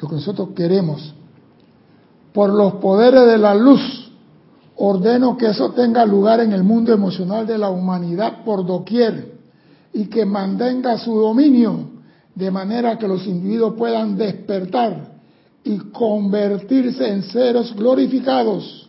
lo 0.00 0.08
que 0.08 0.14
nosotros 0.14 0.50
queremos. 0.54 1.14
Por 2.32 2.50
los 2.50 2.74
poderes 2.74 3.26
de 3.26 3.38
la 3.38 3.54
luz, 3.54 4.12
ordeno 4.76 5.36
que 5.36 5.46
eso 5.46 5.70
tenga 5.72 6.04
lugar 6.04 6.40
en 6.40 6.52
el 6.52 6.62
mundo 6.62 6.92
emocional 6.92 7.46
de 7.46 7.58
la 7.58 7.70
humanidad 7.70 8.44
por 8.44 8.66
doquier 8.66 9.36
y 9.92 10.06
que 10.06 10.26
mantenga 10.26 10.98
su 10.98 11.14
dominio 11.14 11.96
de 12.34 12.50
manera 12.50 12.98
que 12.98 13.08
los 13.08 13.26
individuos 13.26 13.74
puedan 13.78 14.18
despertar 14.18 15.15
y 15.66 15.78
convertirse 15.90 17.08
en 17.08 17.24
seres 17.24 17.74
glorificados, 17.74 18.88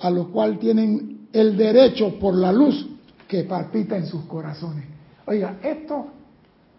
a 0.00 0.10
los 0.10 0.28
cuales 0.28 0.60
tienen 0.60 1.26
el 1.32 1.56
derecho 1.56 2.20
por 2.20 2.36
la 2.36 2.52
luz 2.52 2.88
que 3.26 3.42
palpita 3.42 3.96
en 3.96 4.06
sus 4.06 4.22
corazones. 4.26 4.84
Oiga, 5.26 5.56
esto 5.60 6.06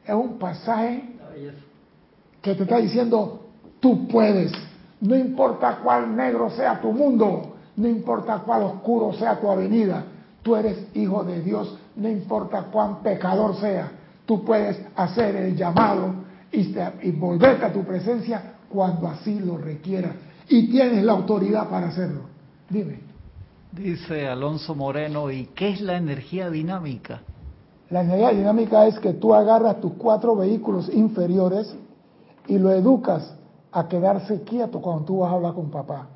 es 0.06 0.14
un 0.14 0.40
pasaje 0.40 1.10
que 2.42 2.56
te 2.56 2.64
está 2.64 2.78
diciendo, 2.78 3.42
tú 3.82 4.08
puedes, 4.08 4.54
no 5.02 5.18
importa 5.18 5.80
cuál 5.84 6.16
negro 6.16 6.50
sea 6.52 6.80
tu 6.80 6.94
mundo, 6.94 7.58
no 7.76 7.88
importa 7.90 8.38
cuál 8.46 8.64
oscuro 8.64 9.12
sea 9.14 9.38
tu 9.42 9.52
avenida, 9.52 10.06
tú 10.44 10.56
eres 10.56 10.78
hijo 10.94 11.26
de 11.26 11.42
Dios, 11.42 11.78
no 11.98 12.08
importa 12.08 12.68
cuán 12.72 13.04
pecador 13.04 13.58
sea, 13.58 13.92
tú 14.26 14.46
puedes 14.46 14.80
hacer 14.96 15.36
el 15.36 15.58
llamado 15.58 16.24
y, 16.54 16.74
y 17.02 17.12
volverte 17.12 17.66
a 17.66 17.74
tu 17.74 17.84
presencia 17.84 18.55
cuando 18.76 19.08
así 19.08 19.40
lo 19.40 19.58
requieras. 19.58 20.12
Y 20.50 20.70
tienes 20.70 21.04
la 21.04 21.14
autoridad 21.14 21.70
para 21.70 21.88
hacerlo. 21.88 22.22
Dime. 22.70 23.00
Dice 23.72 24.28
Alonso 24.28 24.76
Moreno, 24.76 25.32
¿y 25.32 25.48
qué 25.48 25.70
es 25.70 25.82
la 25.82 25.98
energía 25.98 26.50
dinámica? 26.50 27.22
La 27.90 28.02
energía 28.02 28.30
dinámica 28.32 28.86
es 28.88 29.00
que 29.00 29.14
tú 29.14 29.34
agarras 29.34 29.82
tus 29.82 29.94
cuatro 29.94 30.36
vehículos 30.36 30.90
inferiores 30.94 31.76
y 32.48 32.58
lo 32.58 32.72
educas 32.72 33.36
a 33.72 33.88
quedarse 33.88 34.42
quieto 34.42 34.80
cuando 34.82 35.06
tú 35.06 35.20
vas 35.20 35.32
a 35.32 35.36
hablar 35.36 35.54
con 35.54 35.70
papá. 35.70 36.08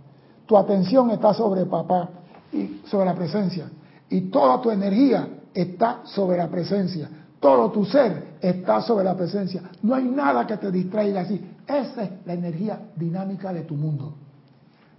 Tu 0.45 0.57
atención 0.57 1.11
está 1.11 1.33
sobre 1.33 1.65
papá 1.65 2.09
y 2.51 2.81
sobre 2.85 3.05
la 3.05 3.15
presencia. 3.15 3.69
Y 4.09 4.21
toda 4.21 4.61
tu 4.61 4.71
energía 4.71 5.27
está 5.53 6.01
sobre 6.05 6.37
la 6.37 6.47
presencia. 6.47 7.09
Todo 7.39 7.71
tu 7.71 7.85
ser 7.85 8.35
está 8.41 8.81
sobre 8.81 9.05
la 9.05 9.15
presencia. 9.15 9.61
No 9.81 9.95
hay 9.95 10.03
nada 10.03 10.45
que 10.45 10.57
te 10.57 10.71
distraiga 10.71 11.21
así. 11.21 11.55
Esa 11.65 12.03
es 12.03 12.11
la 12.25 12.33
energía 12.33 12.79
dinámica 12.95 13.53
de 13.53 13.61
tu 13.61 13.75
mundo. 13.75 14.15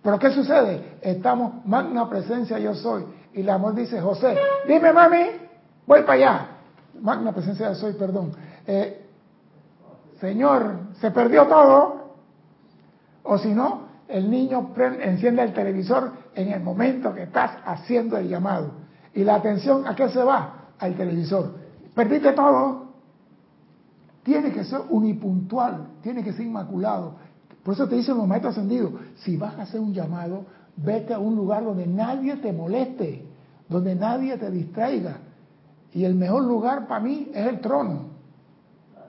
Pero 0.02 0.18
¿qué 0.18 0.30
sucede? 0.30 0.96
Estamos, 1.02 1.66
magna 1.66 2.08
presencia 2.08 2.58
yo 2.58 2.74
soy. 2.74 3.04
Y 3.34 3.40
el 3.40 3.50
amor 3.50 3.74
dice, 3.74 4.00
José, 4.00 4.36
dime 4.66 4.92
mami, 4.92 5.24
voy 5.86 6.00
para 6.02 6.12
allá. 6.14 6.46
Magna 7.00 7.32
presencia 7.32 7.68
yo 7.68 7.74
soy, 7.74 7.92
perdón. 7.92 8.32
Eh, 8.66 9.06
señor, 10.20 10.78
se 11.00 11.10
perdió 11.10 11.46
todo. 11.46 12.00
O 13.22 13.36
si 13.36 13.48
no, 13.48 13.88
el 14.08 14.30
niño 14.30 14.72
enciende 15.02 15.42
el 15.42 15.52
televisor 15.52 16.12
en 16.34 16.52
el 16.52 16.60
momento 16.60 17.14
que 17.14 17.24
estás 17.24 17.52
haciendo 17.66 18.16
el 18.16 18.28
llamado. 18.28 18.72
Y 19.14 19.24
la 19.24 19.36
atención, 19.36 19.86
¿a 19.86 19.94
qué 19.94 20.08
se 20.08 20.22
va? 20.22 20.68
Al 20.78 20.94
televisor. 20.94 21.59
Perdiste 22.00 22.32
todo. 22.32 22.94
Tiene 24.22 24.52
que 24.52 24.64
ser 24.64 24.80
unipuntual, 24.88 25.88
tiene 26.02 26.24
que 26.24 26.32
ser 26.32 26.46
inmaculado. 26.46 27.16
Por 27.62 27.74
eso 27.74 27.86
te 27.86 27.96
dicen 27.96 28.16
los 28.16 28.26
maestros 28.26 28.56
ascendidos, 28.56 28.92
si 29.16 29.36
vas 29.36 29.58
a 29.58 29.62
hacer 29.62 29.80
un 29.80 29.92
llamado, 29.92 30.46
vete 30.76 31.12
a 31.12 31.18
un 31.18 31.36
lugar 31.36 31.62
donde 31.62 31.86
nadie 31.86 32.36
te 32.36 32.54
moleste, 32.54 33.26
donde 33.68 33.94
nadie 33.94 34.38
te 34.38 34.50
distraiga. 34.50 35.18
Y 35.92 36.04
el 36.06 36.14
mejor 36.14 36.44
lugar 36.44 36.88
para 36.88 37.00
mí 37.00 37.30
es 37.34 37.46
el 37.46 37.60
trono. 37.60 38.06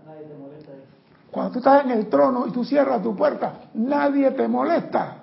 Nadie 0.06 0.26
te 0.26 0.38
molesta. 0.38 0.72
Cuando 1.32 1.52
tú 1.54 1.60
estás 1.60 1.86
en 1.86 1.92
el 1.92 2.10
trono 2.10 2.46
y 2.46 2.52
tú 2.52 2.66
cierras 2.66 3.02
tu 3.02 3.16
puerta, 3.16 3.70
nadie 3.74 4.32
te 4.32 4.50
molesta. 4.50 5.16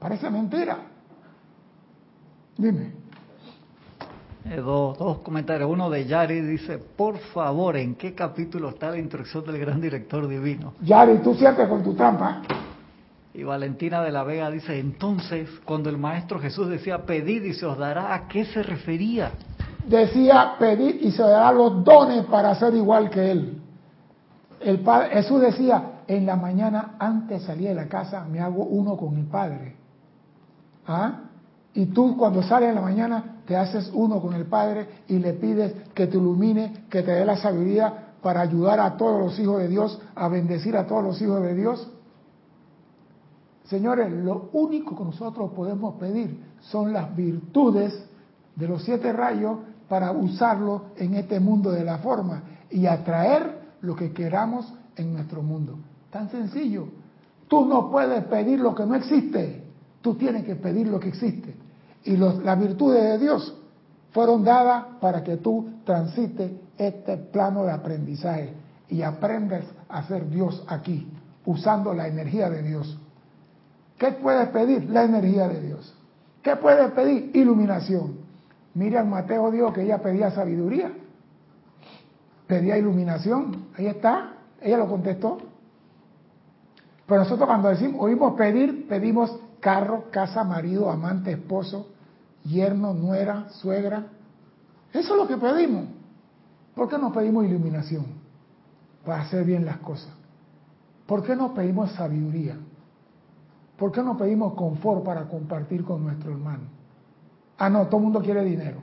Parece 0.00 0.28
mentira. 0.28 0.76
Dime. 2.56 2.97
Eh, 4.50 4.56
dos, 4.56 5.18
comentarios. 5.18 5.70
Uno 5.70 5.90
de 5.90 6.06
Yari 6.06 6.40
dice, 6.40 6.78
por 6.78 7.18
favor, 7.18 7.76
¿en 7.76 7.94
qué 7.96 8.14
capítulo 8.14 8.70
está 8.70 8.90
la 8.90 8.98
instrucción 8.98 9.44
del 9.44 9.58
gran 9.58 9.80
director 9.80 10.26
divino? 10.26 10.72
Yari, 10.80 11.18
tú 11.18 11.34
siempre 11.34 11.68
con 11.68 11.82
tu 11.82 11.94
trampa. 11.94 12.42
Y 13.34 13.42
Valentina 13.42 14.02
de 14.02 14.10
la 14.10 14.24
Vega 14.24 14.50
dice, 14.50 14.78
entonces, 14.78 15.48
cuando 15.64 15.90
el 15.90 15.98
Maestro 15.98 16.40
Jesús 16.40 16.68
decía, 16.68 17.04
pedid 17.04 17.44
y 17.44 17.52
se 17.52 17.66
os 17.66 17.76
dará, 17.76 18.14
¿a 18.14 18.26
qué 18.26 18.46
se 18.46 18.62
refería? 18.62 19.32
Decía, 19.86 20.54
pedid 20.58 21.02
y 21.02 21.10
se 21.10 21.22
os 21.22 21.30
dará 21.30 21.52
los 21.52 21.84
dones 21.84 22.24
para 22.24 22.54
ser 22.54 22.74
igual 22.74 23.10
que 23.10 23.30
Él. 23.30 23.62
El 24.60 24.80
padre, 24.80 25.10
Jesús 25.10 25.40
decía, 25.42 25.98
en 26.08 26.24
la 26.24 26.36
mañana 26.36 26.96
antes 26.98 27.40
de 27.40 27.46
salir 27.46 27.68
de 27.68 27.74
la 27.74 27.86
casa 27.86 28.24
me 28.24 28.40
hago 28.40 28.64
uno 28.64 28.96
con 28.96 29.16
el 29.16 29.26
Padre. 29.26 29.76
¿Ah? 30.86 31.20
Y 31.74 31.86
tú 31.86 32.16
cuando 32.16 32.42
sales 32.42 32.70
en 32.70 32.76
la 32.76 32.80
mañana 32.80 33.37
te 33.48 33.56
haces 33.56 33.90
uno 33.94 34.20
con 34.20 34.34
el 34.34 34.44
Padre 34.44 34.86
y 35.08 35.18
le 35.18 35.32
pides 35.32 35.72
que 35.94 36.06
te 36.06 36.18
ilumine, 36.18 36.84
que 36.90 37.02
te 37.02 37.12
dé 37.12 37.24
la 37.24 37.38
sabiduría 37.38 38.10
para 38.20 38.42
ayudar 38.42 38.78
a 38.78 38.98
todos 38.98 39.22
los 39.22 39.38
hijos 39.38 39.58
de 39.60 39.68
Dios, 39.68 39.98
a 40.14 40.28
bendecir 40.28 40.76
a 40.76 40.86
todos 40.86 41.02
los 41.02 41.22
hijos 41.22 41.40
de 41.40 41.54
Dios. 41.54 41.90
Señores, 43.64 44.12
lo 44.12 44.50
único 44.52 44.94
que 44.94 45.02
nosotros 45.02 45.50
podemos 45.52 45.94
pedir 45.94 46.38
son 46.60 46.92
las 46.92 47.16
virtudes 47.16 47.98
de 48.54 48.68
los 48.68 48.82
siete 48.82 49.14
rayos 49.14 49.60
para 49.88 50.12
usarlo 50.12 50.88
en 50.98 51.14
este 51.14 51.40
mundo 51.40 51.70
de 51.70 51.84
la 51.84 51.96
forma 51.98 52.42
y 52.70 52.84
atraer 52.84 53.60
lo 53.80 53.96
que 53.96 54.12
queramos 54.12 54.70
en 54.94 55.14
nuestro 55.14 55.42
mundo. 55.42 55.78
Tan 56.10 56.28
sencillo. 56.28 56.88
Tú 57.48 57.64
no 57.64 57.90
puedes 57.90 58.24
pedir 58.24 58.60
lo 58.60 58.74
que 58.74 58.84
no 58.84 58.94
existe, 58.94 59.64
tú 60.02 60.16
tienes 60.16 60.44
que 60.44 60.54
pedir 60.54 60.86
lo 60.88 61.00
que 61.00 61.08
existe. 61.08 61.54
Y 62.08 62.16
las 62.16 62.58
virtudes 62.58 63.02
de 63.02 63.18
Dios 63.18 63.54
fueron 64.12 64.42
dadas 64.42 64.96
para 64.98 65.22
que 65.22 65.36
tú 65.36 65.68
transites 65.84 66.52
este 66.78 67.18
plano 67.18 67.64
de 67.64 67.72
aprendizaje 67.72 68.54
y 68.88 69.02
aprendas 69.02 69.64
a 69.90 70.02
ser 70.04 70.26
Dios 70.30 70.64
aquí, 70.68 71.06
usando 71.44 71.92
la 71.92 72.08
energía 72.08 72.48
de 72.48 72.62
Dios. 72.62 72.98
¿Qué 73.98 74.12
puedes 74.12 74.48
pedir? 74.48 74.88
La 74.88 75.04
energía 75.04 75.48
de 75.48 75.60
Dios. 75.60 75.94
¿Qué 76.40 76.56
puedes 76.56 76.90
pedir? 76.92 77.30
Iluminación. 77.36 78.20
Mira, 78.72 79.04
Mateo 79.04 79.50
dijo 79.50 79.70
que 79.74 79.82
ella 79.82 79.98
pedía 79.98 80.30
sabiduría, 80.30 80.90
pedía 82.46 82.78
iluminación. 82.78 83.66
Ahí 83.76 83.86
está, 83.86 84.32
ella 84.62 84.78
lo 84.78 84.88
contestó. 84.88 85.36
Pero 87.06 87.20
nosotros 87.20 87.46
cuando 87.46 87.68
decimos, 87.68 88.00
oímos 88.00 88.32
pedir, 88.32 88.88
pedimos 88.88 89.38
carro, 89.60 90.04
casa, 90.10 90.42
marido, 90.42 90.90
amante, 90.90 91.32
esposo, 91.32 91.88
yerno, 92.48 92.94
nuera, 92.94 93.48
suegra. 93.50 94.06
Eso 94.92 95.12
es 95.12 95.20
lo 95.20 95.28
que 95.28 95.36
pedimos. 95.36 95.84
¿Por 96.74 96.88
qué 96.88 96.98
no 96.98 97.12
pedimos 97.12 97.44
iluminación? 97.44 98.06
Para 99.04 99.22
hacer 99.22 99.44
bien 99.44 99.64
las 99.64 99.78
cosas. 99.78 100.12
¿Por 101.06 101.22
qué 101.22 101.36
no 101.36 101.54
pedimos 101.54 101.92
sabiduría? 101.92 102.56
¿Por 103.76 103.92
qué 103.92 104.02
no 104.02 104.16
pedimos 104.16 104.54
confort 104.54 105.04
para 105.04 105.28
compartir 105.28 105.84
con 105.84 106.04
nuestro 106.04 106.32
hermano? 106.32 106.64
Ah, 107.56 107.70
no, 107.70 107.86
todo 107.86 107.98
el 107.98 108.04
mundo 108.04 108.20
quiere 108.20 108.44
dinero. 108.44 108.78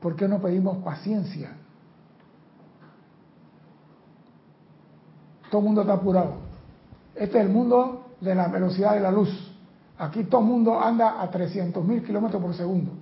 ¿Por 0.00 0.16
qué 0.16 0.28
no 0.28 0.40
pedimos 0.40 0.78
paciencia? 0.78 1.52
Todo 5.50 5.60
el 5.60 5.66
mundo 5.66 5.80
está 5.82 5.94
apurado. 5.94 6.34
Este 7.14 7.38
es 7.38 7.46
el 7.46 7.52
mundo 7.52 8.08
de 8.20 8.34
la 8.34 8.48
velocidad 8.48 8.94
de 8.94 9.00
la 9.00 9.10
luz. 9.10 9.53
Aquí 9.98 10.24
todo 10.24 10.40
el 10.40 10.46
mundo 10.48 10.80
anda 10.80 11.22
a 11.22 11.30
300 11.30 11.84
mil 11.84 12.02
kilómetros 12.02 12.42
por 12.42 12.54
segundo. 12.54 12.92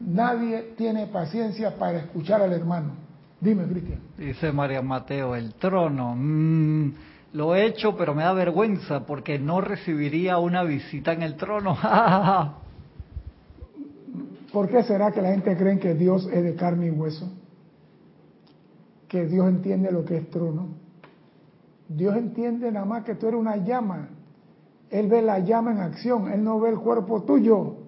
Nadie 0.00 0.74
tiene 0.76 1.06
paciencia 1.06 1.76
para 1.76 1.98
escuchar 1.98 2.42
al 2.42 2.52
hermano. 2.52 2.92
Dime, 3.40 3.64
Cristian. 3.64 4.00
Dice 4.16 4.52
María 4.52 4.80
Mateo, 4.82 5.34
el 5.34 5.54
trono. 5.54 6.14
Mm, 6.16 6.92
lo 7.34 7.54
he 7.54 7.66
hecho, 7.66 7.96
pero 7.96 8.14
me 8.14 8.22
da 8.22 8.32
vergüenza 8.32 9.06
porque 9.06 9.38
no 9.38 9.60
recibiría 9.60 10.38
una 10.38 10.62
visita 10.62 11.12
en 11.12 11.22
el 11.22 11.36
trono. 11.36 11.76
¿Por 14.52 14.68
qué 14.68 14.82
será 14.84 15.10
que 15.10 15.20
la 15.20 15.30
gente 15.30 15.56
cree 15.56 15.78
que 15.78 15.94
Dios 15.94 16.28
es 16.32 16.42
de 16.44 16.54
carne 16.54 16.86
y 16.86 16.90
hueso? 16.90 17.30
Que 19.08 19.26
Dios 19.26 19.48
entiende 19.48 19.90
lo 19.90 20.04
que 20.04 20.16
es 20.16 20.30
trono. 20.30 20.68
Dios 21.88 22.16
entiende 22.16 22.70
nada 22.70 22.86
más 22.86 23.04
que 23.04 23.16
tú 23.16 23.26
eres 23.26 23.40
una 23.40 23.56
llama. 23.56 24.08
Él 24.94 25.08
ve 25.08 25.22
la 25.22 25.40
llama 25.40 25.72
en 25.72 25.80
acción, 25.80 26.30
Él 26.30 26.44
no 26.44 26.60
ve 26.60 26.70
el 26.70 26.78
cuerpo 26.78 27.22
tuyo. 27.22 27.78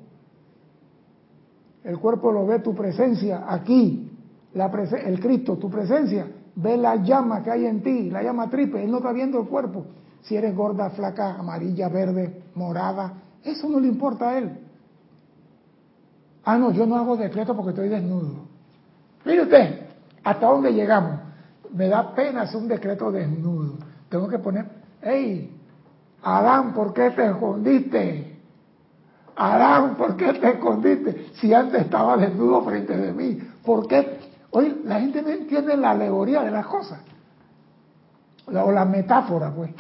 El 1.84 2.00
cuerpo 2.00 2.32
lo 2.32 2.44
ve 2.44 2.59
tu 2.59 2.74
presencia 2.74 3.44
aquí, 3.46 4.11
la 4.54 4.66
el 4.66 5.20
Cristo, 5.20 5.57
tu 5.57 5.70
presencia. 5.70 6.26
Ve 6.57 6.76
la 6.76 6.96
llama 6.96 7.44
que 7.44 7.52
hay 7.52 7.66
en 7.66 7.80
ti, 7.80 8.11
la 8.11 8.24
llama 8.24 8.50
triple. 8.50 8.82
Él 8.82 8.90
no 8.90 8.96
está 8.96 9.12
viendo 9.12 9.38
el 9.38 9.46
cuerpo. 9.46 9.86
Si 10.22 10.34
eres 10.34 10.57
gorda, 10.57 10.90
flaca, 10.90 11.36
amarilla, 11.36 11.88
verde, 11.88 12.42
morada, 12.57 13.12
eso 13.44 13.68
no 13.68 13.78
le 13.78 13.86
importa 13.86 14.30
a 14.30 14.38
Él. 14.38 14.59
Ah, 16.44 16.59
no, 16.59 16.72
yo 16.72 16.86
no 16.86 16.96
hago 16.96 17.16
decreto 17.16 17.54
porque 17.54 17.70
estoy 17.70 17.88
desnudo. 17.88 18.48
Mire 19.24 19.42
usted, 19.42 19.86
hasta 20.24 20.44
dónde 20.44 20.72
llegamos. 20.72 21.20
Me 21.72 21.86
da 21.86 22.12
pena 22.16 22.42
hacer 22.42 22.61
un 22.61 22.66
decreto 22.66 23.12
desnudo. 23.12 23.74
Tengo 24.09 24.26
que 24.28 24.40
poner, 24.40 24.66
hey, 25.02 25.55
Adán, 26.22 26.74
¿por 26.74 26.92
qué 26.92 27.10
te 27.10 27.26
escondiste? 27.26 28.36
Adán, 29.36 29.96
¿por 29.96 30.16
qué 30.16 30.32
te 30.32 30.50
escondiste? 30.50 31.30
Si 31.34 31.52
antes 31.52 31.82
estaba 31.82 32.16
desnudo 32.16 32.62
frente 32.62 32.96
de 32.96 33.12
mí, 33.12 33.38
¿por 33.64 33.86
qué? 33.86 34.18
Oye, 34.50 34.76
la 34.84 35.00
gente 35.00 35.22
no 35.22 35.28
entiende 35.28 35.76
la 35.76 35.90
alegoría 35.90 36.42
de 36.42 36.50
las 36.50 36.66
cosas. 36.66 37.00
O 38.46 38.72
la 38.72 38.84
metáfora, 38.84 39.52
pues. 39.54 39.72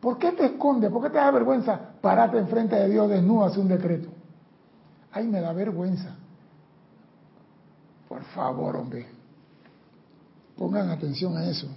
¿Por 0.00 0.18
qué 0.18 0.32
te 0.32 0.46
escondes? 0.46 0.90
¿Por 0.90 1.02
qué 1.02 1.10
te 1.10 1.16
da 1.16 1.30
vergüenza 1.30 1.80
pararte 2.00 2.38
enfrente 2.38 2.76
de 2.76 2.88
Dios 2.88 3.08
desnudo 3.08 3.46
hacer 3.46 3.60
un 3.60 3.68
decreto? 3.68 4.08
Ay, 5.12 5.26
me 5.26 5.40
da 5.40 5.52
vergüenza. 5.52 6.14
Por 8.08 8.22
favor, 8.22 8.76
hombre. 8.76 9.06
Pongan 10.56 10.90
atención 10.90 11.36
a 11.36 11.44
eso. 11.46 11.68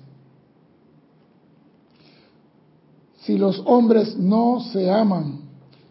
Si 3.21 3.37
los 3.37 3.61
hombres 3.65 4.17
no 4.17 4.61
se 4.71 4.89
aman 4.89 5.41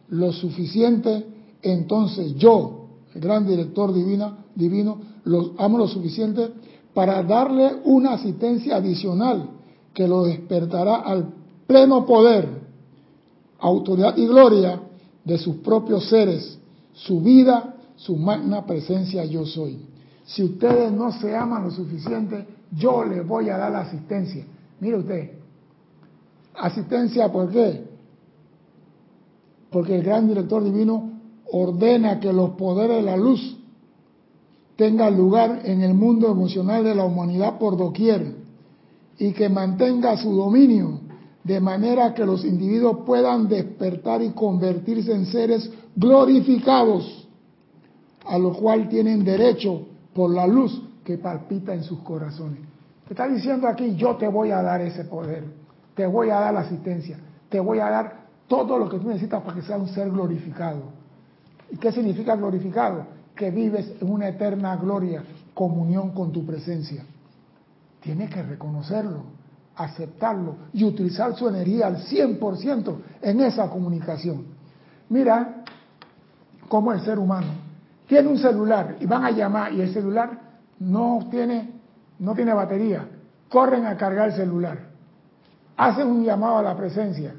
lo 0.08 0.32
suficiente, 0.32 1.26
entonces 1.62 2.34
yo, 2.36 2.86
el 3.14 3.20
gran 3.20 3.46
director 3.46 3.92
divina, 3.92 4.38
divino, 4.54 4.98
los 5.24 5.52
amo 5.58 5.78
lo 5.78 5.88
suficiente 5.88 6.50
para 6.94 7.22
darle 7.22 7.76
una 7.84 8.14
asistencia 8.14 8.76
adicional 8.76 9.50
que 9.92 10.08
lo 10.08 10.24
despertará 10.24 10.96
al 10.96 11.28
pleno 11.66 12.06
poder, 12.06 12.48
autoridad 13.58 14.16
y 14.16 14.26
gloria 14.26 14.80
de 15.24 15.38
sus 15.38 15.56
propios 15.56 16.08
seres, 16.08 16.58
su 16.92 17.20
vida, 17.20 17.76
su 17.96 18.16
magna 18.16 18.64
presencia 18.64 19.24
yo 19.24 19.44
soy. 19.44 19.78
Si 20.24 20.42
ustedes 20.42 20.90
no 20.92 21.12
se 21.12 21.36
aman 21.36 21.64
lo 21.64 21.70
suficiente, 21.70 22.46
yo 22.76 23.04
les 23.04 23.26
voy 23.26 23.48
a 23.48 23.58
dar 23.58 23.72
la 23.72 23.80
asistencia. 23.80 24.44
Mire 24.80 24.96
usted, 24.96 25.37
Asistencia, 26.58 27.30
¿por 27.30 27.50
qué? 27.50 27.84
Porque 29.70 29.96
el 29.96 30.02
gran 30.02 30.26
director 30.28 30.62
divino 30.64 31.12
ordena 31.50 32.20
que 32.20 32.32
los 32.32 32.50
poderes 32.50 32.96
de 32.96 33.02
la 33.02 33.16
luz 33.16 33.56
tengan 34.76 35.16
lugar 35.16 35.62
en 35.64 35.82
el 35.82 35.94
mundo 35.94 36.30
emocional 36.30 36.84
de 36.84 36.94
la 36.94 37.04
humanidad 37.04 37.58
por 37.58 37.76
doquier 37.76 38.36
y 39.18 39.32
que 39.32 39.48
mantenga 39.48 40.16
su 40.16 40.32
dominio 40.32 41.00
de 41.42 41.60
manera 41.60 42.14
que 42.14 42.24
los 42.24 42.44
individuos 42.44 42.98
puedan 43.06 43.48
despertar 43.48 44.22
y 44.22 44.30
convertirse 44.30 45.12
en 45.12 45.26
seres 45.26 45.70
glorificados, 45.96 47.26
a 48.26 48.38
lo 48.38 48.52
cual 48.52 48.88
tienen 48.88 49.24
derecho 49.24 49.86
por 50.14 50.30
la 50.30 50.46
luz 50.46 50.80
que 51.04 51.18
palpita 51.18 51.72
en 51.72 51.82
sus 51.82 52.00
corazones. 52.00 52.60
Te 53.06 53.14
está 53.14 53.26
diciendo 53.26 53.66
aquí, 53.66 53.96
yo 53.96 54.16
te 54.16 54.28
voy 54.28 54.50
a 54.50 54.60
dar 54.60 54.82
ese 54.82 55.04
poder, 55.04 55.44
te 55.98 56.06
voy 56.06 56.30
a 56.30 56.38
dar 56.38 56.54
la 56.54 56.60
asistencia, 56.60 57.18
te 57.48 57.58
voy 57.58 57.80
a 57.80 57.90
dar 57.90 58.28
todo 58.46 58.78
lo 58.78 58.88
que 58.88 59.00
tú 59.00 59.08
necesitas 59.08 59.42
para 59.42 59.56
que 59.56 59.62
sea 59.62 59.76
un 59.76 59.88
ser 59.88 60.08
glorificado. 60.08 60.84
¿Y 61.72 61.76
qué 61.76 61.90
significa 61.90 62.36
glorificado? 62.36 63.04
Que 63.34 63.50
vives 63.50 63.94
en 64.00 64.08
una 64.08 64.28
eterna 64.28 64.76
gloria, 64.76 65.24
comunión 65.54 66.12
con 66.12 66.30
tu 66.30 66.46
presencia. 66.46 67.04
Tienes 68.00 68.30
que 68.30 68.44
reconocerlo 68.44 69.38
aceptarlo 69.74 70.56
y 70.72 70.84
utilizar 70.84 71.34
su 71.36 71.48
energía 71.48 71.86
al 71.86 71.98
100% 72.04 72.96
en 73.22 73.40
esa 73.40 73.68
comunicación. 73.70 74.44
Mira 75.08 75.62
cómo 76.68 76.92
el 76.92 77.00
ser 77.00 77.18
humano 77.18 77.52
tiene 78.06 78.28
un 78.28 78.38
celular 78.38 78.96
y 79.00 79.06
van 79.06 79.24
a 79.24 79.30
llamar 79.30 79.72
y 79.72 79.80
el 79.80 79.92
celular 79.92 80.30
no 80.80 81.28
tiene, 81.30 81.80
no 82.18 82.34
tiene 82.34 82.52
batería. 82.52 83.06
Corren 83.48 83.86
a 83.86 83.96
cargar 83.96 84.30
el 84.30 84.34
celular. 84.34 84.87
Hacen 85.78 86.08
un 86.08 86.24
llamado 86.24 86.58
a 86.58 86.62
la 86.62 86.76
presencia 86.76 87.34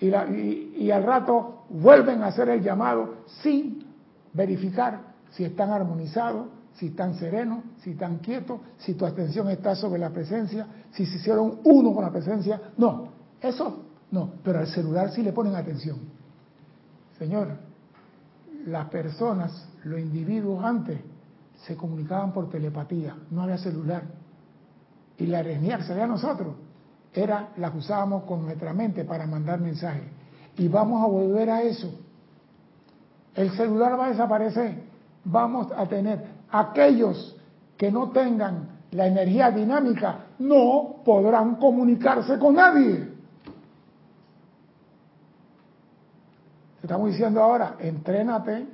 y, 0.00 0.08
y 0.08 0.90
al 0.90 1.04
rato 1.04 1.64
vuelven 1.68 2.22
a 2.22 2.26
hacer 2.26 2.48
el 2.48 2.62
llamado 2.62 3.18
sin 3.42 3.84
verificar 4.32 5.00
si 5.30 5.44
están 5.44 5.70
armonizados, 5.70 6.46
si 6.74 6.86
están 6.86 7.14
serenos, 7.14 7.62
si 7.82 7.90
están 7.90 8.18
quietos, 8.18 8.60
si 8.78 8.94
tu 8.94 9.06
atención 9.06 9.48
está 9.50 9.76
sobre 9.76 10.00
la 10.00 10.10
presencia, 10.10 10.66
si 10.92 11.06
se 11.06 11.16
hicieron 11.16 11.60
uno 11.64 11.92
con 11.92 12.04
la 12.04 12.10
presencia. 12.10 12.60
No, 12.76 13.08
eso 13.40 13.84
no, 14.10 14.30
pero 14.42 14.60
al 14.60 14.66
celular 14.66 15.10
sí 15.10 15.22
le 15.22 15.32
ponen 15.32 15.54
atención. 15.54 15.98
Señor, 17.18 17.48
las 18.66 18.88
personas, 18.88 19.68
los 19.84 20.00
individuos 20.00 20.64
antes 20.64 21.00
se 21.66 21.76
comunicaban 21.76 22.32
por 22.32 22.48
telepatía, 22.48 23.16
no 23.30 23.42
había 23.42 23.58
celular. 23.58 24.04
Y 25.18 25.26
la 25.26 25.42
que 25.44 25.84
salía 25.84 26.04
a 26.04 26.08
nosotros 26.08 26.54
era 27.14 27.50
la 27.56 27.70
que 27.70 27.78
usábamos 27.78 28.24
con 28.24 28.44
nuestra 28.44 28.72
mente 28.72 29.04
para 29.04 29.26
mandar 29.26 29.60
mensajes. 29.60 30.02
Y 30.56 30.68
vamos 30.68 31.02
a 31.02 31.06
volver 31.06 31.50
a 31.50 31.62
eso. 31.62 31.92
El 33.34 33.50
celular 33.56 33.98
va 33.98 34.06
a 34.06 34.10
desaparecer. 34.10 34.82
Vamos 35.24 35.68
a 35.76 35.86
tener 35.86 36.24
aquellos 36.50 37.36
que 37.76 37.90
no 37.90 38.10
tengan 38.10 38.74
la 38.94 39.08
energía 39.08 39.50
dinámica 39.50 40.18
no 40.38 40.96
podrán 41.04 41.56
comunicarse 41.56 42.38
con 42.38 42.54
nadie. 42.54 43.12
Estamos 46.80 47.08
diciendo 47.10 47.42
ahora, 47.42 47.76
entrénate 47.80 48.66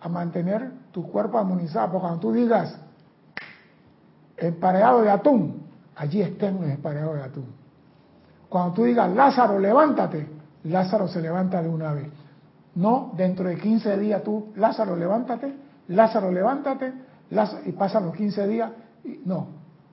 a 0.00 0.08
mantener 0.08 0.72
tu 0.92 1.10
cuerpo 1.10 1.38
armonizado, 1.38 1.92
porque 1.92 2.00
cuando 2.02 2.20
tú 2.20 2.32
digas 2.32 2.76
empareado 4.36 5.02
de 5.02 5.10
atún, 5.10 5.59
allí 6.00 6.22
estén 6.22 6.54
los 6.54 6.64
empareados 6.64 7.14
de 7.16 7.22
atún. 7.22 7.46
Cuando 8.48 8.72
tú 8.74 8.84
digas 8.84 9.14
Lázaro, 9.14 9.58
levántate, 9.58 10.26
Lázaro 10.64 11.06
se 11.08 11.20
levanta 11.20 11.62
de 11.62 11.68
una 11.68 11.92
vez. 11.92 12.08
No, 12.74 13.12
dentro 13.16 13.46
de 13.46 13.58
15 13.58 13.98
días 13.98 14.22
tú, 14.22 14.50
Lázaro, 14.56 14.96
levántate, 14.96 15.54
Lázaro, 15.88 16.32
levántate, 16.32 16.92
y 17.66 17.72
pasan 17.72 18.06
los 18.06 18.16
15 18.16 18.48
días. 18.48 18.72
no, 19.26 19.48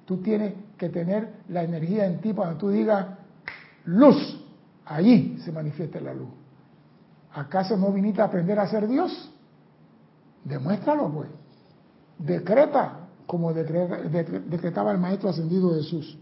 tú 0.06 0.22
tienes 0.22 0.54
que 0.78 0.88
tener 0.90 1.42
la 1.50 1.64
energía 1.64 2.06
en 2.06 2.22
ti 2.22 2.32
para 2.32 2.58
tú 2.58 2.70
digas 2.70 3.06
luz, 3.84 4.46
allí 4.86 5.38
se 5.44 5.52
manifiesta 5.52 6.00
la 6.00 6.14
luz. 6.14 6.30
¿Acaso 7.34 7.76
no 7.76 7.92
viniste 7.92 8.22
a 8.22 8.26
aprender 8.26 8.58
a 8.58 8.68
ser 8.68 8.88
Dios? 8.88 9.30
Demuéstralo 10.46 11.12
pues. 11.12 11.30
Decreta 12.18 13.07
como 13.28 13.54
decretaba 13.54 14.92
el 14.92 14.98
Maestro 14.98 15.30
Ascendido 15.30 15.76
Jesús. 15.76 16.18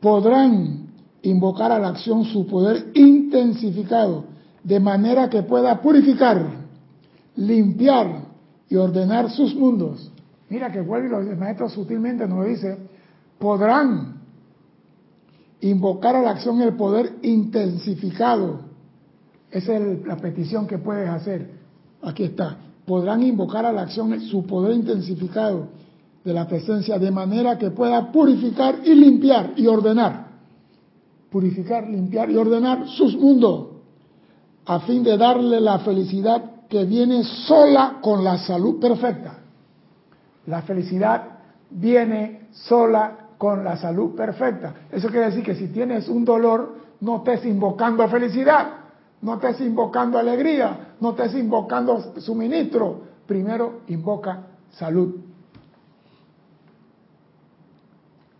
Podrán 0.00 0.86
invocar 1.22 1.72
a 1.72 1.78
la 1.78 1.88
acción 1.88 2.24
su 2.24 2.46
poder 2.46 2.90
intensificado 2.94 4.24
de 4.62 4.78
manera 4.78 5.28
que 5.28 5.42
pueda 5.42 5.80
purificar, 5.82 6.40
limpiar 7.36 8.26
y 8.68 8.76
ordenar 8.76 9.30
sus 9.30 9.54
mundos. 9.54 10.10
Mira 10.48 10.70
que 10.70 10.80
vuelve 10.80 11.08
y 11.08 11.10
los 11.10 11.38
maestros 11.38 11.72
sutilmente 11.72 12.28
nos 12.28 12.46
dice, 12.46 12.78
podrán 13.38 14.20
invocar 15.60 16.14
a 16.14 16.22
la 16.22 16.30
acción 16.30 16.60
el 16.62 16.74
poder 16.74 17.14
intensificado. 17.22 18.60
Esa 19.50 19.76
es 19.76 20.06
la 20.06 20.16
petición 20.16 20.66
que 20.66 20.78
puedes 20.78 21.08
hacer. 21.08 21.50
Aquí 22.02 22.24
está. 22.24 22.58
Podrán 22.86 23.22
invocar 23.22 23.64
a 23.64 23.72
la 23.72 23.82
acción 23.82 24.20
su 24.20 24.46
poder 24.46 24.74
intensificado 24.74 25.68
de 26.24 26.32
la 26.32 26.46
presencia 26.46 26.98
de 26.98 27.10
manera 27.10 27.58
que 27.58 27.70
pueda 27.70 28.10
purificar 28.10 28.76
y 28.84 28.94
limpiar 28.94 29.52
y 29.56 29.66
ordenar. 29.66 30.26
Purificar, 31.30 31.88
limpiar 31.88 32.30
y 32.30 32.36
ordenar 32.36 32.88
sus 32.88 33.16
mundos 33.16 33.68
a 34.66 34.80
fin 34.80 35.02
de 35.02 35.16
darle 35.18 35.60
la 35.60 35.80
felicidad 35.80 36.42
que 36.68 36.84
viene 36.84 37.22
sola 37.24 37.98
con 38.00 38.24
la 38.24 38.38
salud 38.38 38.80
perfecta. 38.80 39.38
La 40.46 40.62
felicidad 40.62 41.22
viene 41.70 42.48
sola 42.52 43.28
con 43.36 43.64
la 43.64 43.76
salud 43.76 44.14
perfecta. 44.14 44.74
Eso 44.90 45.08
quiere 45.08 45.26
decir 45.26 45.42
que 45.42 45.54
si 45.54 45.68
tienes 45.68 46.08
un 46.08 46.24
dolor, 46.24 46.76
no 47.00 47.18
estés 47.18 47.44
invocando 47.44 48.06
felicidad, 48.08 48.83
no 49.24 49.36
estés 49.36 49.62
invocando 49.62 50.18
alegría, 50.18 50.96
no 51.00 51.10
estés 51.10 51.34
invocando 51.34 51.98
suministro. 52.20 53.04
Primero 53.26 53.80
invoca 53.86 54.42
salud. 54.72 55.16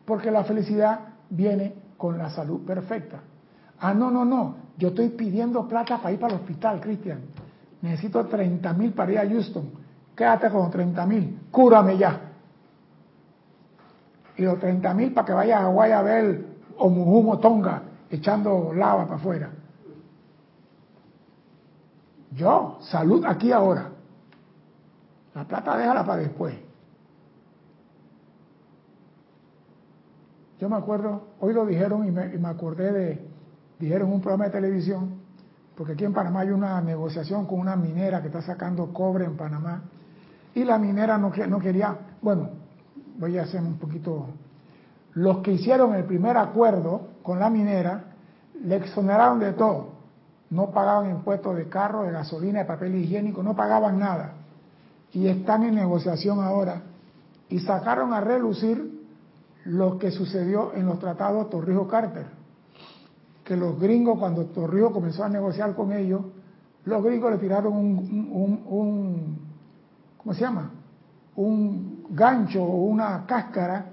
Porque 0.05 0.31
la 0.31 0.45
felicidad 0.45 1.01
viene 1.31 1.75
con 1.97 2.19
la 2.19 2.29
salud 2.29 2.67
perfecta. 2.67 3.23
Ah, 3.81 3.95
no, 3.95 4.11
no, 4.11 4.27
no. 4.27 4.57
Yo 4.77 4.89
estoy 4.89 5.09
pidiendo 5.09 5.67
plata 5.67 5.97
para 5.97 6.13
ir 6.13 6.21
para 6.21 6.35
el 6.35 6.41
hospital, 6.41 6.81
Cristian. 6.83 7.21
Necesito 7.81 8.27
30 8.27 8.71
mil 8.75 8.93
para 8.93 9.13
ir 9.13 9.19
a 9.21 9.27
Houston. 9.27 9.71
Quédate 10.15 10.51
con 10.51 10.71
30 10.71 11.07
mil. 11.07 11.41
Cúrame 11.51 11.97
ya. 11.97 12.21
Y 14.37 14.43
los 14.43 14.61
30 14.61 14.93
mil 14.93 15.15
para 15.15 15.27
que 15.27 15.33
vayas 15.33 15.61
a 15.61 15.63
Hawái 15.63 15.93
a 15.93 16.03
ver 16.03 16.47
Omuhumo 16.77 17.39
Tonga 17.39 17.83
echando 18.11 18.75
lava 18.75 19.05
para 19.05 19.17
afuera. 19.17 19.51
Yo, 22.35 22.79
salud 22.81 23.25
aquí 23.25 23.53
ahora. 23.53 23.91
La 25.35 25.45
plata 25.45 25.77
déjala 25.77 26.05
para 26.05 26.23
después. 26.23 26.55
Yo 30.61 30.69
me 30.69 30.77
acuerdo, 30.77 31.29
hoy 31.41 31.53
lo 31.53 31.67
dijeron 31.67 32.07
y 32.07 32.11
me, 32.11 32.29
me 32.39 32.49
acordé 32.49 32.93
de, 32.93 33.29
dijeron 33.79 34.13
un 34.13 34.21
programa 34.21 34.47
de 34.47 34.51
televisión, 34.51 35.21
porque 35.77 35.93
aquí 35.93 36.05
en 36.05 36.13
Panamá 36.13 36.41
hay 36.41 36.51
una 36.51 36.81
negociación 36.81 37.47
con 37.47 37.59
una 37.59 37.77
minera 37.77 38.23
que 38.23 38.29
está 38.29 38.41
sacando 38.41 38.93
cobre 38.93 39.25
en 39.25 39.37
Panamá, 39.37 39.83
y 40.55 40.65
la 40.65 40.79
minera 40.79 41.19
no, 41.19 41.33
no 41.49 41.59
quería, 41.59 41.99
bueno, 42.23 42.51
voy 43.19 43.37
a 43.39 43.43
hacer 43.43 43.61
un 43.61 43.79
poquito, 43.79 44.29
los 45.15 45.39
que 45.39 45.53
hicieron 45.53 45.95
el 45.95 46.05
primer 46.05 46.37
acuerdo 46.37 47.09
con 47.23 47.41
la 47.41 47.51
minera, 47.51 48.05
le 48.63 48.77
exoneraron 48.77 49.41
de 49.41 49.53
todo, 49.55 49.94
no 50.55 50.71
pagaban 50.71 51.11
impuestos 51.11 51.57
de 51.57 51.69
carro, 51.69 52.05
de 52.05 52.13
gasolina, 52.13 52.61
de 52.61 52.65
papel 52.65 52.95
higiénico, 52.95 53.43
no 53.43 53.57
pagaban 53.57 53.99
nada, 53.99 54.35
y 55.13 55.27
están 55.27 55.65
en 55.65 55.75
negociación 55.75 56.41
ahora, 56.41 56.83
y 57.49 57.59
sacaron 57.59 58.13
a 58.13 58.21
relucir 58.21 59.03
lo 59.65 59.99
que 59.99 60.11
sucedió 60.11 60.73
en 60.75 60.87
los 60.87 60.99
tratados 60.99 61.51
Torrijos-Carter 61.51 62.45
que 63.45 63.57
los 63.57 63.79
gringos, 63.79 64.19
cuando 64.19 64.47
Torrijos 64.47 64.93
comenzó 64.93 65.23
a 65.23 65.29
negociar 65.29 65.75
con 65.75 65.93
ellos, 65.93 66.23
los 66.87 67.05
gringos 67.05 67.33
le 67.33 67.39
tiraron 67.39 67.75
un, 67.75 68.63
un, 68.67 69.39
¿cómo 70.17 70.35
se 70.35 70.41
llama? 70.41 70.71
Un 71.37 72.07
gancho 72.11 72.63
o 72.63 72.85
una 72.87 73.25
cáscara 73.27 73.93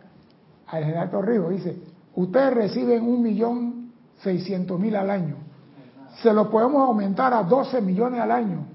al 0.67 0.83
general 0.83 1.11
Torrijos. 1.11 1.49
Dice, 1.49 1.81
ustedes 2.15 2.53
reciben 2.53 3.03
un 3.03 3.21
millón 3.21 3.91
seiscientos 4.23 4.79
mil 4.79 4.95
al 4.95 5.09
año. 5.09 5.35
Se 6.21 6.33
lo 6.33 6.49
podemos 6.49 6.87
aumentar 6.87 7.33
a 7.33 7.43
12 7.43 7.81
millones 7.81 8.19
al 8.19 8.31
año. 8.31 8.65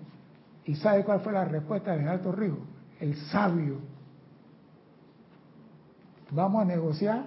¿Y 0.65 0.75
sabe 0.75 1.05
cuál 1.05 1.21
fue 1.21 1.33
la 1.33 1.45
respuesta 1.45 1.91
del 1.91 2.01
general 2.01 2.21
Torrijos? 2.21 2.59
El 2.99 3.17
sabio. 3.31 3.79
Vamos 6.31 6.63
a 6.63 6.65
negociar 6.65 7.25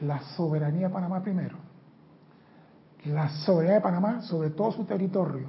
la 0.00 0.20
soberanía 0.36 0.86
de 0.88 0.94
Panamá 0.94 1.20
primero. 1.22 1.56
La 3.04 3.28
soberanía 3.28 3.76
de 3.76 3.80
Panamá 3.80 4.22
sobre 4.22 4.50
todo 4.50 4.70
su 4.72 4.84
territorio, 4.84 5.48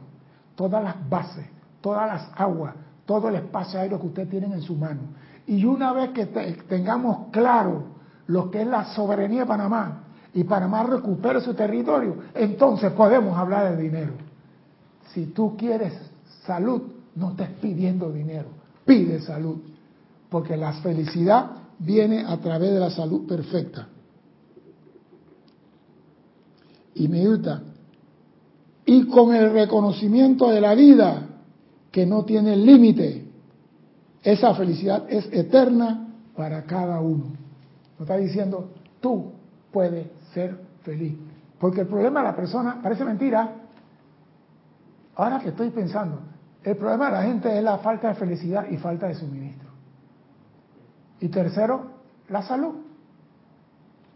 todas 0.55 0.83
las 0.83 1.09
bases, 1.09 1.45
todas 1.81 2.07
las 2.07 2.31
aguas, 2.35 2.73
todo 3.05 3.29
el 3.29 3.35
espacio 3.35 3.79
aéreo 3.79 3.99
que 3.99 4.07
ustedes 4.07 4.29
tienen 4.29 4.53
en 4.53 4.61
su 4.61 4.75
mano. 4.75 5.01
Y 5.45 5.65
una 5.65 5.93
vez 5.93 6.11
que 6.11 6.25
tengamos 6.25 7.27
claro 7.31 7.83
lo 8.27 8.49
que 8.49 8.61
es 8.61 8.67
la 8.67 8.85
soberanía 8.85 9.41
de 9.41 9.45
Panamá 9.45 10.03
y 10.33 10.43
Panamá 10.43 10.83
recupere 10.83 11.41
su 11.41 11.53
territorio, 11.53 12.15
entonces 12.33 12.91
podemos 12.93 13.37
hablar 13.37 13.75
de 13.75 13.81
dinero. 13.81 14.13
Si 15.13 15.27
tú 15.27 15.57
quieres 15.57 15.93
salud, 16.45 16.81
no 17.15 17.31
estés 17.31 17.49
pidiendo 17.61 18.11
dinero, 18.11 18.47
pide 18.85 19.21
salud, 19.21 19.57
porque 20.29 20.55
la 20.55 20.73
felicidad 20.73 21.51
viene 21.79 22.23
a 22.25 22.37
través 22.37 22.71
de 22.71 22.79
la 22.79 22.91
salud 22.91 23.27
perfecta. 23.27 23.87
Y 26.93 27.07
me 27.07 27.27
gusta. 27.27 27.63
Y 28.85 29.07
con 29.07 29.33
el 29.33 29.51
reconocimiento 29.51 30.49
de 30.49 30.61
la 30.61 30.75
vida 30.75 31.27
que 31.91 32.05
no 32.05 32.25
tiene 32.25 32.55
límite, 32.55 33.25
esa 34.23 34.53
felicidad 34.53 35.05
es 35.09 35.27
eterna 35.31 36.07
para 36.35 36.63
cada 36.63 36.99
uno. 36.99 37.25
No 37.97 38.03
está 38.03 38.17
diciendo, 38.17 38.69
tú 38.99 39.31
puedes 39.71 40.07
ser 40.33 40.59
feliz. 40.83 41.17
Porque 41.59 41.81
el 41.81 41.87
problema 41.87 42.21
de 42.21 42.27
la 42.27 42.35
persona, 42.35 42.79
parece 42.81 43.03
mentira, 43.03 43.51
ahora 45.15 45.39
que 45.39 45.49
estoy 45.49 45.69
pensando, 45.71 46.21
el 46.63 46.77
problema 46.77 47.07
de 47.07 47.11
la 47.11 47.23
gente 47.23 47.57
es 47.57 47.63
la 47.63 47.77
falta 47.79 48.09
de 48.09 48.15
felicidad 48.15 48.65
y 48.69 48.77
falta 48.77 49.07
de 49.07 49.15
suministro. 49.15 49.69
Y 51.19 51.29
tercero, 51.29 51.91
la 52.29 52.41
salud. 52.43 52.75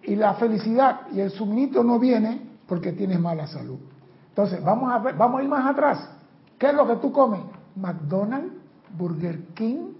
Y 0.03 0.15
la 0.15 0.33
felicidad 0.35 1.07
y 1.11 1.19
el 1.19 1.31
suministro 1.31 1.83
no 1.83 1.99
viene 1.99 2.41
porque 2.67 2.93
tienes 2.93 3.19
mala 3.19 3.47
salud. 3.47 3.79
Entonces, 4.29 4.63
vamos 4.63 4.91
a, 4.91 4.99
ver, 4.99 5.15
vamos 5.15 5.39
a 5.39 5.43
ir 5.43 5.49
más 5.49 5.65
atrás. 5.65 6.09
¿Qué 6.57 6.67
es 6.67 6.73
lo 6.73 6.87
que 6.87 6.95
tú 6.97 7.11
comes? 7.11 7.41
McDonald's, 7.75 8.53
Burger 8.97 9.47
King, 9.53 9.93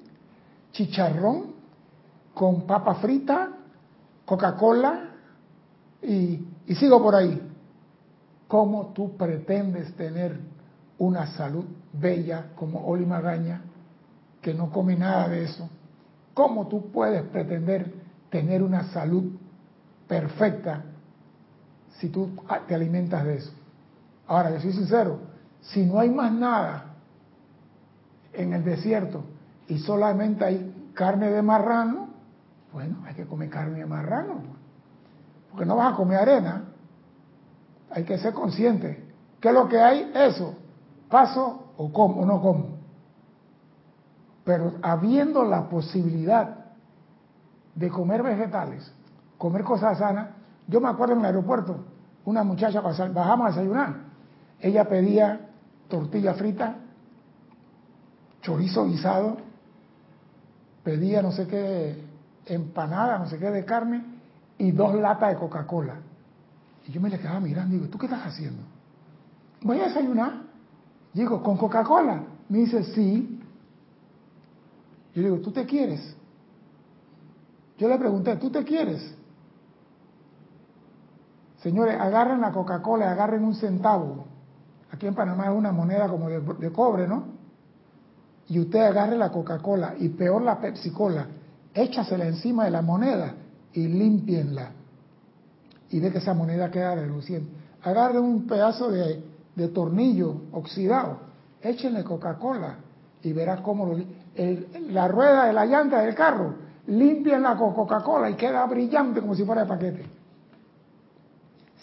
chicharrón 0.72 1.54
con 2.34 2.66
papa 2.66 2.96
frita, 2.96 3.50
Coca-Cola 4.26 5.13
y, 6.04 6.46
sigo 6.76 7.02
por 7.02 7.16
ahí. 7.16 7.42
¿Cómo 8.48 8.88
tú 8.94 9.18
pretendes 9.18 9.94
tener 9.96 10.38
una 10.98 11.28
salud 11.28 11.66
bella 11.94 12.52
como 12.56 12.86
Oli 12.86 13.06
Magaña, 13.06 13.62
que 14.42 14.54
no 14.54 14.70
come 14.70 14.96
nada 14.96 15.28
de 15.30 15.46
eso? 15.46 15.70
¿Cómo 16.34 16.68
tú 16.68 16.92
puedes 16.92 17.24
pretender 17.24 17.94
tener 18.30 18.62
una 18.62 18.92
salud 18.92 19.32
perfecta 20.08 20.84
si 22.00 22.10
tú 22.10 22.32
te 22.68 22.76
alimentas 22.76 23.24
de 23.26 23.36
eso? 23.36 23.52
Ahora, 24.28 24.52
yo 24.52 24.60
soy 24.60 24.74
sincero, 24.74 25.20
si 25.62 25.86
no 25.86 26.00
hay 26.00 26.10
más 26.10 26.32
nada 26.32 26.94
en 28.34 28.54
el 28.54 28.64
desierto 28.64 29.24
y 29.68 29.80
solamente 29.80 30.44
hay 30.46 30.92
carne 30.94 31.30
de 31.30 31.42
marrano, 31.42 32.10
bueno, 32.72 32.98
hay 33.06 33.16
que 33.16 33.26
comer 33.26 33.50
carne 33.50 33.80
de 33.80 33.86
marrano, 33.86 34.42
porque 35.54 35.68
no 35.68 35.76
vas 35.76 35.94
a 35.94 35.96
comer 35.96 36.18
arena. 36.18 36.64
Hay 37.92 38.06
que 38.06 38.18
ser 38.18 38.34
consciente. 38.34 39.06
¿Qué 39.40 39.50
es 39.50 39.54
lo 39.54 39.68
que 39.68 39.80
hay? 39.80 40.12
Eso. 40.16 40.56
Paso 41.08 41.74
o 41.78 41.94
como 41.94 42.22
o 42.22 42.26
no 42.26 42.42
como. 42.42 42.78
Pero 44.44 44.74
habiendo 44.82 45.44
la 45.44 45.70
posibilidad 45.70 46.72
de 47.76 47.90
comer 47.92 48.24
vegetales, 48.24 48.92
comer 49.38 49.64
cosas 49.64 50.00
sanas, 50.00 50.30
yo 50.68 50.82
me 50.82 50.90
acuerdo 50.90 51.14
en 51.14 51.20
el 51.20 51.26
aeropuerto, 51.26 51.86
una 52.26 52.44
muchacha 52.44 52.82
bajamos 52.82 53.46
a 53.46 53.50
desayunar, 53.50 53.96
ella 54.60 54.90
pedía 54.90 55.50
tortilla 55.88 56.34
frita, 56.34 56.78
chorizo 58.42 58.86
guisado, 58.86 59.38
pedía 60.84 61.22
no 61.22 61.32
sé 61.32 61.48
qué 61.48 62.04
empanada, 62.48 63.20
no 63.20 63.28
sé 63.28 63.38
qué 63.38 63.52
de 63.52 63.66
carne 63.66 64.13
y 64.64 64.72
dos 64.72 64.96
latas 64.96 65.30
de 65.32 65.36
Coca-Cola. 65.36 65.96
Y 66.88 66.92
yo 66.94 67.02
me 67.02 67.10
le 67.10 67.20
quedaba 67.20 67.42
mirando 67.42 67.76
y 67.76 67.80
digo, 67.80 67.92
¿tú 67.92 67.98
qué 67.98 68.06
estás 68.06 68.28
haciendo? 68.28 68.64
Voy 69.62 69.78
a 69.82 69.88
desayunar. 69.88 70.44
Digo, 71.14 71.44
¿con 71.44 71.58
Coca-Cola? 71.58 72.24
Me 72.48 72.60
dice, 72.60 72.82
sí. 72.96 73.42
Yo 75.14 75.22
le 75.22 75.30
digo, 75.30 75.42
¿tú 75.42 75.52
te 75.52 75.66
quieres? 75.66 76.16
Yo 77.78 77.90
le 77.90 77.98
pregunté, 77.98 78.38
¿tú 78.38 78.50
te 78.50 78.64
quieres? 78.64 79.14
Señores, 81.58 82.00
agarren 82.00 82.40
la 82.40 82.54
Coca-Cola, 82.54 83.12
agarren 83.12 83.44
un 83.44 83.56
centavo. 83.56 84.28
Aquí 84.92 85.08
en 85.08 85.14
Panamá 85.14 85.48
es 85.48 85.58
una 85.58 85.74
moneda 85.74 86.08
como 86.08 86.30
de, 86.30 86.40
de 86.40 86.72
cobre, 86.72 87.06
¿no? 87.06 87.26
Y 88.48 88.60
usted 88.60 88.80
agarre 88.80 89.18
la 89.18 89.30
Coca-Cola 89.30 89.96
y 90.00 90.08
peor 90.08 90.42
la 90.42 90.62
Pepsi-Cola, 90.62 91.28
échasela 91.74 92.28
encima 92.28 92.64
de 92.64 92.72
la 92.72 92.82
moneda 92.82 93.36
y 93.74 93.88
limpienla. 93.88 94.72
Y 95.90 96.00
ve 96.00 96.12
que 96.12 96.18
esa 96.18 96.34
moneda 96.34 96.72
queda 96.72 96.96
reluciente. 96.96 97.50
Agarre 97.84 98.20
un 98.20 98.48
pedazo 98.48 98.90
de, 98.90 99.24
de 99.56 99.68
tornillo 99.70 100.42
oxidado, 100.52 101.18
échenle 101.62 102.04
Coca-Cola 102.04 102.78
y 103.22 103.34
verá 103.34 103.62
cómo 103.62 103.86
lo, 103.86 103.98
la 104.90 105.08
rueda 105.08 105.46
de 105.46 105.54
la 105.54 105.66
llanta 105.66 106.02
del 106.02 106.16
carro, 106.16 106.56
limpienla 106.88 107.56
con 107.56 107.74
Coca-Cola 107.74 108.30
y 108.30 108.36
queda 108.36 108.66
brillante 108.66 109.22
como 109.22 109.36
si 109.36 109.44
fuera 109.44 109.62
de 109.64 109.68
paquete. 109.68 110.06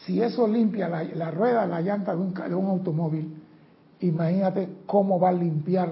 Si 0.05 0.20
eso 0.20 0.49
limpia 0.49 0.88
la, 0.88 1.30
rueda 1.30 1.62
de 1.62 1.68
la 1.68 1.80
llanta 1.80 2.14
de 2.14 2.20
un, 2.20 2.34
de 2.34 2.55
un 2.55 2.66
automóvil, 2.66 3.36
imagínate 4.01 4.68
cómo 4.86 5.20
va 5.20 5.28
a 5.28 5.32
limpiar, 5.32 5.91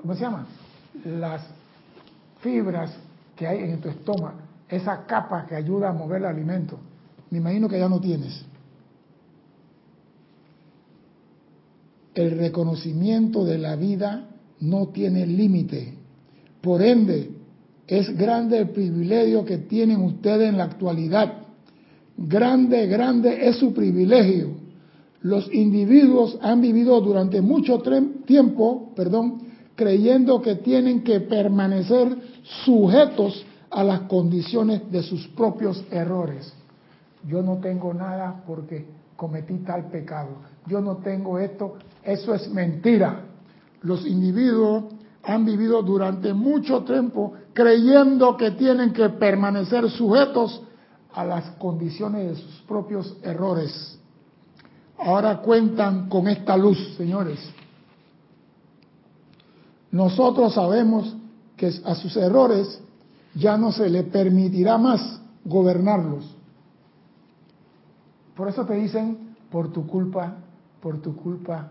¿cómo 0.00 0.14
se 0.14 0.20
llama? 0.20 0.46
Las 1.04 1.42
fibras 2.40 2.92
que 3.36 3.46
hay 3.46 3.70
en 3.70 3.80
tu 3.80 3.88
estómago, 3.88 4.38
esa 4.72 5.04
capa 5.04 5.44
que 5.46 5.54
ayuda 5.54 5.90
a 5.90 5.92
mover 5.92 6.22
el 6.22 6.26
alimento. 6.26 6.78
Me 7.30 7.38
imagino 7.38 7.68
que 7.68 7.78
ya 7.78 7.90
no 7.90 8.00
tienes. 8.00 8.42
El 12.14 12.38
reconocimiento 12.38 13.44
de 13.44 13.58
la 13.58 13.76
vida 13.76 14.30
no 14.60 14.88
tiene 14.88 15.26
límite. 15.26 15.94
Por 16.62 16.80
ende, 16.80 17.32
es 17.86 18.16
grande 18.16 18.58
el 18.58 18.70
privilegio 18.70 19.44
que 19.44 19.58
tienen 19.58 20.00
ustedes 20.00 20.48
en 20.48 20.56
la 20.56 20.64
actualidad. 20.64 21.34
Grande, 22.16 22.86
grande 22.86 23.46
es 23.48 23.56
su 23.56 23.74
privilegio. 23.74 24.52
Los 25.20 25.52
individuos 25.52 26.38
han 26.40 26.62
vivido 26.62 26.98
durante 27.02 27.42
mucho 27.42 27.82
tiempo, 28.24 28.92
perdón, 28.96 29.42
creyendo 29.74 30.40
que 30.40 30.56
tienen 30.56 31.02
que 31.02 31.20
permanecer 31.20 32.16
sujetos 32.64 33.44
a 33.72 33.82
las 33.82 34.00
condiciones 34.02 34.90
de 34.92 35.02
sus 35.02 35.26
propios 35.28 35.82
errores. 35.90 36.52
Yo 37.26 37.42
no 37.42 37.56
tengo 37.56 37.94
nada 37.94 38.42
porque 38.46 38.86
cometí 39.16 39.58
tal 39.58 39.88
pecado. 39.88 40.30
Yo 40.66 40.80
no 40.80 40.98
tengo 40.98 41.38
esto. 41.38 41.76
Eso 42.02 42.34
es 42.34 42.48
mentira. 42.50 43.24
Los 43.82 44.06
individuos 44.06 44.84
han 45.24 45.44
vivido 45.44 45.82
durante 45.82 46.34
mucho 46.34 46.82
tiempo 46.84 47.34
creyendo 47.52 48.36
que 48.36 48.50
tienen 48.52 48.92
que 48.92 49.08
permanecer 49.08 49.88
sujetos 49.90 50.62
a 51.14 51.24
las 51.24 51.50
condiciones 51.52 52.28
de 52.28 52.36
sus 52.36 52.62
propios 52.62 53.16
errores. 53.22 53.98
Ahora 54.98 55.38
cuentan 55.38 56.08
con 56.08 56.28
esta 56.28 56.56
luz, 56.56 56.78
señores. 56.96 57.38
Nosotros 59.90 60.54
sabemos 60.54 61.14
que 61.56 61.70
a 61.84 61.94
sus 61.94 62.16
errores 62.16 62.80
ya 63.34 63.56
no 63.56 63.72
se 63.72 63.88
le 63.88 64.04
permitirá 64.04 64.78
más 64.78 65.20
gobernarlos. 65.44 66.36
Por 68.36 68.48
eso 68.48 68.64
te 68.64 68.74
dicen, 68.74 69.34
por 69.50 69.72
tu 69.72 69.86
culpa, 69.86 70.34
por 70.80 71.00
tu 71.00 71.16
culpa, 71.16 71.68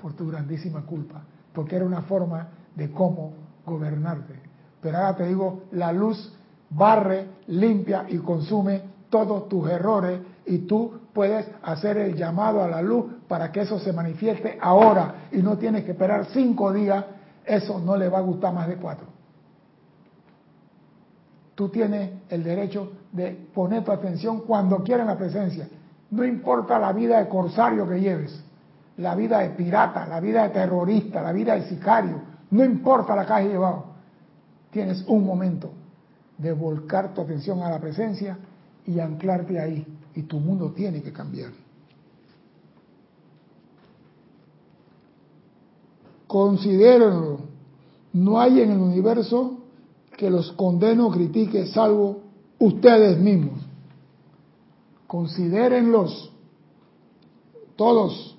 por 0.00 0.12
tu 0.14 0.28
grandísima 0.28 0.82
culpa, 0.82 1.22
porque 1.52 1.76
era 1.76 1.84
una 1.84 2.02
forma 2.02 2.48
de 2.74 2.90
cómo 2.90 3.32
gobernarte. 3.66 4.34
Pero 4.80 4.98
ahora 4.98 5.16
te 5.16 5.26
digo, 5.26 5.64
la 5.72 5.92
luz 5.92 6.32
barre, 6.70 7.26
limpia 7.48 8.06
y 8.08 8.18
consume 8.18 8.82
todos 9.10 9.48
tus 9.48 9.68
errores 9.68 10.20
y 10.46 10.58
tú 10.58 11.00
puedes 11.12 11.46
hacer 11.62 11.98
el 11.98 12.16
llamado 12.16 12.62
a 12.62 12.68
la 12.68 12.80
luz 12.80 13.06
para 13.28 13.50
que 13.50 13.60
eso 13.60 13.78
se 13.78 13.92
manifieste 13.92 14.58
ahora 14.60 15.28
y 15.32 15.38
no 15.38 15.58
tienes 15.58 15.84
que 15.84 15.92
esperar 15.92 16.26
cinco 16.32 16.72
días, 16.72 17.04
eso 17.44 17.80
no 17.80 17.96
le 17.96 18.08
va 18.08 18.18
a 18.18 18.22
gustar 18.22 18.54
más 18.54 18.68
de 18.68 18.76
cuatro. 18.76 19.06
Tú 21.60 21.68
tienes 21.68 22.10
el 22.30 22.42
derecho 22.42 22.90
de 23.12 23.32
poner 23.52 23.84
tu 23.84 23.92
atención 23.92 24.44
cuando 24.46 24.82
quieras 24.82 25.02
en 25.02 25.08
la 25.08 25.18
presencia. 25.18 25.68
No 26.10 26.24
importa 26.24 26.78
la 26.78 26.90
vida 26.94 27.18
de 27.18 27.28
corsario 27.28 27.86
que 27.86 28.00
lleves, 28.00 28.42
la 28.96 29.14
vida 29.14 29.40
de 29.40 29.50
pirata, 29.50 30.06
la 30.06 30.20
vida 30.20 30.44
de 30.44 30.54
terrorista, 30.54 31.20
la 31.20 31.32
vida 31.32 31.56
de 31.56 31.68
sicario, 31.68 32.18
no 32.50 32.64
importa 32.64 33.14
la 33.14 33.26
que 33.26 33.32
hayas 33.34 33.52
llevado. 33.52 33.84
Tienes 34.70 35.04
un 35.06 35.22
momento 35.22 35.70
de 36.38 36.50
volcar 36.54 37.12
tu 37.12 37.20
atención 37.20 37.62
a 37.62 37.68
la 37.68 37.78
presencia 37.78 38.38
y 38.86 38.98
anclarte 38.98 39.60
ahí. 39.60 39.86
Y 40.14 40.22
tu 40.22 40.40
mundo 40.40 40.72
tiene 40.72 41.02
que 41.02 41.12
cambiar. 41.12 41.50
Considérenlo. 46.26 47.40
No 48.14 48.40
hay 48.40 48.62
en 48.62 48.70
el 48.70 48.78
universo 48.78 49.59
que 50.20 50.28
los 50.28 50.52
condene 50.52 51.00
o 51.00 51.10
critique 51.10 51.64
salvo 51.68 52.20
ustedes 52.58 53.18
mismos. 53.18 53.66
Considérenlos. 55.06 56.30
Todos. 57.74 58.36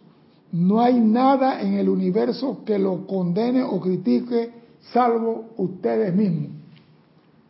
No 0.51 0.79
hay 0.79 0.99
nada 0.99 1.59
en 1.59 1.73
el 1.79 1.89
universo 1.89 2.63
que 2.63 2.77
lo 2.77 3.07
condene 3.07 3.63
o 3.63 3.81
critique 3.81 4.53
salvo 4.93 5.45
ustedes 5.57 6.13
mismos. 6.13 6.51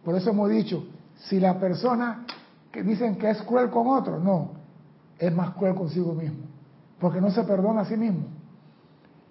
Por 0.06 0.16
eso 0.16 0.30
hemos 0.30 0.50
dicho, 0.50 0.86
si 1.28 1.38
la 1.38 1.60
persona 1.60 2.26
que 2.72 2.84
dicen 2.84 3.18
que 3.18 3.32
es 3.32 3.42
cruel 3.42 3.70
con 3.70 3.88
otro, 3.88 4.18
no, 4.18 4.52
es 5.20 5.36
más 5.36 5.56
cruel 5.56 5.76
consigo 5.76 6.14
mismo, 6.14 6.46
porque 7.02 7.20
no 7.20 7.32
se 7.32 7.44
perdona 7.44 7.82
a 7.82 7.86
sí 7.86 7.98
mismo. 7.98 8.28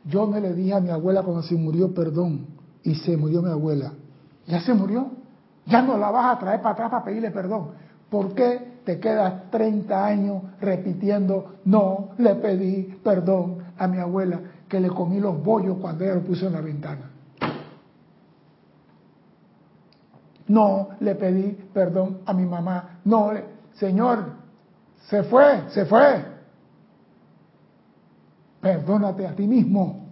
Yo 0.04 0.26
no 0.26 0.38
le 0.38 0.52
dije 0.52 0.74
a 0.74 0.80
mi 0.80 0.90
abuela 0.90 1.22
cuando 1.22 1.42
se 1.42 1.54
murió 1.54 1.94
perdón 1.94 2.44
y 2.82 2.96
se 2.96 3.16
murió 3.16 3.40
mi 3.40 3.50
abuela. 3.50 3.94
Ya 4.50 4.60
se 4.60 4.74
murió, 4.74 5.10
ya 5.66 5.80
no 5.80 5.96
la 5.96 6.10
vas 6.10 6.36
a 6.36 6.38
traer 6.40 6.60
para 6.60 6.72
atrás 6.72 6.90
para 6.90 7.04
pedirle 7.04 7.30
perdón. 7.30 7.70
¿Por 8.10 8.34
qué 8.34 8.80
te 8.84 8.98
quedas 8.98 9.48
30 9.50 10.04
años 10.04 10.42
repitiendo, 10.60 11.58
no 11.64 12.10
le 12.18 12.34
pedí 12.34 12.98
perdón 13.04 13.58
a 13.78 13.86
mi 13.86 13.98
abuela 13.98 14.40
que 14.68 14.80
le 14.80 14.88
comí 14.88 15.20
los 15.20 15.40
bollos 15.42 15.78
cuando 15.80 16.04
ella 16.04 16.16
lo 16.16 16.22
puso 16.22 16.48
en 16.48 16.52
la 16.52 16.60
ventana? 16.60 17.10
No 20.48 20.88
le 20.98 21.14
pedí 21.14 21.52
perdón 21.72 22.22
a 22.26 22.32
mi 22.32 22.44
mamá. 22.44 22.98
No. 23.04 23.30
Señor, 23.74 24.32
se 25.08 25.22
fue, 25.22 25.70
se 25.70 25.86
fue. 25.86 26.24
Perdónate 28.60 29.28
a 29.28 29.36
ti 29.36 29.46
mismo. 29.46 30.08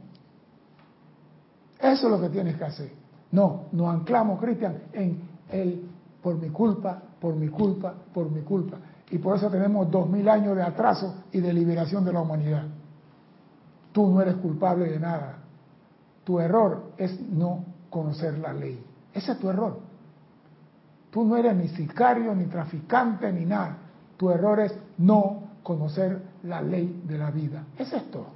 Eso 1.80 2.06
es 2.06 2.12
lo 2.12 2.20
que 2.20 2.28
tienes 2.28 2.56
que 2.56 2.64
hacer. 2.64 2.97
No, 3.32 3.66
nos 3.72 3.94
anclamos, 3.94 4.40
Cristian, 4.40 4.78
en 4.92 5.20
el 5.50 5.88
por 6.22 6.36
mi 6.36 6.50
culpa, 6.50 7.00
por 7.20 7.34
mi 7.36 7.48
culpa, 7.48 7.94
por 8.12 8.30
mi 8.30 8.42
culpa. 8.42 8.78
Y 9.10 9.18
por 9.18 9.36
eso 9.36 9.50
tenemos 9.50 9.90
dos 9.90 10.08
mil 10.08 10.28
años 10.28 10.56
de 10.56 10.62
atraso 10.62 11.24
y 11.32 11.40
de 11.40 11.52
liberación 11.52 12.04
de 12.04 12.12
la 12.12 12.20
humanidad. 12.20 12.64
Tú 13.92 14.08
no 14.08 14.20
eres 14.20 14.36
culpable 14.36 14.90
de 14.90 15.00
nada. 15.00 15.38
Tu 16.24 16.38
error 16.38 16.92
es 16.96 17.18
no 17.20 17.64
conocer 17.88 18.38
la 18.38 18.52
ley. 18.52 18.84
Ese 19.14 19.32
es 19.32 19.38
tu 19.38 19.48
error. 19.48 19.80
Tú 21.10 21.24
no 21.24 21.36
eres 21.36 21.56
ni 21.56 21.68
sicario, 21.68 22.34
ni 22.34 22.44
traficante, 22.46 23.32
ni 23.32 23.46
nada. 23.46 23.78
Tu 24.16 24.30
error 24.30 24.60
es 24.60 24.76
no 24.98 25.48
conocer 25.62 26.20
la 26.42 26.60
ley 26.60 27.02
de 27.06 27.18
la 27.18 27.30
vida. 27.30 27.64
Es 27.78 27.92
esto. 27.92 28.26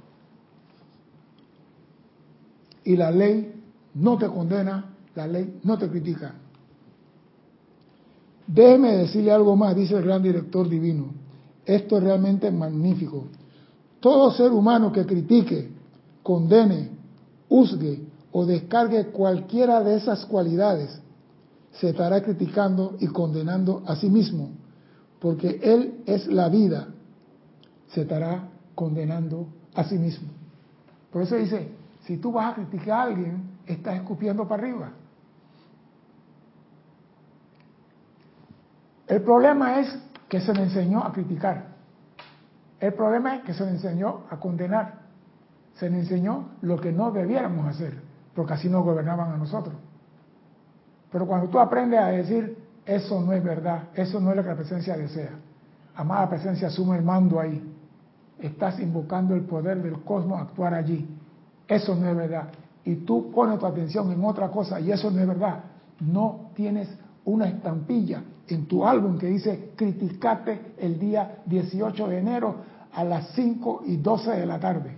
Y 2.83 2.95
la 2.95 3.11
ley 3.11 3.62
no 3.95 4.17
te 4.17 4.27
condena, 4.27 4.93
la 5.15 5.27
ley 5.27 5.59
no 5.63 5.77
te 5.77 5.89
critica. 5.89 6.33
Déjeme 8.47 8.97
decirle 8.97 9.31
algo 9.31 9.55
más, 9.55 9.75
dice 9.75 9.95
el 9.95 10.03
gran 10.03 10.21
director 10.21 10.67
divino. 10.67 11.13
Esto 11.65 11.97
es 11.97 12.03
realmente 12.03 12.51
magnífico. 12.51 13.25
Todo 13.99 14.31
ser 14.31 14.51
humano 14.51 14.91
que 14.91 15.05
critique, 15.05 15.69
condene, 16.21 16.89
juzgue 17.47 18.01
o 18.31 18.45
descargue 18.45 19.07
cualquiera 19.07 19.81
de 19.81 19.95
esas 19.95 20.25
cualidades 20.25 20.99
se 21.73 21.89
estará 21.89 22.21
criticando 22.21 22.95
y 22.99 23.07
condenando 23.07 23.83
a 23.85 23.95
sí 23.95 24.09
mismo, 24.09 24.49
porque 25.19 25.59
Él 25.63 26.01
es 26.05 26.27
la 26.27 26.49
vida, 26.49 26.89
se 27.87 28.01
estará 28.01 28.49
condenando 28.75 29.47
a 29.73 29.83
sí 29.83 29.97
mismo. 29.97 30.29
Por 31.11 31.23
eso 31.23 31.35
dice, 31.35 31.69
si 32.05 32.17
tú 32.17 32.31
vas 32.31 32.51
a 32.51 32.55
criticar 32.55 32.91
a 32.91 33.03
alguien, 33.03 33.52
estás 33.65 33.95
escupiendo 33.95 34.47
para 34.47 34.63
arriba. 34.63 34.89
El 39.07 39.21
problema 39.21 39.79
es 39.79 39.95
que 40.29 40.41
se 40.41 40.53
le 40.53 40.63
enseñó 40.63 41.03
a 41.03 41.11
criticar. 41.11 41.65
El 42.79 42.93
problema 42.93 43.35
es 43.35 43.43
que 43.43 43.53
se 43.53 43.63
le 43.63 43.71
enseñó 43.71 44.21
a 44.29 44.37
condenar. 44.37 45.03
Se 45.75 45.89
le 45.89 45.99
enseñó 45.99 46.49
lo 46.61 46.79
que 46.79 46.91
no 46.91 47.11
debiéramos 47.11 47.67
hacer, 47.67 48.01
porque 48.35 48.53
así 48.53 48.69
nos 48.69 48.83
gobernaban 48.83 49.31
a 49.31 49.37
nosotros. 49.37 49.75
Pero 51.11 51.27
cuando 51.27 51.47
tú 51.49 51.59
aprendes 51.59 51.99
a 51.99 52.07
decir, 52.07 52.57
eso 52.85 53.21
no 53.21 53.33
es 53.33 53.43
verdad, 53.43 53.83
eso 53.93 54.19
no 54.19 54.31
es 54.31 54.37
lo 54.37 54.43
que 54.43 54.49
la 54.49 54.55
presencia 54.55 54.97
desea. 54.97 55.31
Amada 55.95 56.29
presencia, 56.29 56.67
asume 56.67 56.97
el 56.97 57.03
mando 57.03 57.39
ahí. 57.39 57.61
Estás 58.39 58.79
invocando 58.79 59.35
el 59.35 59.41
poder 59.41 59.81
del 59.81 60.01
cosmos 60.03 60.39
a 60.39 60.43
actuar 60.43 60.73
allí. 60.73 61.07
Eso 61.67 61.95
no 61.95 62.09
es 62.09 62.15
verdad. 62.15 62.49
Y 62.85 62.95
tú 62.97 63.31
pones 63.31 63.59
tu 63.59 63.65
atención 63.65 64.11
en 64.11 64.23
otra 64.23 64.49
cosa 64.49 64.79
y 64.79 64.91
eso 64.91 65.09
no 65.09 65.21
es 65.21 65.27
verdad. 65.27 65.63
No 65.99 66.51
tienes 66.53 66.89
una 67.25 67.47
estampilla 67.47 68.23
en 68.47 68.65
tu 68.65 68.85
álbum 68.85 69.17
que 69.17 69.27
dice 69.27 69.71
criticate 69.75 70.73
el 70.77 70.99
día 70.99 71.39
18 71.45 72.07
de 72.07 72.19
enero 72.19 72.55
a 72.93 73.03
las 73.03 73.29
5 73.35 73.83
y 73.85 73.97
12 73.97 74.31
de 74.31 74.45
la 74.45 74.59
tarde. 74.59 74.97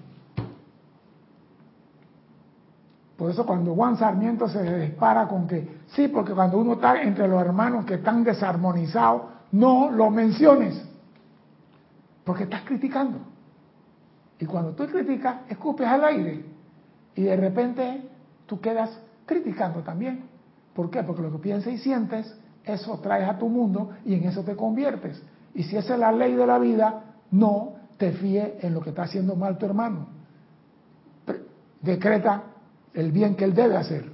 Por 3.18 3.32
eso 3.32 3.46
cuando 3.46 3.74
Juan 3.76 3.98
Sarmiento 3.98 4.48
se 4.50 4.80
dispara 4.80 5.28
con 5.28 5.48
que, 5.48 5.80
sí, 5.88 6.10
porque 6.10 6.34
cuando 6.34 6.58
uno 6.58 6.74
está 6.74 7.02
entre 7.02 7.28
los 7.28 7.40
hermanos 7.42 7.86
que 7.86 7.94
están 7.96 8.24
desarmonizados, 8.24 9.22
no 9.54 9.90
lo 9.90 10.10
menciones, 10.10 10.84
porque 12.26 12.44
estás 12.44 12.64
criticando. 12.64 13.20
Y 14.38 14.46
cuando 14.46 14.72
tú 14.72 14.86
criticas, 14.88 15.38
escupes 15.48 15.88
al 15.88 16.04
aire 16.04 16.55
y 17.16 17.24
de 17.24 17.36
repente 17.36 18.02
tú 18.46 18.60
quedas 18.60 18.90
criticando 19.26 19.82
también. 19.82 20.26
¿Por 20.74 20.90
qué? 20.90 21.04
Porque 21.04 21.22
lo 21.22 21.32
que 21.32 21.40
piensas 21.40 21.74
y 21.74 21.78
sientes, 21.78 22.34
eso 22.64 23.00
traes 23.00 23.30
a 23.30 23.38
tu 23.38 23.48
mundo 23.48 23.92
y 24.06 24.16
en 24.16 24.26
eso 24.26 24.44
te 24.44 24.56
conviertes. 24.56 25.22
Y 25.54 25.64
si 25.64 25.78
esa 25.78 25.94
es 25.94 26.00
la 26.00 26.12
ley 26.12 26.36
de 26.36 26.46
la 26.46 26.60
vida, 26.60 27.16
no 27.32 27.76
te 27.98 28.12
fíes 28.12 28.64
en 28.64 28.74
lo 28.74 28.82
que 28.82 28.90
está 28.90 29.04
haciendo 29.04 29.36
mal 29.36 29.58
tu 29.58 29.66
hermano. 29.66 30.08
Decreta 31.82 32.44
el 32.94 33.12
bien 33.12 33.36
que 33.36 33.46
él 33.46 33.54
debe 33.54 33.78
hacer. 33.78 34.12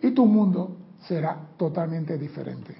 Y 0.00 0.10
tu 0.10 0.26
mundo 0.26 0.76
será 1.06 1.36
totalmente 1.56 2.18
diferente. 2.18 2.74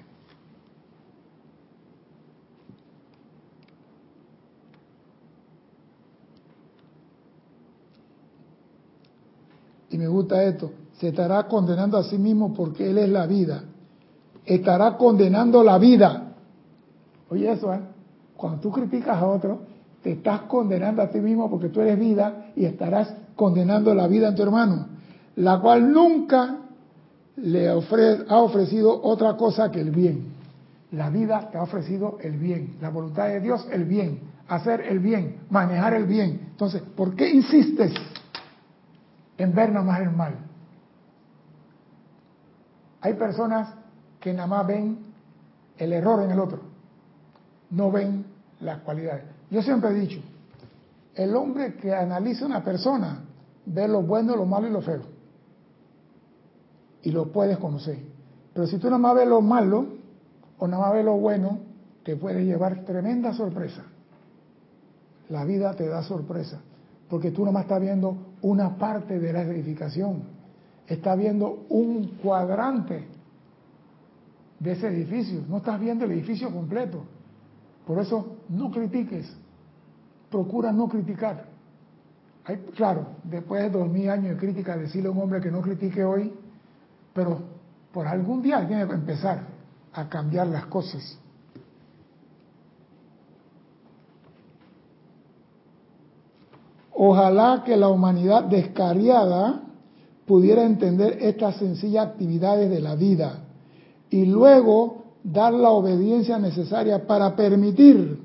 Y 9.93 9.97
me 9.99 10.07
gusta 10.07 10.43
esto, 10.43 10.71
se 10.99 11.09
estará 11.09 11.43
condenando 11.43 11.99
a 11.99 12.03
sí 12.03 12.17
mismo 12.17 12.51
porque 12.51 12.89
Él 12.89 12.97
es 12.97 13.09
la 13.09 13.27
vida. 13.27 13.63
Estará 14.43 14.97
condenando 14.97 15.63
la 15.63 15.77
vida. 15.77 16.33
Oye 17.29 17.51
eso, 17.51 17.71
¿eh? 17.71 17.79
Cuando 18.35 18.59
tú 18.59 18.71
criticas 18.71 19.15
a 19.17 19.27
otro, 19.27 19.59
te 20.01 20.13
estás 20.13 20.41
condenando 20.41 21.03
a 21.03 21.11
ti 21.11 21.19
mismo 21.19 21.47
porque 21.47 21.69
tú 21.69 21.79
eres 21.79 21.99
vida 21.99 22.47
y 22.55 22.65
estarás 22.65 23.13
condenando 23.35 23.93
la 23.93 24.07
vida 24.07 24.29
en 24.29 24.35
tu 24.35 24.41
hermano, 24.41 24.87
la 25.35 25.59
cual 25.59 25.93
nunca 25.93 26.57
le 27.35 27.69
ha 27.69 27.75
ofrecido 27.75 28.99
otra 29.03 29.37
cosa 29.37 29.69
que 29.69 29.79
el 29.79 29.91
bien. 29.91 30.33
La 30.91 31.11
vida 31.11 31.49
te 31.51 31.59
ha 31.59 31.61
ofrecido 31.61 32.17
el 32.19 32.37
bien, 32.39 32.77
la 32.81 32.89
voluntad 32.89 33.27
de 33.27 33.41
Dios 33.41 33.67
el 33.71 33.85
bien, 33.85 34.21
hacer 34.47 34.81
el 34.81 34.97
bien, 34.97 35.41
manejar 35.51 35.93
el 35.93 36.05
bien. 36.05 36.47
Entonces, 36.49 36.81
¿por 36.81 37.15
qué 37.15 37.29
insistes 37.29 37.93
en 39.37 39.53
ver 39.53 39.71
nada 39.71 39.85
más 39.85 39.99
el 40.01 40.11
mal? 40.11 40.35
Hay 43.01 43.13
personas 43.15 43.73
que 44.19 44.33
nada 44.33 44.47
más 44.47 44.67
ven 44.67 44.97
el 45.77 45.93
error 45.93 46.23
en 46.23 46.31
el 46.31 46.39
otro, 46.39 46.61
no 47.71 47.91
ven 47.91 48.25
las 48.61 48.79
cualidades. 48.79 49.25
Yo 49.49 49.61
siempre 49.61 49.89
he 49.89 49.93
dicho, 49.93 50.21
el 51.15 51.35
hombre 51.35 51.75
que 51.75 51.93
analiza 51.93 52.45
una 52.45 52.63
persona 52.63 53.23
ve 53.65 53.87
lo 53.87 54.01
bueno, 54.01 54.35
lo 54.35 54.45
malo 54.45 54.67
y 54.67 54.71
lo 54.71 54.81
feo. 54.81 55.01
Y 57.01 57.11
lo 57.11 57.31
puedes 57.31 57.57
conocer. 57.57 57.99
Pero 58.53 58.67
si 58.67 58.77
tú 58.77 58.87
nada 58.87 58.97
más 58.99 59.15
ves 59.15 59.27
lo 59.27 59.41
malo 59.41 59.85
o 60.57 60.67
nada 60.67 60.83
más 60.83 60.93
ves 60.93 61.05
lo 61.05 61.17
bueno, 61.17 61.59
te 62.03 62.15
puede 62.15 62.45
llevar 62.45 62.85
tremenda 62.85 63.33
sorpresa. 63.33 63.83
La 65.29 65.43
vida 65.43 65.73
te 65.75 65.87
da 65.87 66.03
sorpresa. 66.03 66.61
Porque 67.09 67.31
tú 67.31 67.41
nada 67.41 67.53
más 67.53 67.63
estás 67.63 67.81
viendo 67.81 68.17
una 68.43 68.77
parte 68.77 69.19
de 69.19 69.33
la 69.33 69.41
edificación. 69.41 70.23
Estás 70.87 71.17
viendo 71.17 71.65
un 71.69 72.17
cuadrante 72.21 73.07
de 74.59 74.71
ese 74.71 74.87
edificio. 74.87 75.41
No 75.49 75.57
estás 75.57 75.79
viendo 75.79 76.05
el 76.05 76.11
edificio 76.11 76.51
completo. 76.51 77.03
Por 77.85 77.99
eso 77.99 78.37
no 78.49 78.71
critiques. 78.71 79.35
Procura 80.29 80.71
no 80.71 80.87
criticar 80.87 81.53
claro, 82.75 83.07
después 83.23 83.63
de 83.63 83.69
dos 83.69 83.89
mil 83.89 84.09
años 84.09 84.31
de 84.31 84.37
crítica, 84.37 84.75
decirle 84.75 85.07
a 85.07 85.11
un 85.11 85.19
hombre 85.19 85.41
que 85.41 85.51
no 85.51 85.61
critique 85.61 86.03
hoy, 86.03 86.33
pero 87.13 87.39
por 87.91 88.07
algún 88.07 88.41
día 88.41 88.65
tiene 88.67 88.85
que 88.87 88.93
empezar 88.93 89.43
a 89.93 90.09
cambiar 90.09 90.47
las 90.47 90.65
cosas. 90.65 91.19
Ojalá 97.05 97.63
que 97.65 97.75
la 97.75 97.89
humanidad 97.89 98.45
descariada 98.45 99.61
pudiera 100.25 100.63
entender 100.63 101.17
estas 101.19 101.57
sencillas 101.57 102.07
actividades 102.07 102.69
de 102.69 102.79
la 102.79 102.95
vida 102.95 103.43
y 104.09 104.25
luego 104.25 105.03
dar 105.21 105.51
la 105.53 105.71
obediencia 105.71 106.39
necesaria 106.39 107.05
para 107.05 107.35
permitir 107.35 108.21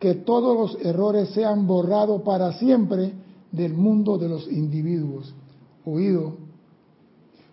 que 0.00 0.14
todos 0.16 0.56
los 0.56 0.84
errores 0.84 1.28
sean 1.28 1.68
borrados 1.68 2.22
para 2.22 2.54
siempre 2.54 3.12
del 3.52 3.74
mundo 3.74 4.18
de 4.18 4.28
los 4.28 4.50
individuos. 4.50 5.32
Oído, 5.84 6.32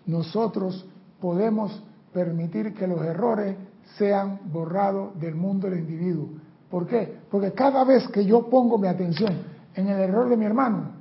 nosotros 0.07 0.83
podemos 1.21 1.79
permitir 2.11 2.73
que 2.73 2.87
los 2.87 3.03
errores 3.03 3.55
sean 3.99 4.39
borrados 4.51 5.19
del 5.19 5.35
mundo 5.35 5.69
del 5.69 5.81
individuo. 5.81 6.29
¿Por 6.71 6.87
qué? 6.87 7.19
Porque 7.29 7.51
cada 7.51 7.83
vez 7.83 8.07
que 8.07 8.25
yo 8.25 8.49
pongo 8.49 8.79
mi 8.79 8.87
atención 8.87 9.53
en 9.75 9.87
el 9.87 9.99
error 9.99 10.29
de 10.29 10.37
mi 10.37 10.45
hermano, 10.45 10.91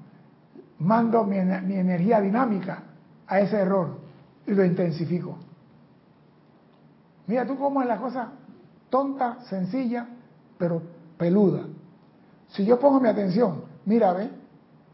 mando 0.78 1.24
mi, 1.24 1.36
mi 1.36 1.76
energía 1.76 2.20
dinámica 2.20 2.82
a 3.26 3.40
ese 3.40 3.56
error 3.56 3.98
y 4.46 4.52
lo 4.52 4.64
intensifico. 4.64 5.38
Mira 7.26 7.46
tú 7.46 7.56
cómo 7.56 7.80
es 7.82 7.88
la 7.88 7.98
cosa 7.98 8.32
tonta, 8.90 9.38
sencilla, 9.48 10.06
pero 10.58 10.82
peluda. 11.16 11.62
Si 12.48 12.64
yo 12.64 12.78
pongo 12.78 13.00
mi 13.00 13.08
atención, 13.08 13.62
mira, 13.86 14.12
ve, 14.12 14.30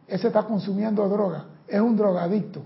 ese 0.07 0.29
está 0.29 0.45
consumiendo 0.45 1.09
droga, 1.09 1.47
es 1.67 1.81
un 1.81 1.97
drogadicto. 1.97 2.63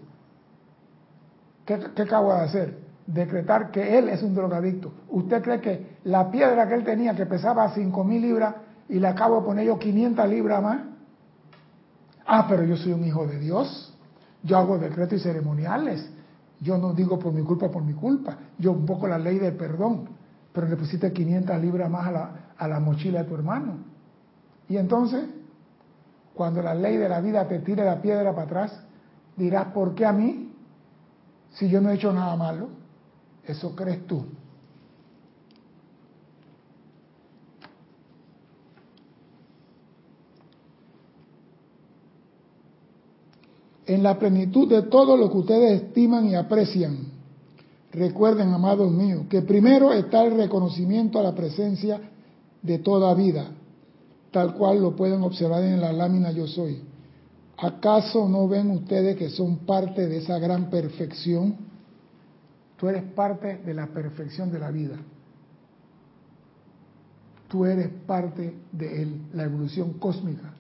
¿Qué, 1.65 1.81
¿Qué, 1.95 2.03
acabo 2.03 2.33
de 2.35 2.41
hacer? 2.41 2.79
Decretar 3.07 3.71
que 3.71 3.99
él 3.99 4.09
es 4.09 4.23
un 4.23 4.35
drogadicto. 4.35 4.93
¿Usted 5.09 5.43
cree 5.43 5.61
que 5.61 5.97
la 6.05 6.31
piedra 6.31 6.69
que 6.69 6.75
él 6.75 6.85
tenía, 6.85 7.15
que 7.15 7.27
pesaba 7.27 7.71
5 7.75 8.05
mil 8.05 8.23
libras, 8.23 8.55
y 8.89 8.99
le 8.99 9.09
acabo 9.09 9.41
de 9.41 9.47
poner 9.47 9.67
yo 9.67 9.79
500 9.79 10.29
libras 10.29 10.63
más? 10.63 10.79
Ah, 12.27 12.47
pero 12.49 12.65
yo 12.65 12.77
soy 12.77 12.93
un 12.93 13.05
hijo 13.05 13.27
de 13.27 13.39
Dios. 13.39 13.93
Yo 14.43 14.59
hago 14.59 14.79
decretos 14.79 15.21
y 15.21 15.23
ceremoniales. 15.23 16.09
Yo 16.61 16.79
no 16.79 16.93
digo 16.93 17.19
por 17.19 17.33
mi 17.33 17.43
culpa, 17.43 17.71
por 17.71 17.83
mi 17.83 17.95
culpa. 17.95 18.37
Yo 18.59 18.73
un 18.73 18.87
poco 18.87 19.07
la 19.07 19.19
ley 19.19 19.39
del 19.39 19.55
perdón. 19.55 20.09
Pero 20.53 20.69
le 20.69 20.77
pusiste 20.77 21.13
500 21.13 21.61
libras 21.61 21.91
más 21.91 22.07
a 22.07 22.13
la, 22.13 22.31
a 22.57 22.69
la 22.69 22.81
mochila 22.81 23.23
de 23.23 23.29
tu 23.29 23.35
hermano. 23.35 23.79
Y 24.69 24.77
entonces, 24.77 25.25
cuando 26.35 26.63
la 26.63 26.75
ley 26.75 26.97
de 26.97 27.09
la 27.09 27.21
vida 27.21 27.47
te 27.49 27.59
tire 27.59 27.85
la 27.85 28.01
piedra 28.01 28.33
para 28.33 28.47
atrás, 28.47 28.81
dirás, 29.37 29.67
¿por 29.67 29.95
qué 29.95 30.07
a 30.07 30.13
mí? 30.13 30.53
Si 31.51 31.69
yo 31.69 31.81
no 31.81 31.91
he 31.91 31.95
hecho 31.95 32.13
nada 32.13 32.37
malo. 32.37 32.69
Eso 33.45 33.75
crees 33.77 34.07
tú. 34.07 34.25
En 43.87 44.03
la 44.03 44.19
plenitud 44.19 44.69
de 44.69 44.83
todo 44.83 45.17
lo 45.17 45.31
que 45.31 45.39
ustedes 45.39 45.83
estiman 45.83 46.27
y 46.27 46.35
aprecian. 46.35 47.13
Recuerden, 47.93 48.53
amados 48.53 48.91
míos, 48.93 49.27
que 49.29 49.43
primero 49.43 49.93
está 49.93 50.25
el 50.25 50.37
reconocimiento 50.37 51.19
a 51.19 51.23
la 51.23 51.35
presencia 51.35 52.01
de 52.63 52.79
toda 52.79 53.15
vida, 53.15 53.51
tal 54.31 54.55
cual 54.55 54.81
lo 54.81 54.97
pueden 54.97 55.23
observar 55.23 55.63
en 55.63 55.81
la 55.81 55.93
lámina 55.93 56.33
yo 56.33 56.47
soy. 56.47 56.83
¿Acaso 57.57 58.29
no 58.29 58.49
ven 58.49 58.71
ustedes 58.71 59.17
que 59.17 59.31
son 59.31 59.59
parte 59.59 60.09
de 60.09 60.19
esa 60.19 60.39
gran 60.39 60.71
perfección? 60.71 61.57
Tú 62.77 62.89
eres 62.89 63.05
parte 63.13 63.59
de 63.59 63.75
la 63.75 63.87
perfección 63.87 64.51
de 64.51 64.59
la 64.59 64.71
vida. 64.71 64.97
Tú 67.49 67.65
eres 67.65 67.89
parte 68.07 68.55
de 68.73 69.09
la 69.33 69.45
evolución 69.45 69.93
cósmica. 69.95 70.53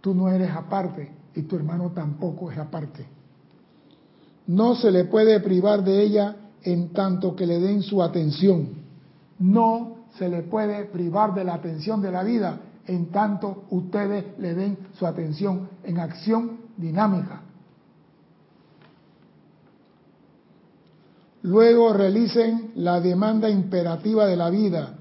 Tú 0.00 0.14
no 0.14 0.28
eres 0.28 0.50
aparte, 0.50 1.10
y 1.34 1.42
tu 1.42 1.56
hermano 1.56 1.92
tampoco 1.94 2.50
es 2.50 2.58
aparte. 2.58 3.06
No 4.46 4.74
se 4.74 4.90
le 4.90 5.04
puede 5.04 5.40
privar 5.40 5.84
de 5.84 6.02
ella 6.02 6.36
en 6.62 6.92
tanto 6.92 7.36
que 7.36 7.46
le 7.46 7.60
den 7.60 7.82
su 7.82 8.02
atención. 8.02 8.68
No 9.38 9.96
se 10.18 10.28
le 10.28 10.42
puede 10.42 10.84
privar 10.86 11.34
de 11.34 11.44
la 11.44 11.54
atención 11.54 12.02
de 12.02 12.10
la 12.10 12.22
vida 12.22 12.60
en 12.86 13.06
tanto 13.12 13.64
ustedes 13.70 14.38
le 14.38 14.54
den 14.54 14.78
su 14.98 15.06
atención 15.06 15.68
en 15.84 15.98
acción 15.98 16.58
dinámica. 16.76 17.42
Luego 21.42 21.92
realicen 21.92 22.72
la 22.74 23.00
demanda 23.00 23.48
imperativa 23.48 24.26
de 24.26 24.36
la 24.36 24.50
vida, 24.50 24.98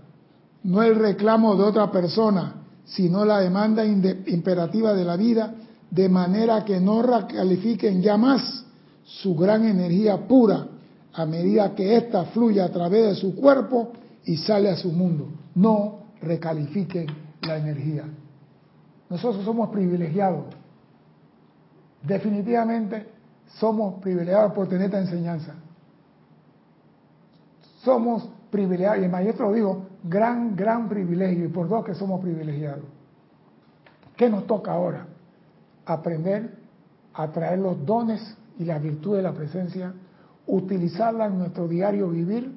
no 0.64 0.84
el 0.84 0.96
reclamo 0.96 1.56
de 1.56 1.64
otra 1.64 1.92
persona, 1.92 2.56
sino 2.86 3.26
la 3.26 3.40
demanda 3.40 3.84
imperativa 3.86 4.94
de 4.94 5.06
la 5.06 5.18
vida 5.18 5.56
de 5.92 6.08
manera 6.08 6.64
que 6.64 6.80
no 6.80 7.02
recalifiquen 7.02 8.02
ya 8.02 8.18
más 8.18 8.66
su 9.04 9.36
gran 9.36 9.66
energía 9.66 10.18
pura 10.28 10.68
a 11.14 11.26
medida 11.26 11.74
que 11.74 11.98
ésta 11.98 12.26
fluye 12.26 12.62
a 12.62 12.72
través 12.72 13.08
de 13.08 13.16
su 13.16 13.36
cuerpo 13.36 13.92
y 14.26 14.38
sale 14.38 14.70
a 14.70 14.76
su 14.76 14.92
mundo. 14.92 15.30
No 15.56 16.00
recalifiquen 16.22 17.08
la 17.42 17.58
energía. 17.58 18.04
Nosotros 19.10 19.44
somos 19.44 19.70
privilegiados. 19.70 20.46
Definitivamente 22.04 23.08
somos 23.58 24.00
privilegiados 24.02 24.54
por 24.54 24.68
tener 24.68 24.86
esta 24.86 25.00
enseñanza. 25.00 25.56
Somos 27.84 28.30
privilegiados, 28.52 29.00
y 29.00 29.06
el 29.06 29.10
maestro 29.10 29.52
dijo, 29.52 29.88
gran, 30.04 30.56
gran 30.56 30.88
privilegio, 30.88 31.46
y 31.46 31.48
por 31.48 31.68
dos 31.68 31.84
que 31.84 31.96
somos 31.96 32.22
privilegiados. 32.22 32.86
¿Qué 34.16 34.30
nos 34.30 34.46
toca 34.46 34.74
ahora? 34.74 35.08
Aprender 35.94 36.52
a 37.14 37.32
traer 37.32 37.60
los 37.60 37.84
dones 37.86 38.22
y 38.60 38.66
la 38.66 38.78
virtud 38.78 39.18
de 39.18 39.24
la 39.24 39.34
presencia, 39.34 39.92
utilizarla 40.46 41.26
en 41.26 41.40
nuestro 41.40 41.68
diario 41.68 42.10
vivir 42.10 42.52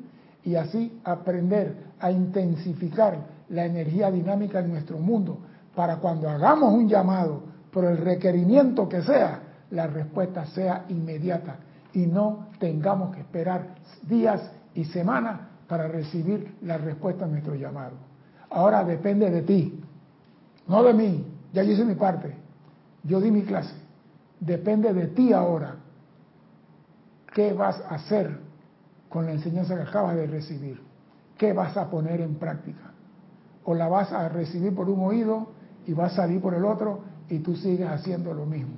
y 0.45 0.55
así 0.55 1.01
aprender 1.05 1.77
a 1.99 2.11
intensificar 2.11 3.19
la 3.49 3.65
energía 3.65 4.11
dinámica 4.11 4.61
en 4.61 4.73
nuestro 4.73 4.99
mundo 4.99 5.39
para 5.75 5.97
cuando 5.97 6.29
hagamos 6.29 6.75
un 6.75 6.89
llamado 6.89 7.43
por 7.73 7.85
el 7.85 7.97
requerimiento 7.97 8.89
que 8.89 9.03
sea, 9.03 9.41
la 9.71 9.87
respuesta 9.87 10.45
sea 10.47 10.85
inmediata 10.91 11.57
y 11.95 12.07
no 12.07 12.49
tengamos 12.59 13.15
que 13.15 13.21
esperar 13.21 13.77
días 14.03 14.43
y 14.75 14.85
semanas 14.85 15.41
para 15.67 15.89
recibir 15.89 16.57
la 16.63 16.77
respuesta 16.77 17.25
a 17.25 17.29
nuestro 17.29 17.55
llamado. 17.55 17.95
Ahora 18.51 18.85
depende 18.85 19.31
de 19.31 19.43
ti, 19.43 19.81
no 20.69 20.83
de 20.83 20.93
mí, 20.93 21.27
ya 21.55 21.63
hice 21.63 21.85
mi 21.85 21.95
parte. 21.95 22.42
Yo 23.05 23.21
di 23.21 23.31
mi 23.31 23.43
clase. 23.43 23.75
Depende 24.41 24.93
de 24.93 25.09
ti 25.09 25.33
ahora. 25.33 25.77
¿Qué 27.35 27.53
vas 27.53 27.81
a 27.81 27.95
hacer 27.95 28.39
con 29.09 29.27
la 29.27 29.33
enseñanza 29.33 29.75
que 29.75 29.83
acabas 29.83 30.17
de 30.17 30.27
recibir? 30.27 30.81
¿Qué 31.39 31.53
vas 31.53 31.77
a 31.77 31.91
poner 31.91 32.21
en 32.21 32.37
práctica? 32.37 32.93
O 33.65 33.75
la 33.75 33.89
vas 33.89 34.13
a 34.13 34.29
recibir 34.29 34.75
por 34.75 34.89
un 34.91 35.05
oído 35.05 35.49
y 35.87 35.93
vas 35.93 36.13
a 36.13 36.17
salir 36.23 36.41
por 36.41 36.55
el 36.55 36.65
otro 36.65 37.01
y 37.29 37.39
tú 37.39 37.57
sigues 37.57 37.89
haciendo 37.89 38.35
lo 38.35 38.47
mismo. 38.47 38.75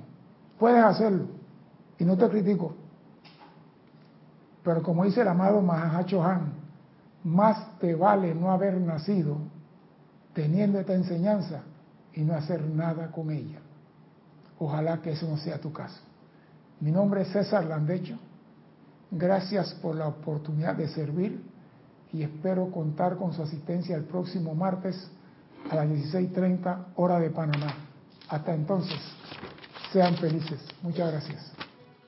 Puedes 0.57 0.83
hacerlo 0.83 1.25
y 1.97 2.05
no 2.05 2.17
te 2.17 2.29
critico. 2.29 2.75
Pero 4.63 4.81
como 4.81 5.03
dice 5.03 5.21
el 5.21 5.27
amado 5.27 5.61
Mahacho 5.61 6.23
Han, 6.23 6.53
más 7.23 7.77
te 7.79 7.95
vale 7.95 8.33
no 8.33 8.51
haber 8.51 8.79
nacido 8.79 9.37
teniendo 10.33 10.79
esta 10.79 10.93
enseñanza 10.93 11.63
y 12.13 12.21
no 12.21 12.35
hacer 12.35 12.61
nada 12.61 13.11
con 13.11 13.31
ella. 13.31 13.59
Ojalá 14.59 15.01
que 15.01 15.11
eso 15.11 15.27
no 15.27 15.37
sea 15.37 15.59
tu 15.59 15.71
caso. 15.71 15.99
Mi 16.79 16.91
nombre 16.91 17.21
es 17.21 17.29
César 17.29 17.65
Landecho. 17.65 18.17
Gracias 19.11 19.73
por 19.75 19.95
la 19.95 20.07
oportunidad 20.07 20.75
de 20.75 20.87
servir 20.87 21.41
y 22.11 22.23
espero 22.23 22.71
contar 22.71 23.17
con 23.17 23.33
su 23.33 23.43
asistencia 23.43 23.95
el 23.95 24.03
próximo 24.03 24.55
martes 24.55 25.09
a 25.69 25.75
las 25.75 25.87
16.30 25.87 26.85
hora 26.95 27.19
de 27.19 27.29
Panamá. 27.29 27.75
Hasta 28.29 28.53
entonces, 28.53 28.99
sean 29.91 30.15
felices. 30.15 30.59
Muchas 30.81 31.11
gracias. 31.11 31.54